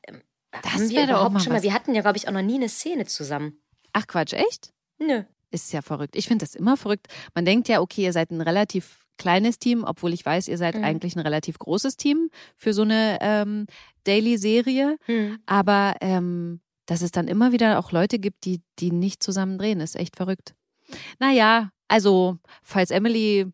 das 0.63 0.91
wir 0.91 1.05
überhaupt 1.05 1.43
schon 1.43 1.53
mal. 1.53 1.63
Wir 1.63 1.73
hatten 1.75 1.95
ja, 1.95 2.03
glaube 2.03 2.17
ich, 2.17 2.29
auch 2.29 2.33
noch 2.33 2.43
nie 2.43 2.55
eine 2.55 2.69
Szene 2.69 3.07
zusammen. 3.07 3.59
Ach 3.93 4.07
Quatsch, 4.07 4.33
echt? 4.33 4.73
Nö. 4.99 5.23
Ist 5.51 5.73
ja 5.73 5.83
verrückt. 5.83 6.17
Ich 6.17 6.27
finde 6.27 6.45
das 6.45 6.55
immer 6.55 6.77
verrückt. 6.77 7.07
Man 7.35 7.45
denkt 7.45 7.69
ja, 7.69 7.81
okay, 7.81 8.03
ihr 8.03 8.13
seid 8.13 8.31
ein 8.31 8.41
relativ 8.41 9.07
kleines 9.19 9.59
Team, 9.59 9.85
obwohl 9.85 10.13
ich 10.13 10.25
weiß, 10.25 10.49
ihr 10.49 10.59
seid 10.59 10.75
mhm. 10.75 10.85
eigentlich 10.85 11.17
ein 11.17 11.21
relativ 11.21 11.59
großes 11.59 11.97
Team 11.97 12.31
für 12.57 12.75
so 12.75 12.83
eine 12.83 13.19
ähm, 13.21 13.67
Daily-Serie. 14.05 14.97
Mhm. 15.07 15.39
Aber 15.47 15.95
ähm, 16.01 16.61
dass 16.87 17.03
es 17.03 17.13
dann 17.13 17.29
immer 17.29 17.53
wieder 17.53 17.79
auch 17.79 17.93
Leute 17.93 18.19
gibt, 18.19 18.45
die, 18.45 18.61
die 18.79 18.91
nicht 18.91 19.23
zusammen 19.23 19.59
drehen, 19.59 19.81
ist 19.81 19.97
echt 19.97 20.17
verrückt. 20.17 20.55
Naja, 21.19 21.71
also, 21.89 22.39
falls 22.63 22.91
Emily 22.91 23.47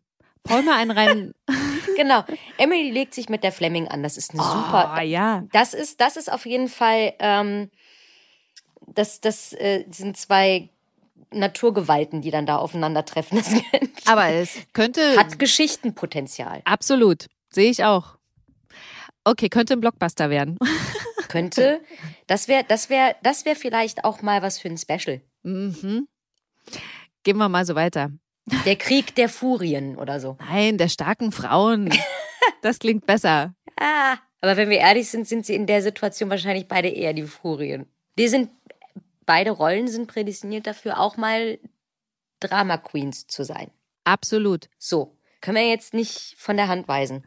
Paul 0.43 0.63
mal 0.63 0.75
einen 0.75 0.91
rein. 0.91 1.33
genau. 2.01 2.23
Emily 2.57 2.91
legt 2.91 3.13
sich 3.13 3.29
mit 3.29 3.43
der 3.43 3.51
Fleming 3.51 3.87
an. 3.87 4.03
Das 4.03 4.17
ist 4.17 4.31
eine 4.31 4.41
oh, 4.41 4.45
super. 4.45 5.01
ja. 5.01 5.43
Das 5.51 5.73
ist, 5.73 6.01
das 6.01 6.17
ist 6.17 6.31
auf 6.31 6.45
jeden 6.45 6.67
Fall. 6.67 7.13
Ähm, 7.19 7.69
das, 8.87 9.21
das 9.21 9.53
äh, 9.53 9.85
sind 9.89 10.17
zwei 10.17 10.69
Naturgewalten, 11.31 12.21
die 12.21 12.31
dann 12.31 12.45
da 12.45 12.57
aufeinandertreffen. 12.57 13.41
Aber 14.05 14.27
es 14.27 14.57
könnte. 14.73 15.17
Hat 15.17 15.39
Geschichtenpotenzial. 15.39 16.61
Absolut. 16.65 17.27
Sehe 17.49 17.69
ich 17.69 17.83
auch. 17.83 18.17
Okay, 19.23 19.49
könnte 19.49 19.73
ein 19.73 19.81
Blockbuster 19.81 20.29
werden. 20.29 20.57
könnte. 21.27 21.81
Das 22.27 22.47
wäre 22.47 22.63
das 22.67 22.89
wär, 22.89 23.15
das 23.23 23.45
wär 23.45 23.55
vielleicht 23.55 24.03
auch 24.03 24.21
mal 24.21 24.41
was 24.41 24.59
für 24.59 24.67
ein 24.67 24.77
Special. 24.77 25.21
Mhm. 25.43 26.07
Gehen 27.23 27.37
wir 27.37 27.49
mal 27.49 27.65
so 27.65 27.75
weiter. 27.75 28.11
Der 28.65 28.75
Krieg 28.75 29.15
der 29.15 29.29
Furien 29.29 29.97
oder 29.97 30.19
so. 30.19 30.37
Nein, 30.39 30.77
der 30.77 30.89
starken 30.89 31.31
Frauen. 31.31 31.89
Das 32.61 32.79
klingt 32.79 33.05
besser. 33.05 33.53
ah, 33.79 34.17
aber 34.41 34.57
wenn 34.57 34.69
wir 34.69 34.79
ehrlich 34.79 35.09
sind, 35.09 35.27
sind 35.27 35.45
sie 35.45 35.55
in 35.55 35.67
der 35.67 35.81
Situation 35.81 36.29
wahrscheinlich 36.29 36.67
beide 36.67 36.89
eher 36.89 37.13
die 37.13 37.23
Furien. 37.23 37.85
Wir 38.15 38.29
sind, 38.29 38.49
beide 39.25 39.51
Rollen 39.51 39.87
sind 39.87 40.07
prädestiniert 40.07 40.67
dafür, 40.67 40.99
auch 40.99 41.17
mal 41.17 41.59
Drama 42.39 42.77
Queens 42.77 43.27
zu 43.27 43.43
sein. 43.43 43.69
Absolut. 44.03 44.69
So, 44.77 45.15
können 45.41 45.57
wir 45.57 45.69
jetzt 45.69 45.93
nicht 45.93 46.35
von 46.37 46.57
der 46.57 46.67
Hand 46.67 46.87
weisen. 46.87 47.23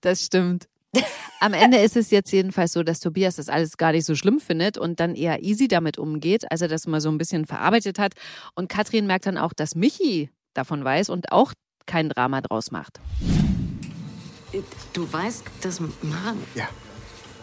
Das 0.00 0.24
stimmt. 0.24 0.68
Am 1.40 1.52
Ende 1.52 1.78
ist 1.78 1.96
es 1.96 2.10
jetzt 2.10 2.32
jedenfalls 2.32 2.72
so, 2.72 2.82
dass 2.82 3.00
Tobias 3.00 3.36
das 3.36 3.48
alles 3.48 3.76
gar 3.76 3.92
nicht 3.92 4.06
so 4.06 4.14
schlimm 4.14 4.40
findet 4.40 4.78
und 4.78 5.00
dann 5.00 5.14
eher 5.14 5.42
easy 5.42 5.68
damit 5.68 5.98
umgeht, 5.98 6.50
als 6.50 6.62
er 6.62 6.68
das 6.68 6.86
mal 6.86 7.00
so 7.00 7.10
ein 7.10 7.18
bisschen 7.18 7.46
verarbeitet 7.46 7.98
hat. 7.98 8.14
Und 8.54 8.68
Katrin 8.68 9.06
merkt 9.06 9.26
dann 9.26 9.36
auch, 9.36 9.52
dass 9.52 9.74
Michi 9.74 10.30
davon 10.54 10.84
weiß 10.84 11.10
und 11.10 11.32
auch 11.32 11.52
kein 11.86 12.08
Drama 12.08 12.40
draus 12.40 12.70
macht. 12.70 13.00
Du 14.92 15.12
weißt, 15.12 15.44
dass 15.62 15.80
Maren. 15.80 16.42
Ja. 16.54 16.68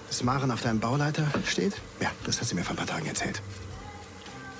Dass 0.07 0.23
Maren 0.23 0.51
auf 0.51 0.61
deinem 0.61 0.79
Bauleiter 0.79 1.25
steht? 1.45 1.73
Ja, 1.99 2.11
das 2.25 2.39
hat 2.41 2.47
sie 2.47 2.55
mir 2.55 2.63
vor 2.63 2.73
ein 2.73 2.77
paar 2.77 2.87
Tagen 2.87 3.05
erzählt. 3.05 3.41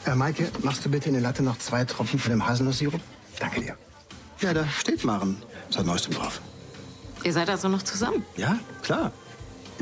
Äh, 0.05 0.15
Maike, 0.15 0.49
machst 0.63 0.83
du 0.85 0.89
bitte 0.89 1.09
in 1.09 1.15
die 1.15 1.21
Latte 1.21 1.43
noch 1.43 1.57
zwei 1.59 1.85
Tropfen 1.85 2.19
von 2.19 2.31
dem 2.31 2.45
Haselnusssirup? 2.45 2.99
Danke 3.39 3.61
dir. 3.61 3.77
Ja, 4.39 4.53
da 4.53 4.67
steht 4.67 5.03
Maren 5.03 5.41
seit 5.69 5.85
neuestem 5.85 6.13
drauf. 6.13 6.41
Ihr 7.23 7.33
seid 7.33 7.49
also 7.49 7.69
noch 7.69 7.83
zusammen? 7.83 8.25
Ja, 8.35 8.57
klar. 8.81 9.11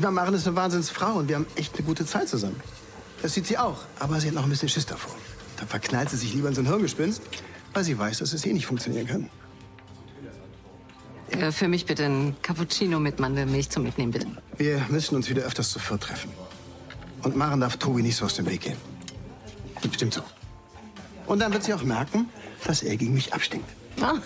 Ja, 0.00 0.10
Maren 0.10 0.34
ist 0.34 0.46
eine 0.46 0.56
Wahnsinnsfrau 0.56 1.14
und 1.14 1.28
wir 1.28 1.36
haben 1.36 1.46
echt 1.56 1.74
eine 1.76 1.84
gute 1.84 2.04
Zeit 2.04 2.28
zusammen. 2.28 2.60
Das 3.22 3.34
sieht 3.34 3.46
sie 3.46 3.58
auch, 3.58 3.78
aber 3.98 4.20
sie 4.20 4.28
hat 4.28 4.34
noch 4.34 4.44
ein 4.44 4.50
bisschen 4.50 4.68
Schiss 4.68 4.86
davor. 4.86 5.14
Dann 5.56 5.68
verknallt 5.68 6.10
sie 6.10 6.16
sich 6.16 6.34
lieber 6.34 6.48
in 6.48 6.54
so 6.54 6.60
ein 6.60 6.66
Hirngespinst 6.66 7.22
weil 7.72 7.84
sie 7.84 7.98
weiß, 7.98 8.18
dass 8.18 8.32
es 8.32 8.44
eh 8.44 8.52
nicht 8.52 8.66
funktionieren 8.66 9.06
kann. 9.06 9.30
Äh, 11.30 11.52
für 11.52 11.68
mich 11.68 11.86
bitte 11.86 12.04
ein 12.04 12.36
Cappuccino 12.42 12.98
mit 12.98 13.20
Mandelmilch 13.20 13.70
zum 13.70 13.84
Mitnehmen, 13.84 14.12
bitte. 14.12 14.26
Wir 14.56 14.84
müssen 14.88 15.14
uns 15.16 15.30
wieder 15.30 15.42
öfters 15.42 15.70
zu 15.70 15.78
viert 15.78 16.02
treffen. 16.02 16.30
Und 17.22 17.36
Maren 17.36 17.60
darf 17.60 17.76
Tobi 17.76 18.02
nicht 18.02 18.16
so 18.16 18.24
aus 18.24 18.34
dem 18.34 18.46
Weg 18.46 18.62
gehen. 18.62 18.76
Stimmt 19.92 20.14
so. 20.14 20.22
Und 21.26 21.38
dann 21.38 21.52
wird 21.52 21.62
sie 21.62 21.74
auch 21.74 21.82
merken, 21.82 22.28
dass 22.64 22.82
er 22.82 22.96
gegen 22.96 23.14
mich 23.14 23.32
abstinkt. 23.32 23.68
Ciao. 23.96 24.18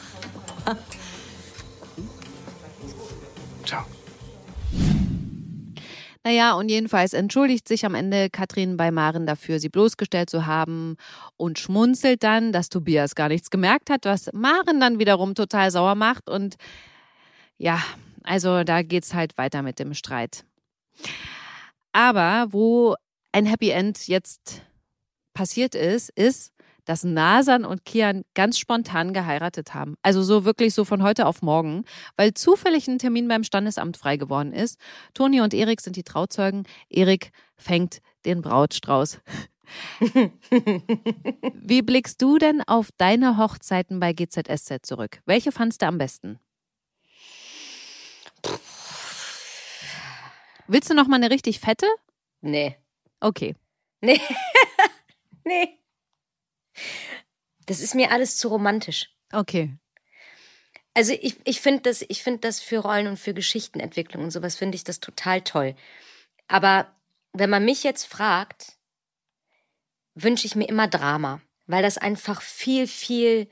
Naja, 6.27 6.55
und 6.55 6.71
jedenfalls 6.71 7.13
entschuldigt 7.13 7.69
sich 7.69 7.85
am 7.85 7.95
Ende 7.95 8.31
Katrin 8.31 8.79
bei 8.79 8.91
Maren 8.91 9.27
dafür, 9.27 9.61
sie 9.61 9.69
bloßgestellt 9.69 10.31
zu 10.31 10.47
haben 10.47 10.97
und 11.37 11.59
schmunzelt 11.59 12.23
dann, 12.23 12.51
dass 12.51 12.71
Tobias 12.71 13.15
gar 13.15 13.29
nichts 13.29 13.51
gemerkt 13.51 13.91
hat, 13.91 14.07
was 14.07 14.31
Maren 14.33 14.81
dann 14.81 14.99
wiederum 14.99 15.35
total 15.35 15.71
sauer 15.71 15.95
macht. 15.95 16.31
Und 16.31 16.57
ja, 17.59 17.83
also 18.23 18.65
da 18.65 18.81
geht's 18.81 19.13
halt 19.13 19.37
weiter 19.37 19.61
mit 19.61 19.79
dem 19.79 19.93
Streit. 19.93 20.47
Aber 21.93 22.47
wo 22.53 22.95
ein 23.33 23.45
Happy 23.45 23.69
End 23.69 24.09
jetzt 24.09 24.63
passiert 25.35 25.75
ist, 25.75 26.09
ist, 26.09 26.54
dass 26.85 27.05
Nasan 27.05 27.65
und 27.65 27.85
Kian 27.85 28.25
ganz 28.35 28.59
spontan 28.59 29.13
geheiratet 29.13 29.75
haben. 29.75 29.95
Also 30.03 30.23
so 30.23 30.45
wirklich 30.45 30.75
so 30.75 30.85
von 30.85 31.03
heute 31.03 31.27
auf 31.27 31.43
morgen, 31.43 31.85
weil 32.17 32.35
zufällig 32.35 32.89
ein 32.89 32.99
Termin 32.99 33.29
beim 33.29 33.45
Standesamt 33.45 33.97
frei 33.97 34.17
geworden 34.17 34.53
ist. 34.53 34.79
Toni 35.15 35.41
und 35.41 35.55
Erik 35.55 35.81
sind 35.81 35.97
die 35.97 36.03
Trauzeugen. 36.03 36.65
Erik 36.89 37.31
fängt 37.57 37.99
den 38.25 38.43
Brautstrauß. 38.43 39.21
Wie 41.55 41.83
blickst 41.83 42.21
du 42.21 42.39
denn 42.39 42.63
auf 42.63 42.91
deine 42.99 43.39
Hochzeiten 43.39 44.01
bei 44.01 44.13
GZSZ 44.13 44.81
zurück? 44.83 45.21
Welche 45.25 45.53
fandst 45.53 45.83
du 45.83 45.87
am 45.87 45.99
besten? 45.99 46.39
Willst 50.67 50.91
du 50.91 50.95
noch 50.95 51.09
mal 51.09 51.17
eine 51.17 51.31
richtig 51.31 51.61
fette? 51.61 51.87
Nee. 52.41 52.77
Okay. 53.21 53.55
Nee. 54.01 54.21
nee. 55.45 55.79
Das 57.67 57.81
ist 57.81 57.95
mir 57.95 58.11
alles 58.11 58.37
zu 58.37 58.49
romantisch. 58.49 59.11
Okay. 59.33 59.75
Also 60.95 61.13
ich, 61.13 61.37
ich 61.45 61.61
finde 61.61 61.83
das, 61.83 62.05
ich 62.09 62.23
finde 62.23 62.41
das 62.41 62.61
für 62.61 62.79
Rollen 62.79 63.09
und 63.09 63.19
für 63.19 63.35
Geschichtenentwicklung 63.35 64.25
und 64.25 64.31
sowas 64.31 64.55
finde 64.55 64.77
ich 64.77 64.85
das 64.85 65.01
total 65.01 65.41
toll. 65.41 65.75
Aber 66.47 66.95
wenn 67.33 67.51
man 67.51 67.65
mich 67.65 67.83
jetzt 67.83 68.07
fragt, 68.07 68.75
wünsche 70.15 70.47
ich 70.47 70.55
mir 70.55 70.69
immer 70.69 70.87
Drama, 70.87 71.41
weil 71.67 71.83
das 71.83 71.99
einfach 71.99 72.43
viel, 72.43 72.87
viel, 72.87 73.49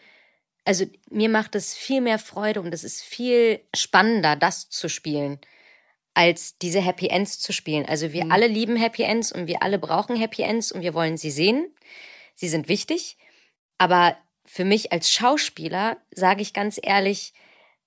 also 0.65 0.87
mir 1.11 1.29
macht 1.29 1.57
es 1.57 1.75
viel 1.75 2.01
mehr 2.01 2.21
Freude 2.21 2.61
und 2.61 2.73
es 2.73 2.85
ist 2.85 3.03
viel 3.03 3.61
spannender, 3.75 4.37
das 4.37 4.69
zu 4.69 4.89
spielen, 4.89 5.41
als 6.15 6.59
diese 6.59 6.81
Happy 6.81 7.09
Ends 7.09 7.41
zu 7.41 7.53
spielen. 7.53 7.87
Also 7.87 8.13
wir 8.13 8.27
mhm. 8.27 8.33
alle 8.33 8.47
lieben 8.47 8.77
Happy 8.77 9.03
Ends 9.03 9.33
und 9.33 9.49
wir 9.49 9.63
alle 9.65 9.81
brauchen 9.81 10.15
Happy 10.15 10.43
Ends 10.43 10.71
und 10.71 10.83
wir 10.83 10.95
wollen 10.95 11.17
sie 11.17 11.33
sehen. 11.33 11.75
Sie 12.35 12.49
sind 12.49 12.69
wichtig. 12.69 13.17
Aber 13.79 14.17
für 14.45 14.65
mich 14.65 14.93
als 14.93 15.11
Schauspieler, 15.11 15.97
sage 16.11 16.43
ich 16.43 16.53
ganz 16.53 16.79
ehrlich, 16.83 17.33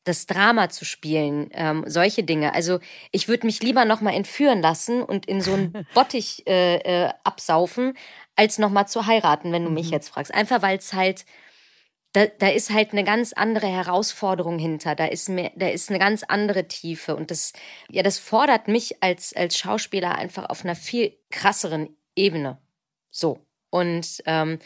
das 0.06 0.28
Drama 0.28 0.70
zu 0.70 0.86
spielen, 0.86 1.50
ähm, 1.52 1.84
solche 1.88 2.24
Dinge. 2.24 2.54
Also 2.54 2.80
ich 3.12 3.28
würde 3.28 3.48
mich 3.48 3.62
lieber 3.62 3.86
nochmal 3.86 4.14
entführen 4.14 4.62
lassen 4.62 5.02
und 5.02 5.26
in 5.26 5.42
so 5.42 5.54
einen 5.54 5.86
Bottich 5.94 6.46
äh, 6.48 6.78
äh, 6.78 7.14
absaufen, 7.24 7.98
als 8.36 8.60
nochmal 8.60 8.88
zu 8.88 9.08
heiraten, 9.08 9.52
wenn 9.52 9.66
du 9.66 9.72
mich 9.72 9.88
mhm. 9.88 9.94
jetzt 9.94 10.10
fragst. 10.10 10.34
Einfach 10.34 10.62
weil 10.62 10.78
es 10.78 10.94
halt, 10.94 11.26
da, 12.14 12.28
da 12.28 12.50
ist 12.50 12.72
halt 12.72 12.92
eine 12.92 13.04
ganz 13.04 13.34
andere 13.34 13.68
Herausforderung 13.68 14.60
hinter. 14.60 14.96
Da 14.96 15.06
ist 15.06 15.28
mehr, 15.28 15.52
da 15.56 15.70
ist 15.70 15.90
eine 15.90 16.00
ganz 16.00 16.24
andere 16.24 16.68
Tiefe. 16.68 17.16
Und 17.16 17.32
das, 17.32 17.54
ja, 17.90 18.04
das 18.04 18.20
fordert 18.20 18.68
mich 18.68 19.02
als, 19.02 19.36
als 19.36 19.58
Schauspieler 19.58 20.16
einfach 20.16 20.50
auf 20.50 20.64
einer 20.64 20.76
viel 20.76 21.18
krasseren 21.32 21.98
Ebene. 22.16 22.62
So. 23.10 23.45
Und 23.76 24.24
ähm, 24.26 24.60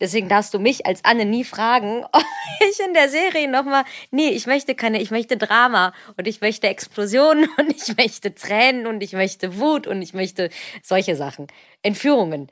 Deswegen 0.00 0.28
darfst 0.28 0.54
du 0.54 0.60
mich 0.60 0.86
als 0.86 1.04
Anne 1.04 1.24
nie 1.24 1.44
fragen, 1.44 2.04
ob 2.12 2.22
ich 2.70 2.80
in 2.80 2.94
der 2.94 3.08
Serie 3.08 3.50
nochmal, 3.50 3.84
nee, 4.10 4.28
ich 4.28 4.46
möchte 4.46 4.74
keine, 4.74 5.00
ich 5.00 5.10
möchte 5.10 5.36
Drama 5.36 5.92
und 6.16 6.28
ich 6.28 6.40
möchte 6.40 6.68
Explosionen 6.68 7.48
und 7.58 7.70
ich 7.70 7.96
möchte 7.96 8.34
Tränen 8.34 8.86
und 8.86 9.02
ich 9.02 9.12
möchte 9.12 9.58
Wut 9.58 9.86
und 9.86 10.02
ich 10.02 10.14
möchte 10.14 10.50
solche 10.82 11.16
Sachen. 11.16 11.48
Entführungen. 11.82 12.48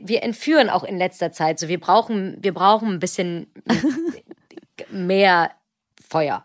Wir 0.00 0.22
entführen 0.22 0.70
auch 0.70 0.84
in 0.84 0.96
letzter 0.96 1.32
Zeit, 1.32 1.58
so 1.58 1.66
wir 1.66 1.80
brauchen, 1.80 2.36
wir 2.40 2.54
brauchen 2.54 2.90
ein 2.90 3.00
bisschen 3.00 3.52
mehr 4.90 5.50
Feuer. 6.08 6.44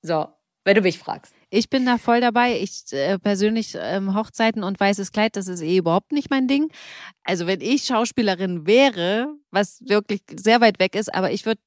So, 0.00 0.28
wenn 0.64 0.74
du 0.74 0.80
mich 0.80 0.98
fragst. 0.98 1.34
Ich 1.50 1.68
bin 1.70 1.86
da 1.86 1.98
voll 1.98 2.20
dabei. 2.20 2.58
Ich 2.60 2.92
äh, 2.92 3.18
persönlich 3.18 3.76
ähm, 3.78 4.14
Hochzeiten 4.14 4.64
und 4.64 4.80
weißes 4.80 5.12
Kleid, 5.12 5.36
das 5.36 5.48
ist 5.48 5.62
eh 5.62 5.76
überhaupt 5.78 6.12
nicht 6.12 6.30
mein 6.30 6.48
Ding. 6.48 6.70
Also 7.22 7.46
wenn 7.46 7.60
ich 7.60 7.84
Schauspielerin 7.84 8.66
wäre, 8.66 9.28
was 9.50 9.80
wirklich 9.86 10.22
sehr 10.34 10.60
weit 10.60 10.78
weg 10.78 10.94
ist, 10.94 11.14
aber 11.14 11.30
ich 11.32 11.46
würde 11.46 11.60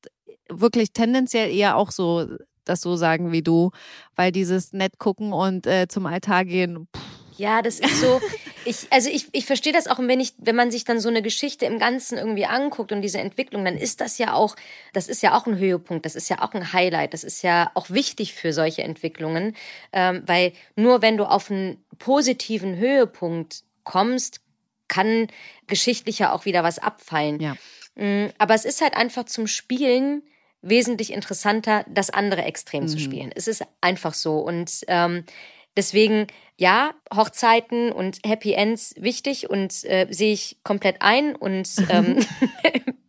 wirklich 0.49 0.91
tendenziell 0.91 1.53
eher 1.53 1.77
auch 1.77 1.91
so 1.91 2.27
das 2.65 2.81
so 2.81 2.95
sagen 2.97 3.31
wie 3.31 3.41
du, 3.41 3.71
weil 4.15 4.31
dieses 4.31 4.73
nett 4.73 4.99
gucken 4.99 5.31
und 5.31 5.65
äh, 5.67 5.87
zum 5.87 6.05
Altar 6.05 6.43
gehen. 6.45 6.87
Pff. 6.95 7.17
Ja, 7.37 7.61
das 7.61 7.79
ist 7.79 8.01
so. 8.01 8.19
Ich, 8.67 8.91
also 8.91 9.09
ich, 9.09 9.27
ich 9.31 9.45
verstehe 9.45 9.73
das 9.73 9.87
auch, 9.87 9.99
wenn 9.99 10.19
ich, 10.19 10.33
wenn 10.37 10.55
man 10.55 10.71
sich 10.71 10.83
dann 10.83 10.99
so 10.99 11.09
eine 11.09 11.21
Geschichte 11.21 11.65
im 11.65 11.79
Ganzen 11.79 12.17
irgendwie 12.17 12.45
anguckt 12.45 12.91
und 12.91 13.01
diese 13.01 13.19
Entwicklung, 13.19 13.63
dann 13.65 13.77
ist 13.77 14.01
das 14.01 14.17
ja 14.17 14.33
auch, 14.33 14.55
das 14.93 15.07
ist 15.07 15.23
ja 15.23 15.37
auch 15.37 15.47
ein 15.47 15.57
Höhepunkt, 15.57 16.05
das 16.05 16.15
ist 16.15 16.29
ja 16.29 16.41
auch 16.41 16.53
ein 16.53 16.73
Highlight, 16.73 17.13
das 17.13 17.23
ist 17.23 17.41
ja 17.43 17.71
auch 17.73 17.89
wichtig 17.89 18.33
für 18.33 18.53
solche 18.53 18.83
Entwicklungen, 18.83 19.55
ähm, 19.93 20.23
weil 20.25 20.53
nur 20.75 21.01
wenn 21.01 21.17
du 21.17 21.25
auf 21.25 21.49
einen 21.49 21.83
positiven 21.97 22.77
Höhepunkt 22.77 23.63
kommst, 23.83 24.41
kann 24.87 25.27
geschichtlich 25.67 26.19
ja 26.19 26.33
auch 26.33 26.45
wieder 26.45 26.63
was 26.63 26.79
abfallen. 26.79 27.39
Ja. 27.39 27.55
Mm, 27.95 28.29
aber 28.37 28.53
es 28.53 28.65
ist 28.65 28.81
halt 28.81 28.95
einfach 28.95 29.25
zum 29.25 29.47
Spielen 29.47 30.23
wesentlich 30.61 31.13
interessanter, 31.13 31.85
das 31.87 32.09
andere 32.09 32.43
Extrem 32.43 32.83
mhm. 32.83 32.87
zu 32.87 32.99
spielen. 32.99 33.31
Es 33.33 33.47
ist 33.47 33.63
einfach 33.81 34.13
so 34.13 34.39
und 34.39 34.83
ähm, 34.87 35.23
Deswegen, 35.77 36.25
ja, 36.57 36.95
Hochzeiten 37.13 37.91
und 37.91 38.19
Happy 38.25 38.53
Ends 38.53 38.95
wichtig 38.97 39.49
und 39.49 39.85
äh, 39.85 40.07
sehe 40.09 40.33
ich 40.33 40.57
komplett 40.63 41.01
ein 41.01 41.35
und 41.35 41.69
ähm, 41.89 42.25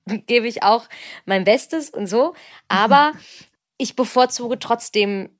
gebe 0.26 0.46
ich 0.46 0.62
auch 0.62 0.86
mein 1.24 1.44
Bestes 1.44 1.88
und 1.88 2.06
so. 2.06 2.34
Aber 2.68 3.12
ich 3.78 3.96
bevorzuge 3.96 4.58
trotzdem 4.58 5.30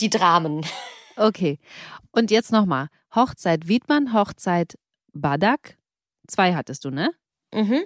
die 0.00 0.10
Dramen. 0.10 0.66
Okay. 1.16 1.60
Und 2.10 2.32
jetzt 2.32 2.50
nochmal. 2.50 2.88
Hochzeit 3.14 3.68
Wiedmann, 3.68 4.12
Hochzeit 4.12 4.76
Badak. 5.12 5.78
Zwei 6.26 6.54
hattest 6.54 6.84
du, 6.84 6.90
ne? 6.90 7.12
Mhm. 7.54 7.84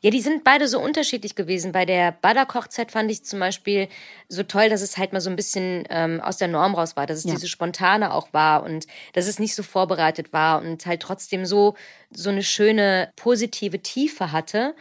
Ja, 0.00 0.10
die 0.10 0.20
sind 0.20 0.44
beide 0.44 0.68
so 0.68 0.80
unterschiedlich 0.80 1.34
gewesen. 1.34 1.72
Bei 1.72 1.84
der 1.84 2.12
Badak-Hochzeit 2.12 2.90
fand 2.90 3.10
ich 3.10 3.24
zum 3.24 3.40
Beispiel 3.40 3.88
so 4.28 4.42
toll, 4.42 4.68
dass 4.68 4.82
es 4.82 4.96
halt 4.96 5.12
mal 5.12 5.20
so 5.20 5.30
ein 5.30 5.36
bisschen 5.36 5.84
ähm, 5.90 6.20
aus 6.20 6.38
der 6.38 6.48
Norm 6.48 6.74
raus 6.74 6.96
war, 6.96 7.06
dass 7.06 7.18
es 7.18 7.24
ja. 7.24 7.34
diese 7.34 7.48
spontane 7.48 8.14
auch 8.14 8.32
war 8.32 8.62
und 8.62 8.86
dass 9.12 9.26
es 9.26 9.38
nicht 9.38 9.54
so 9.54 9.62
vorbereitet 9.62 10.32
war 10.32 10.62
und 10.62 10.86
halt 10.86 11.02
trotzdem 11.02 11.44
so, 11.44 11.74
so 12.10 12.30
eine 12.30 12.42
schöne 12.42 13.12
positive 13.16 13.80
Tiefe 13.80 14.32
hatte. 14.32 14.74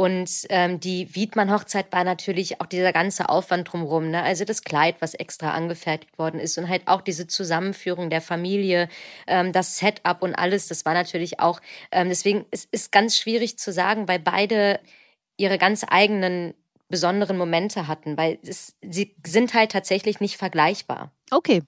Und 0.00 0.46
ähm, 0.48 0.80
die 0.80 1.14
Wiedmann-Hochzeit 1.14 1.92
war 1.92 2.04
natürlich 2.04 2.58
auch 2.62 2.64
dieser 2.64 2.90
ganze 2.90 3.28
Aufwand 3.28 3.70
drumherum, 3.70 4.08
ne? 4.08 4.22
also 4.22 4.46
das 4.46 4.62
Kleid, 4.62 4.96
was 5.00 5.12
extra 5.12 5.50
angefertigt 5.50 6.18
worden 6.18 6.40
ist 6.40 6.56
und 6.56 6.70
halt 6.70 6.88
auch 6.88 7.02
diese 7.02 7.26
Zusammenführung 7.26 8.08
der 8.08 8.22
Familie, 8.22 8.88
ähm, 9.26 9.52
das 9.52 9.76
Setup 9.76 10.22
und 10.22 10.34
alles, 10.34 10.68
das 10.68 10.86
war 10.86 10.94
natürlich 10.94 11.38
auch, 11.38 11.60
ähm, 11.92 12.08
deswegen 12.08 12.46
es 12.50 12.90
ganz 12.90 13.18
schwierig 13.18 13.58
zu 13.58 13.74
sagen, 13.74 14.08
weil 14.08 14.20
beide 14.20 14.80
ihre 15.36 15.58
ganz 15.58 15.84
eigenen 15.86 16.54
besonderen 16.88 17.36
Momente 17.36 17.86
hatten, 17.86 18.16
weil 18.16 18.38
es, 18.42 18.78
sie 18.80 19.14
sind 19.26 19.52
halt 19.52 19.70
tatsächlich 19.70 20.18
nicht 20.18 20.38
vergleichbar. 20.38 21.12
Okay. 21.30 21.60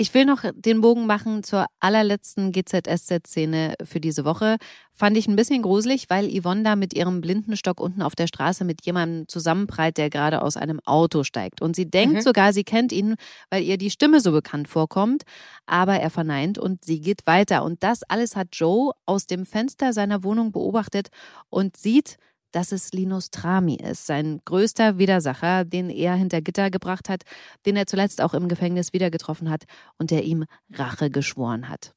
Ich 0.00 0.14
will 0.14 0.24
noch 0.24 0.44
den 0.54 0.80
Bogen 0.80 1.04
machen 1.04 1.42
zur 1.42 1.66
allerletzten 1.78 2.52
GZSZ-Szene 2.52 3.74
für 3.84 4.00
diese 4.00 4.24
Woche. 4.24 4.56
Fand 4.92 5.14
ich 5.18 5.28
ein 5.28 5.36
bisschen 5.36 5.60
gruselig, 5.60 6.06
weil 6.08 6.26
Yvonne 6.26 6.62
da 6.62 6.74
mit 6.74 6.94
ihrem 6.94 7.20
Blindenstock 7.20 7.78
unten 7.78 8.00
auf 8.00 8.16
der 8.16 8.26
Straße 8.26 8.64
mit 8.64 8.86
jemandem 8.86 9.28
zusammenprallt, 9.28 9.98
der 9.98 10.08
gerade 10.08 10.40
aus 10.40 10.56
einem 10.56 10.80
Auto 10.86 11.22
steigt. 11.22 11.60
Und 11.60 11.76
sie 11.76 11.84
denkt 11.84 12.14
mhm. 12.14 12.20
sogar, 12.22 12.54
sie 12.54 12.64
kennt 12.64 12.92
ihn, 12.92 13.16
weil 13.50 13.62
ihr 13.62 13.76
die 13.76 13.90
Stimme 13.90 14.20
so 14.20 14.32
bekannt 14.32 14.68
vorkommt. 14.68 15.24
Aber 15.66 15.96
er 15.96 16.08
verneint 16.08 16.58
und 16.58 16.82
sie 16.82 17.02
geht 17.02 17.26
weiter. 17.26 17.62
Und 17.62 17.82
das 17.82 18.02
alles 18.04 18.36
hat 18.36 18.48
Joe 18.52 18.92
aus 19.04 19.26
dem 19.26 19.44
Fenster 19.44 19.92
seiner 19.92 20.24
Wohnung 20.24 20.50
beobachtet 20.50 21.08
und 21.50 21.76
sieht, 21.76 22.16
dass 22.52 22.72
es 22.72 22.92
Linus 22.92 23.30
Trami 23.30 23.76
ist, 23.76 24.06
sein 24.06 24.40
größter 24.44 24.98
Widersacher, 24.98 25.64
den 25.64 25.90
er 25.90 26.14
hinter 26.14 26.40
Gitter 26.40 26.70
gebracht 26.70 27.08
hat, 27.08 27.22
den 27.66 27.76
er 27.76 27.86
zuletzt 27.86 28.20
auch 28.20 28.34
im 28.34 28.48
Gefängnis 28.48 28.92
wieder 28.92 29.10
getroffen 29.10 29.50
hat 29.50 29.64
und 29.98 30.10
der 30.10 30.24
ihm 30.24 30.44
Rache 30.72 31.10
geschworen 31.10 31.68
hat. 31.68 31.94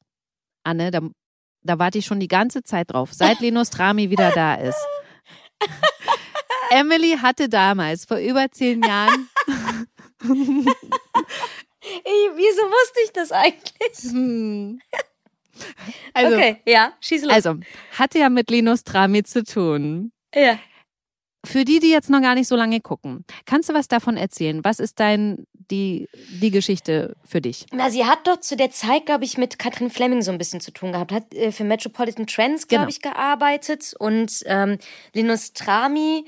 Anne, 0.63 0.91
da, 0.91 1.01
da 1.63 1.79
warte 1.79 1.97
ich 1.97 2.05
schon 2.05 2.19
die 2.19 2.27
ganze 2.27 2.63
Zeit 2.63 2.91
drauf, 2.91 3.13
seit 3.13 3.39
Linus 3.39 3.69
Trami 3.69 4.09
wieder 4.09 4.31
da 4.31 4.55
ist. 4.55 4.79
Emily 6.71 7.17
hatte 7.21 7.49
damals 7.49 8.05
vor 8.05 8.17
über 8.17 8.49
zehn 8.51 8.81
Jahren 8.81 9.29
Ich, 11.83 12.29
wieso 12.35 12.61
wusste 12.61 12.99
ich 13.03 13.11
das 13.11 13.31
eigentlich? 13.31 14.13
Hm. 14.13 14.79
Also, 16.13 16.35
okay, 16.35 16.61
ja, 16.65 16.93
schieß 17.01 17.23
los. 17.23 17.33
Also, 17.33 17.55
hatte 17.97 18.19
ja 18.19 18.29
mit 18.29 18.49
Linus 18.49 18.85
Trami 18.85 19.23
zu 19.23 19.43
tun. 19.43 20.12
Ja. 20.33 20.59
Für 21.45 21.65
die, 21.65 21.79
die 21.79 21.89
jetzt 21.89 22.09
noch 22.09 22.21
gar 22.21 22.35
nicht 22.35 22.47
so 22.47 22.55
lange 22.55 22.79
gucken, 22.79 23.25
kannst 23.45 23.67
du 23.67 23.73
was 23.73 23.89
davon 23.89 24.15
erzählen? 24.15 24.63
Was 24.63 24.79
ist 24.79 25.01
dein, 25.01 25.45
die, 25.53 26.07
die 26.41 26.51
Geschichte 26.51 27.17
für 27.25 27.41
dich? 27.41 27.65
Na, 27.73 27.89
sie 27.89 28.05
hat 28.05 28.25
doch 28.27 28.39
zu 28.39 28.55
der 28.55 28.71
Zeit, 28.71 29.05
glaube 29.05 29.25
ich, 29.25 29.37
mit 29.37 29.59
Katrin 29.59 29.89
Fleming 29.89 30.21
so 30.21 30.31
ein 30.31 30.37
bisschen 30.37 30.61
zu 30.61 30.71
tun 30.71 30.93
gehabt. 30.93 31.11
Hat 31.11 31.33
äh, 31.33 31.51
für 31.51 31.65
Metropolitan 31.65 32.27
Trends, 32.27 32.69
glaube 32.69 32.85
genau. 32.85 32.89
ich, 32.89 33.01
gearbeitet. 33.01 33.93
Und 33.99 34.43
ähm, 34.45 34.77
Linus 35.13 35.51
Trami 35.51 36.23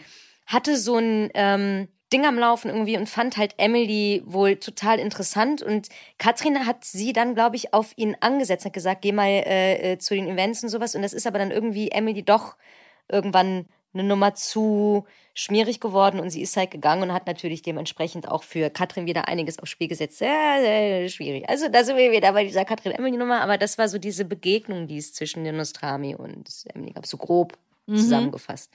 hatte 0.48 0.76
so 0.76 0.98
ein 0.98 1.30
ähm, 1.34 1.88
Ding 2.12 2.26
am 2.26 2.38
Laufen 2.38 2.70
irgendwie 2.70 2.98
und 2.98 3.08
fand 3.08 3.38
halt 3.38 3.56
Emily 3.58 4.22
wohl 4.26 4.58
total 4.58 5.00
interessant. 5.00 5.62
Und 5.62 5.88
Katrin 6.18 6.66
hat 6.66 6.84
sie 6.84 7.14
dann, 7.14 7.36
glaube 7.36 7.56
ich, 7.56 7.74
auf 7.74 7.94
ihn 7.96 8.18
angesetzt, 8.20 8.66
hat 8.66 8.74
gesagt, 8.74 9.02
geh 9.02 9.14
mal 9.14 9.30
äh, 9.30 9.94
äh, 9.94 9.98
zu 9.98 10.14
den 10.14 10.28
Events 10.28 10.62
und 10.62 10.70
sowas. 10.70 10.94
Und 10.94 11.04
das 11.04 11.14
ist 11.14 11.26
aber 11.26 11.40
dann 11.40 11.52
irgendwie 11.52 11.90
Emily 11.92 12.22
doch 12.22 12.58
irgendwann 13.08 13.68
eine 13.96 14.04
Nummer 14.04 14.36
zu 14.36 15.06
schmierig 15.34 15.80
geworden 15.80 16.20
und 16.20 16.30
sie 16.30 16.42
ist 16.42 16.56
halt 16.56 16.72
gegangen 16.72 17.04
und 17.04 17.14
hat 17.14 17.28
natürlich 17.28 17.62
dementsprechend 17.62 18.30
auch 18.30 18.44
für 18.44 18.70
Katrin 18.70 19.06
wieder 19.06 19.28
einiges 19.28 19.60
aufs 19.60 19.72
Spiel 19.72 19.88
gesetzt. 19.88 20.20
Sehr, 20.20 20.58
sehr 20.62 21.10
schwierig. 21.10 21.50
Also 21.50 21.68
da 21.68 21.84
sind 21.84 21.98
wir 21.98 22.12
wieder 22.12 22.32
bei 22.32 22.46
dieser 22.46 22.64
Katrin-Emily-Nummer, 22.64 23.42
aber 23.42 23.58
das 23.58 23.78
war 23.78 23.90
so 23.90 23.98
diese 23.98 24.24
Begegnung, 24.24 24.88
die 24.88 24.98
es 24.98 25.14
zwischen 25.14 25.44
den 25.44 25.58
Nostrami 25.58 26.16
und 26.16 26.50
Emily 26.74 26.92
gab, 26.92 27.06
so 27.06 27.18
grob 27.18 27.58
mhm. 27.88 27.98
zusammengefasst. 27.98 28.72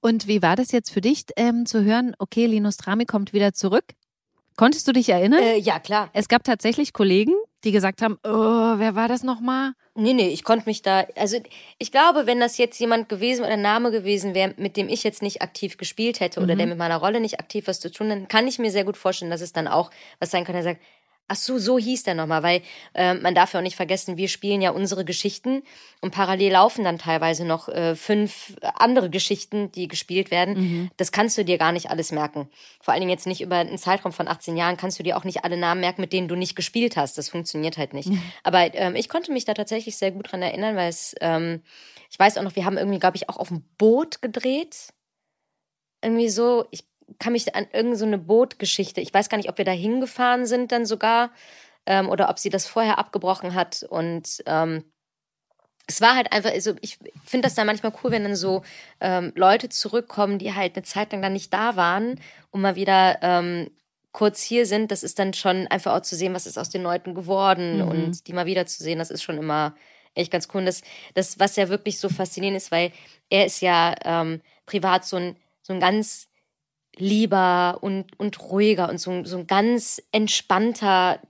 Und 0.00 0.26
wie 0.26 0.42
war 0.42 0.56
das 0.56 0.72
jetzt 0.72 0.90
für 0.90 1.00
dich 1.00 1.26
ähm, 1.36 1.66
zu 1.66 1.84
hören, 1.84 2.16
okay, 2.18 2.46
Linus 2.46 2.76
Trami 2.76 3.06
kommt 3.06 3.32
wieder 3.32 3.52
zurück? 3.52 3.84
Konntest 4.56 4.88
du 4.88 4.92
dich 4.92 5.08
erinnern? 5.08 5.40
Äh, 5.40 5.58
ja, 5.58 5.78
klar. 5.78 6.10
Es 6.12 6.28
gab 6.28 6.42
tatsächlich 6.42 6.92
Kollegen, 6.92 7.32
die 7.64 7.72
gesagt 7.72 8.02
haben, 8.02 8.18
oh, 8.24 8.74
wer 8.78 8.94
war 8.94 9.08
das 9.08 9.22
nochmal? 9.22 9.72
Nee, 9.94 10.14
nee, 10.14 10.28
ich 10.28 10.42
konnte 10.42 10.66
mich 10.66 10.82
da, 10.82 11.06
also 11.16 11.38
ich 11.78 11.92
glaube, 11.92 12.26
wenn 12.26 12.40
das 12.40 12.56
jetzt 12.58 12.78
jemand 12.78 13.08
gewesen 13.08 13.44
oder 13.44 13.52
ein 13.52 13.62
Name 13.62 13.90
gewesen 13.90 14.34
wäre, 14.34 14.54
mit 14.56 14.76
dem 14.76 14.88
ich 14.88 15.04
jetzt 15.04 15.22
nicht 15.22 15.42
aktiv 15.42 15.76
gespielt 15.76 16.20
hätte 16.20 16.40
oder 16.40 16.54
mhm. 16.54 16.58
der 16.58 16.66
mit 16.68 16.78
meiner 16.78 16.96
Rolle 16.96 17.20
nicht 17.20 17.40
aktiv 17.40 17.66
was 17.66 17.78
zu 17.78 17.90
tun, 17.90 18.08
dann 18.08 18.28
kann 18.28 18.48
ich 18.48 18.58
mir 18.58 18.70
sehr 18.70 18.84
gut 18.84 18.96
vorstellen, 18.96 19.30
dass 19.30 19.42
es 19.42 19.52
dann 19.52 19.68
auch 19.68 19.90
was 20.18 20.30
sein 20.30 20.44
kann, 20.44 20.54
der 20.54 20.62
sagt, 20.62 20.80
Ach 21.28 21.36
so, 21.36 21.58
so 21.58 21.78
hieß 21.78 22.02
der 22.02 22.14
nochmal, 22.14 22.42
weil 22.42 22.62
äh, 22.94 23.14
man 23.14 23.34
darf 23.34 23.54
ja 23.54 23.60
auch 23.60 23.64
nicht 23.64 23.76
vergessen, 23.76 24.18
wir 24.18 24.28
spielen 24.28 24.60
ja 24.60 24.70
unsere 24.70 25.04
Geschichten 25.04 25.62
und 26.02 26.12
parallel 26.12 26.52
laufen 26.52 26.84
dann 26.84 26.98
teilweise 26.98 27.46
noch 27.46 27.68
äh, 27.68 27.94
fünf 27.94 28.54
andere 28.74 29.08
Geschichten, 29.08 29.72
die 29.72 29.88
gespielt 29.88 30.30
werden. 30.30 30.54
Mhm. 30.54 30.90
Das 30.98 31.10
kannst 31.10 31.38
du 31.38 31.44
dir 31.44 31.56
gar 31.56 31.72
nicht 31.72 31.88
alles 31.88 32.12
merken. 32.12 32.50
Vor 32.82 32.92
allen 32.92 33.00
Dingen 33.00 33.10
jetzt 33.10 33.26
nicht 33.26 33.40
über 33.40 33.56
einen 33.56 33.78
Zeitraum 33.78 34.12
von 34.12 34.28
18 34.28 34.56
Jahren 34.56 34.76
kannst 34.76 34.98
du 34.98 35.02
dir 35.02 35.16
auch 35.16 35.24
nicht 35.24 35.44
alle 35.44 35.56
Namen 35.56 35.80
merken, 35.80 36.02
mit 36.02 36.12
denen 36.12 36.28
du 36.28 36.34
nicht 36.34 36.54
gespielt 36.54 36.96
hast. 36.96 37.16
Das 37.16 37.30
funktioniert 37.30 37.78
halt 37.78 37.94
nicht. 37.94 38.08
Mhm. 38.08 38.22
Aber 38.42 38.74
ähm, 38.74 38.94
ich 38.94 39.08
konnte 39.08 39.32
mich 39.32 39.46
da 39.46 39.54
tatsächlich 39.54 39.96
sehr 39.96 40.10
gut 40.10 40.32
dran 40.32 40.42
erinnern, 40.42 40.76
weil 40.76 40.90
es, 40.90 41.14
ähm, 41.20 41.62
ich 42.10 42.18
weiß 42.18 42.36
auch 42.36 42.42
noch, 42.42 42.56
wir 42.56 42.66
haben 42.66 42.76
irgendwie, 42.76 42.98
glaube 42.98 43.16
ich, 43.16 43.30
auch 43.30 43.38
auf 43.38 43.48
dem 43.48 43.62
Boot 43.78 44.20
gedreht. 44.20 44.92
Irgendwie 46.02 46.28
so, 46.28 46.66
ich 46.72 46.84
kann 47.18 47.32
mich 47.32 47.54
an 47.54 47.66
irgendeine 47.72 48.16
so 48.18 48.22
Bootgeschichte, 48.22 49.00
ich 49.00 49.12
weiß 49.12 49.28
gar 49.28 49.36
nicht, 49.38 49.48
ob 49.48 49.58
wir 49.58 49.64
da 49.64 49.72
hingefahren 49.72 50.46
sind 50.46 50.72
dann 50.72 50.86
sogar 50.86 51.30
ähm, 51.86 52.08
oder 52.08 52.28
ob 52.28 52.38
sie 52.38 52.50
das 52.50 52.66
vorher 52.66 52.98
abgebrochen 52.98 53.54
hat 53.54 53.84
und 53.88 54.42
ähm, 54.46 54.84
es 55.86 56.00
war 56.00 56.14
halt 56.14 56.32
einfach, 56.32 56.50
also 56.50 56.74
ich 56.80 56.98
finde 57.24 57.46
das 57.46 57.54
dann 57.54 57.66
manchmal 57.66 57.92
cool, 58.02 58.10
wenn 58.12 58.22
dann 58.22 58.36
so 58.36 58.62
ähm, 59.00 59.32
Leute 59.34 59.68
zurückkommen, 59.68 60.38
die 60.38 60.54
halt 60.54 60.76
eine 60.76 60.84
Zeit 60.84 61.12
lang 61.12 61.22
dann 61.22 61.32
nicht 61.32 61.52
da 61.52 61.76
waren 61.76 62.20
und 62.50 62.60
mal 62.60 62.76
wieder 62.76 63.18
ähm, 63.22 63.70
kurz 64.12 64.42
hier 64.42 64.66
sind. 64.66 64.90
Das 64.90 65.02
ist 65.02 65.18
dann 65.18 65.34
schon 65.34 65.66
einfach 65.68 65.94
auch 65.94 66.02
zu 66.02 66.14
sehen, 66.14 66.34
was 66.34 66.46
ist 66.46 66.58
aus 66.58 66.70
den 66.70 66.82
Leuten 66.82 67.14
geworden 67.14 67.78
mhm. 67.78 67.88
und 67.88 68.26
die 68.26 68.32
mal 68.32 68.46
wieder 68.46 68.66
zu 68.66 68.82
sehen, 68.82 68.98
das 68.98 69.10
ist 69.10 69.22
schon 69.22 69.38
immer 69.38 69.74
echt 70.14 70.30
ganz 70.30 70.48
cool. 70.52 70.60
Und 70.60 70.66
das, 70.66 70.82
das 71.14 71.38
was 71.38 71.56
ja 71.56 71.68
wirklich 71.68 71.98
so 71.98 72.08
faszinierend 72.08 72.58
ist, 72.58 72.70
weil 72.70 72.92
er 73.28 73.46
ist 73.46 73.60
ja 73.60 73.94
ähm, 74.04 74.40
privat 74.66 75.04
so 75.04 75.16
ein, 75.16 75.36
so 75.62 75.72
ein 75.72 75.80
ganz 75.80 76.28
lieber 76.96 77.78
und, 77.80 78.18
und 78.18 78.40
ruhiger 78.40 78.88
und 78.88 78.98
so, 78.98 79.24
so 79.24 79.38
ein 79.38 79.46
ganz 79.46 80.02
entspannter, 80.12 81.20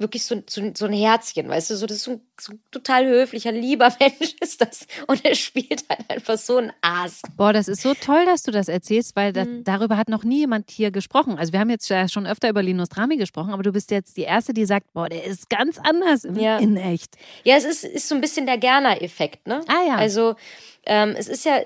wirklich 0.00 0.24
so, 0.24 0.42
so, 0.48 0.62
so 0.74 0.86
ein 0.86 0.92
Herzchen, 0.92 1.48
weißt 1.48 1.70
du, 1.70 1.76
so, 1.76 1.86
das 1.86 1.98
ist 1.98 2.04
so 2.04 2.12
ein, 2.12 2.20
so 2.40 2.52
ein 2.52 2.60
total 2.70 3.06
höflicher, 3.06 3.50
lieber 3.52 3.92
Mensch 4.00 4.36
ist 4.40 4.60
das. 4.60 4.86
Und 5.06 5.24
er 5.24 5.34
spielt 5.34 5.84
halt 5.88 6.08
einfach 6.08 6.38
so 6.38 6.58
ein 6.58 6.72
Aas. 6.82 7.22
Boah, 7.36 7.52
das 7.52 7.68
ist 7.68 7.82
so 7.82 7.94
toll, 7.94 8.24
dass 8.26 8.42
du 8.42 8.50
das 8.50 8.68
erzählst, 8.68 9.16
weil 9.16 9.32
das, 9.32 9.46
mhm. 9.46 9.64
darüber 9.64 9.96
hat 9.96 10.08
noch 10.08 10.24
nie 10.24 10.38
jemand 10.38 10.70
hier 10.70 10.90
gesprochen. 10.90 11.36
Also 11.36 11.52
wir 11.52 11.60
haben 11.60 11.70
jetzt 11.70 11.92
schon 12.10 12.26
öfter 12.26 12.48
über 12.48 12.62
Linus 12.62 12.88
Drami 12.88 13.16
gesprochen, 13.16 13.52
aber 13.52 13.62
du 13.62 13.72
bist 13.72 13.90
jetzt 13.90 14.16
die 14.16 14.22
Erste, 14.22 14.54
die 14.54 14.66
sagt, 14.66 14.92
boah, 14.92 15.08
der 15.08 15.24
ist 15.24 15.50
ganz 15.50 15.78
anders 15.78 16.24
in, 16.24 16.36
ja. 16.36 16.58
in 16.58 16.76
echt. 16.76 17.16
Ja, 17.44 17.56
es 17.56 17.64
ist, 17.64 17.84
ist 17.84 18.08
so 18.08 18.14
ein 18.14 18.20
bisschen 18.20 18.46
der 18.46 18.58
Gerner-Effekt, 18.58 19.46
ne? 19.46 19.62
Ah 19.66 19.84
ja. 19.86 19.96
Also 19.96 20.36
ähm, 20.86 21.14
es 21.16 21.28
ist 21.28 21.44
ja, 21.44 21.60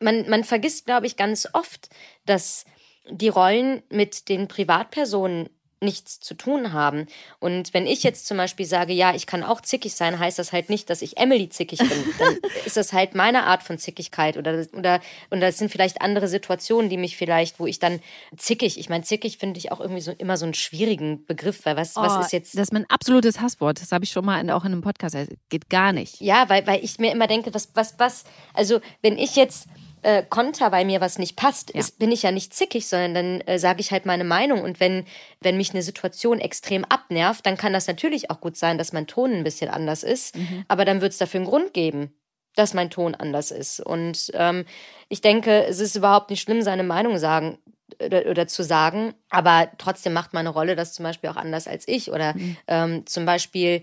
man, 0.00 0.28
man 0.28 0.44
vergisst, 0.44 0.86
glaube 0.86 1.06
ich, 1.06 1.16
ganz 1.16 1.48
oft, 1.52 1.88
dass 2.26 2.64
die 3.08 3.28
Rollen 3.28 3.82
mit 3.90 4.28
den 4.28 4.48
Privatpersonen 4.48 5.48
nichts 5.82 6.20
zu 6.20 6.34
tun 6.34 6.72
haben. 6.72 7.06
Und 7.38 7.72
wenn 7.72 7.86
ich 7.86 8.02
jetzt 8.02 8.26
zum 8.26 8.36
Beispiel 8.36 8.66
sage, 8.66 8.92
ja, 8.92 9.14
ich 9.14 9.26
kann 9.26 9.42
auch 9.42 9.62
zickig 9.62 9.94
sein, 9.94 10.18
heißt 10.18 10.38
das 10.38 10.52
halt 10.52 10.68
nicht, 10.68 10.90
dass 10.90 11.00
ich 11.00 11.16
Emily 11.16 11.48
zickig 11.48 11.78
bin. 11.78 11.88
Dann 12.18 12.36
ist 12.66 12.76
das 12.76 12.92
halt 12.92 13.14
meine 13.14 13.44
Art 13.44 13.62
von 13.62 13.78
Zickigkeit 13.78 14.36
oder 14.36 14.66
oder 14.76 15.00
und 15.30 15.40
das 15.40 15.56
sind 15.56 15.70
vielleicht 15.70 16.02
andere 16.02 16.28
Situationen, 16.28 16.90
die 16.90 16.98
mich 16.98 17.16
vielleicht, 17.16 17.58
wo 17.58 17.66
ich 17.66 17.78
dann 17.78 18.00
zickig. 18.36 18.78
Ich 18.78 18.88
meine, 18.88 19.04
zickig 19.04 19.38
finde 19.38 19.58
ich 19.58 19.72
auch 19.72 19.80
irgendwie 19.80 20.02
so 20.02 20.12
immer 20.12 20.36
so 20.36 20.44
einen 20.44 20.54
schwierigen 20.54 21.24
Begriff, 21.24 21.64
weil 21.64 21.76
was 21.76 21.96
oh, 21.96 22.02
was 22.02 22.26
ist 22.26 22.32
jetzt? 22.32 22.54
Das 22.54 22.64
ist 22.64 22.72
mein 22.72 22.88
absolutes 22.90 23.40
Hasswort. 23.40 23.80
Das 23.80 23.92
habe 23.92 24.04
ich 24.04 24.10
schon 24.10 24.24
mal 24.24 24.38
in, 24.40 24.50
auch 24.50 24.64
in 24.64 24.72
einem 24.72 24.82
Podcast. 24.82 25.14
Das 25.14 25.28
geht 25.48 25.70
gar 25.70 25.92
nicht. 25.92 26.20
Ja, 26.20 26.48
weil 26.48 26.66
weil 26.66 26.84
ich 26.84 26.98
mir 26.98 27.12
immer 27.12 27.26
denke, 27.26 27.54
was 27.54 27.70
was 27.74 27.98
was. 27.98 28.24
Also 28.52 28.80
wenn 29.00 29.16
ich 29.16 29.36
jetzt 29.36 29.66
äh, 30.02 30.22
Konter 30.22 30.70
bei 30.70 30.84
mir 30.84 31.00
was 31.00 31.18
nicht 31.18 31.36
passt, 31.36 31.74
ja. 31.74 31.80
ist, 31.80 31.98
bin 31.98 32.12
ich 32.12 32.22
ja 32.22 32.30
nicht 32.30 32.54
zickig, 32.54 32.88
sondern 32.88 33.14
dann 33.14 33.40
äh, 33.42 33.58
sage 33.58 33.80
ich 33.80 33.90
halt 33.90 34.06
meine 34.06 34.24
Meinung. 34.24 34.62
Und 34.62 34.80
wenn, 34.80 35.04
wenn 35.40 35.56
mich 35.56 35.70
eine 35.70 35.82
Situation 35.82 36.40
extrem 36.40 36.84
abnervt, 36.84 37.44
dann 37.46 37.56
kann 37.56 37.72
das 37.72 37.86
natürlich 37.86 38.30
auch 38.30 38.40
gut 38.40 38.56
sein, 38.56 38.78
dass 38.78 38.92
mein 38.92 39.06
Ton 39.06 39.32
ein 39.32 39.44
bisschen 39.44 39.70
anders 39.70 40.02
ist. 40.02 40.36
Mhm. 40.36 40.64
Aber 40.68 40.84
dann 40.84 41.00
wird 41.00 41.12
es 41.12 41.18
dafür 41.18 41.40
einen 41.40 41.48
Grund 41.48 41.74
geben, 41.74 42.14
dass 42.54 42.74
mein 42.74 42.90
Ton 42.90 43.14
anders 43.14 43.50
ist. 43.50 43.80
Und 43.80 44.30
ähm, 44.34 44.64
ich 45.08 45.20
denke, 45.20 45.64
es 45.64 45.80
ist 45.80 45.96
überhaupt 45.96 46.30
nicht 46.30 46.40
schlimm, 46.40 46.62
seine 46.62 46.82
Meinung 46.82 47.18
sagen 47.18 47.58
oder, 48.02 48.26
oder 48.26 48.46
zu 48.46 48.62
sagen, 48.62 49.14
aber 49.28 49.70
trotzdem 49.78 50.12
macht 50.12 50.32
meine 50.32 50.50
Rolle 50.50 50.76
das 50.76 50.94
zum 50.94 51.02
Beispiel 51.04 51.30
auch 51.30 51.36
anders 51.36 51.66
als 51.66 51.86
ich. 51.88 52.10
Oder 52.10 52.34
mhm. 52.34 52.56
ähm, 52.68 53.06
zum 53.06 53.26
Beispiel, 53.26 53.82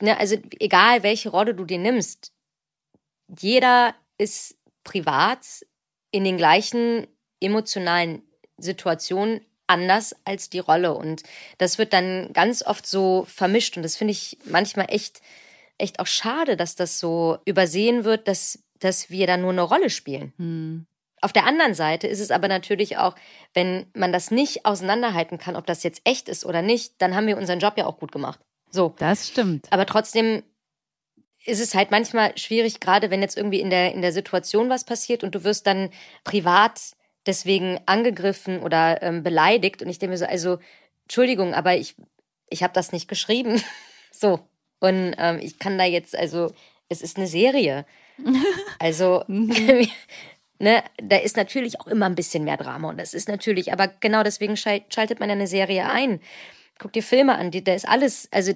ne, 0.00 0.18
also 0.18 0.36
egal 0.58 1.02
welche 1.02 1.30
Rolle 1.30 1.54
du 1.54 1.64
dir 1.64 1.78
nimmst, 1.78 2.32
jeder 3.40 3.94
ist 4.18 4.56
privat 4.84 5.64
in 6.10 6.24
den 6.24 6.36
gleichen 6.36 7.06
emotionalen 7.40 8.22
Situationen 8.58 9.40
anders 9.66 10.14
als 10.24 10.50
die 10.50 10.58
Rolle. 10.58 10.94
Und 10.94 11.22
das 11.58 11.78
wird 11.78 11.92
dann 11.92 12.32
ganz 12.32 12.64
oft 12.64 12.86
so 12.86 13.26
vermischt. 13.28 13.76
Und 13.76 13.82
das 13.82 13.96
finde 13.96 14.12
ich 14.12 14.38
manchmal 14.44 14.86
echt, 14.88 15.22
echt 15.78 15.98
auch 15.98 16.06
schade, 16.06 16.56
dass 16.56 16.76
das 16.76 17.00
so 17.00 17.38
übersehen 17.44 18.04
wird, 18.04 18.28
dass, 18.28 18.62
dass 18.78 19.10
wir 19.10 19.26
da 19.26 19.36
nur 19.36 19.50
eine 19.50 19.62
Rolle 19.62 19.90
spielen. 19.90 20.32
Hm. 20.36 20.86
Auf 21.20 21.32
der 21.32 21.46
anderen 21.46 21.74
Seite 21.74 22.08
ist 22.08 22.18
es 22.18 22.32
aber 22.32 22.48
natürlich 22.48 22.98
auch, 22.98 23.14
wenn 23.54 23.86
man 23.94 24.12
das 24.12 24.32
nicht 24.32 24.66
auseinanderhalten 24.66 25.38
kann, 25.38 25.54
ob 25.54 25.66
das 25.66 25.84
jetzt 25.84 26.02
echt 26.04 26.28
ist 26.28 26.44
oder 26.44 26.62
nicht, 26.62 26.94
dann 26.98 27.14
haben 27.14 27.28
wir 27.28 27.38
unseren 27.38 27.60
Job 27.60 27.74
ja 27.76 27.86
auch 27.86 27.98
gut 27.98 28.10
gemacht. 28.10 28.40
So. 28.70 28.94
Das 28.98 29.28
stimmt. 29.28 29.68
Aber 29.70 29.86
trotzdem 29.86 30.42
ist 31.44 31.60
es 31.60 31.74
halt 31.74 31.90
manchmal 31.90 32.36
schwierig, 32.38 32.80
gerade 32.80 33.10
wenn 33.10 33.22
jetzt 33.22 33.36
irgendwie 33.36 33.60
in 33.60 33.70
der, 33.70 33.92
in 33.92 34.02
der 34.02 34.12
Situation 34.12 34.68
was 34.68 34.84
passiert 34.84 35.24
und 35.24 35.34
du 35.34 35.44
wirst 35.44 35.66
dann 35.66 35.90
privat 36.24 36.80
deswegen 37.26 37.80
angegriffen 37.86 38.60
oder 38.60 39.02
ähm, 39.02 39.22
beleidigt. 39.22 39.82
Und 39.82 39.88
ich 39.88 39.98
denke 39.98 40.12
mir 40.12 40.18
so, 40.18 40.26
also, 40.26 40.58
Entschuldigung, 41.04 41.54
aber 41.54 41.76
ich, 41.76 41.96
ich 42.48 42.62
habe 42.62 42.72
das 42.72 42.92
nicht 42.92 43.08
geschrieben. 43.08 43.62
so. 44.10 44.40
Und 44.80 45.14
ähm, 45.18 45.38
ich 45.40 45.58
kann 45.58 45.78
da 45.78 45.84
jetzt, 45.84 46.16
also, 46.16 46.52
es 46.88 47.02
ist 47.02 47.16
eine 47.16 47.26
Serie. 47.26 47.86
Also, 48.78 49.22
mhm. 49.28 49.88
ne, 50.58 50.82
da 51.00 51.16
ist 51.16 51.36
natürlich 51.36 51.80
auch 51.80 51.86
immer 51.86 52.06
ein 52.06 52.16
bisschen 52.16 52.42
mehr 52.42 52.56
Drama. 52.56 52.88
Und 52.88 52.98
das 52.98 53.14
ist 53.14 53.28
natürlich, 53.28 53.72
aber 53.72 53.88
genau 54.00 54.24
deswegen 54.24 54.56
schaltet 54.56 55.20
man 55.20 55.28
ja 55.28 55.36
eine 55.36 55.46
Serie 55.46 55.88
ein. 55.88 56.20
Guck 56.78 56.92
dir 56.92 57.02
Filme 57.04 57.36
an, 57.36 57.52
die, 57.52 57.62
da 57.62 57.74
ist 57.74 57.88
alles, 57.88 58.28
also 58.32 58.52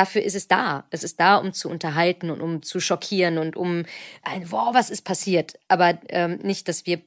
dafür 0.00 0.22
ist 0.22 0.34
es 0.34 0.48
da. 0.48 0.84
Es 0.90 1.04
ist 1.04 1.20
da, 1.20 1.36
um 1.36 1.52
zu 1.52 1.68
unterhalten 1.68 2.30
und 2.30 2.40
um 2.40 2.62
zu 2.62 2.80
schockieren 2.80 3.36
und 3.38 3.54
um 3.54 3.84
ein, 4.22 4.50
wow, 4.50 4.72
was 4.72 4.88
ist 4.88 5.02
passiert. 5.02 5.58
Aber 5.68 5.98
ähm, 6.08 6.38
nicht, 6.42 6.68
dass 6.68 6.86
wir 6.86 7.02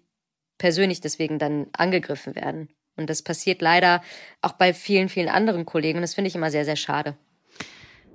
persönlich 0.59 1.01
deswegen 1.01 1.39
dann 1.39 1.67
angegriffen 1.73 2.35
werden. 2.35 2.69
Und 2.95 3.09
das 3.09 3.23
passiert 3.23 3.61
leider 3.61 4.03
auch 4.41 4.53
bei 4.53 4.73
vielen, 4.73 5.09
vielen 5.09 5.29
anderen 5.29 5.65
Kollegen. 5.65 5.97
Und 5.97 6.03
das 6.03 6.13
finde 6.13 6.27
ich 6.27 6.35
immer 6.35 6.51
sehr, 6.51 6.65
sehr 6.65 6.75
schade. 6.75 7.17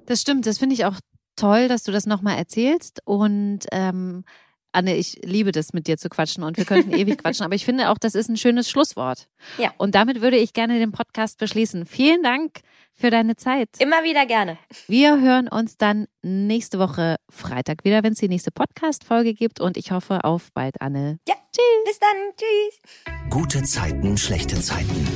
Das 0.07 0.21
stimmt. 0.21 0.47
Das 0.47 0.59
finde 0.59 0.75
ich 0.75 0.85
auch 0.85 1.01
toll, 1.35 1.67
dass 1.67 1.83
du 1.83 1.91
das 1.91 2.07
nochmal 2.07 2.39
erzählst. 2.39 3.01
Und 3.05 3.67
ähm, 3.73 4.25
Anne, 4.73 4.97
ich 4.97 5.19
liebe 5.25 5.53
das, 5.53 5.73
mit 5.73 5.87
dir 5.87 5.97
zu 5.97 6.09
quatschen 6.09 6.43
und 6.45 6.57
wir 6.57 6.65
könnten 6.65 6.93
ewig 6.93 7.19
quatschen, 7.23 7.45
aber 7.45 7.55
ich 7.55 7.65
finde 7.65 7.91
auch, 7.91 7.99
das 7.99 8.15
ist 8.15 8.29
ein 8.29 8.37
schönes 8.37 8.69
Schlusswort. 8.71 9.29
Ja. 9.59 9.73
Und 9.79 9.95
damit 9.95 10.21
würde 10.21 10.37
ich 10.37 10.53
gerne 10.53 10.79
den 10.79 10.93
Podcast 10.93 11.39
beschließen. 11.39 11.87
Vielen 11.87 12.23
Dank 12.23 12.61
für 12.93 13.11
deine 13.11 13.37
Zeit. 13.37 13.69
Immer 13.79 14.05
wieder 14.05 14.27
gerne. 14.27 14.59
Wir 14.87 15.21
hören 15.21 15.49
uns 15.49 15.77
dann 15.77 16.07
nächste 16.23 16.79
Woche 16.79 17.17
Freitag 17.31 17.85
wieder, 17.85 18.03
wenn 18.03 18.13
es 18.13 18.19
die 18.19 18.29
nächste 18.29 18.51
Podcast-Folge 18.51 19.35
gibt 19.35 19.61
und 19.61 19.77
ich 19.77 19.93
hoffe 19.93 20.25
auf 20.25 20.49
bald, 20.53 20.81
Anne. 20.81 21.19
Ja. 21.29 21.35
Tschüss. 21.59 21.85
Bis 21.85 21.99
dann. 21.99 22.09
Tschüss. 22.37 23.31
Gute 23.31 23.63
Zeiten, 23.63 24.17
schlechte 24.17 24.61
Zeiten. 24.61 25.07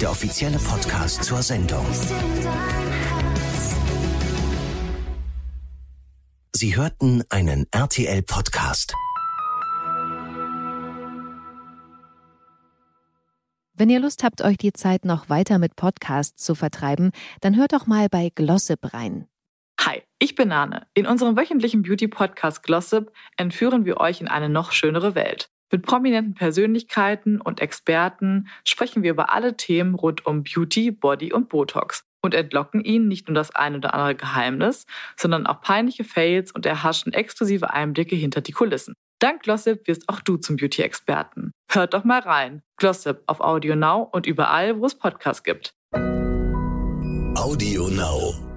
Der 0.00 0.10
offizielle 0.10 0.58
Podcast 0.58 1.24
zur 1.24 1.42
Sendung. 1.42 1.86
Sie 6.60 6.74
hörten 6.74 7.22
einen 7.30 7.66
RTL-Podcast. 7.70 8.92
Wenn 13.74 13.88
ihr 13.88 14.00
Lust 14.00 14.24
habt, 14.24 14.42
euch 14.42 14.56
die 14.56 14.72
Zeit 14.72 15.04
noch 15.04 15.28
weiter 15.28 15.60
mit 15.60 15.76
Podcasts 15.76 16.44
zu 16.44 16.56
vertreiben, 16.56 17.12
dann 17.42 17.56
hört 17.56 17.74
doch 17.74 17.86
mal 17.86 18.08
bei 18.08 18.32
Glossip 18.34 18.92
rein. 18.92 19.28
Hi, 19.82 20.02
ich 20.18 20.34
bin 20.34 20.48
Nane. 20.48 20.88
In 20.94 21.06
unserem 21.06 21.36
wöchentlichen 21.36 21.82
Beauty-Podcast 21.82 22.64
Glossip 22.64 23.12
entführen 23.36 23.84
wir 23.84 23.98
euch 23.98 24.20
in 24.20 24.26
eine 24.26 24.48
noch 24.48 24.72
schönere 24.72 25.14
Welt. 25.14 25.50
Mit 25.70 25.82
prominenten 25.82 26.34
Persönlichkeiten 26.34 27.40
und 27.40 27.60
Experten 27.60 28.48
sprechen 28.64 29.04
wir 29.04 29.12
über 29.12 29.32
alle 29.32 29.56
Themen 29.56 29.94
rund 29.94 30.26
um 30.26 30.42
Beauty, 30.42 30.90
Body 30.90 31.32
und 31.32 31.50
Botox 31.50 32.07
und 32.22 32.34
entlocken 32.34 32.82
ihnen 32.82 33.08
nicht 33.08 33.28
nur 33.28 33.34
das 33.34 33.54
ein 33.54 33.76
oder 33.76 33.94
andere 33.94 34.14
Geheimnis, 34.14 34.86
sondern 35.16 35.46
auch 35.46 35.60
peinliche 35.60 36.04
Fails 36.04 36.52
und 36.52 36.66
erhaschen 36.66 37.12
exklusive 37.12 37.70
Einblicke 37.70 38.16
hinter 38.16 38.40
die 38.40 38.52
Kulissen. 38.52 38.94
Dank 39.20 39.42
Glossip 39.42 39.86
wirst 39.88 40.08
auch 40.08 40.20
du 40.20 40.36
zum 40.36 40.56
Beauty-Experten. 40.56 41.50
Hört 41.70 41.94
doch 41.94 42.04
mal 42.04 42.20
rein. 42.20 42.62
Glossip 42.76 43.22
auf 43.26 43.40
Audio 43.40 43.74
Now 43.74 44.08
und 44.12 44.26
überall, 44.26 44.78
wo 44.78 44.86
es 44.86 44.94
Podcasts 44.94 45.42
gibt. 45.42 45.74
Audio 47.36 47.88
Now. 47.88 48.47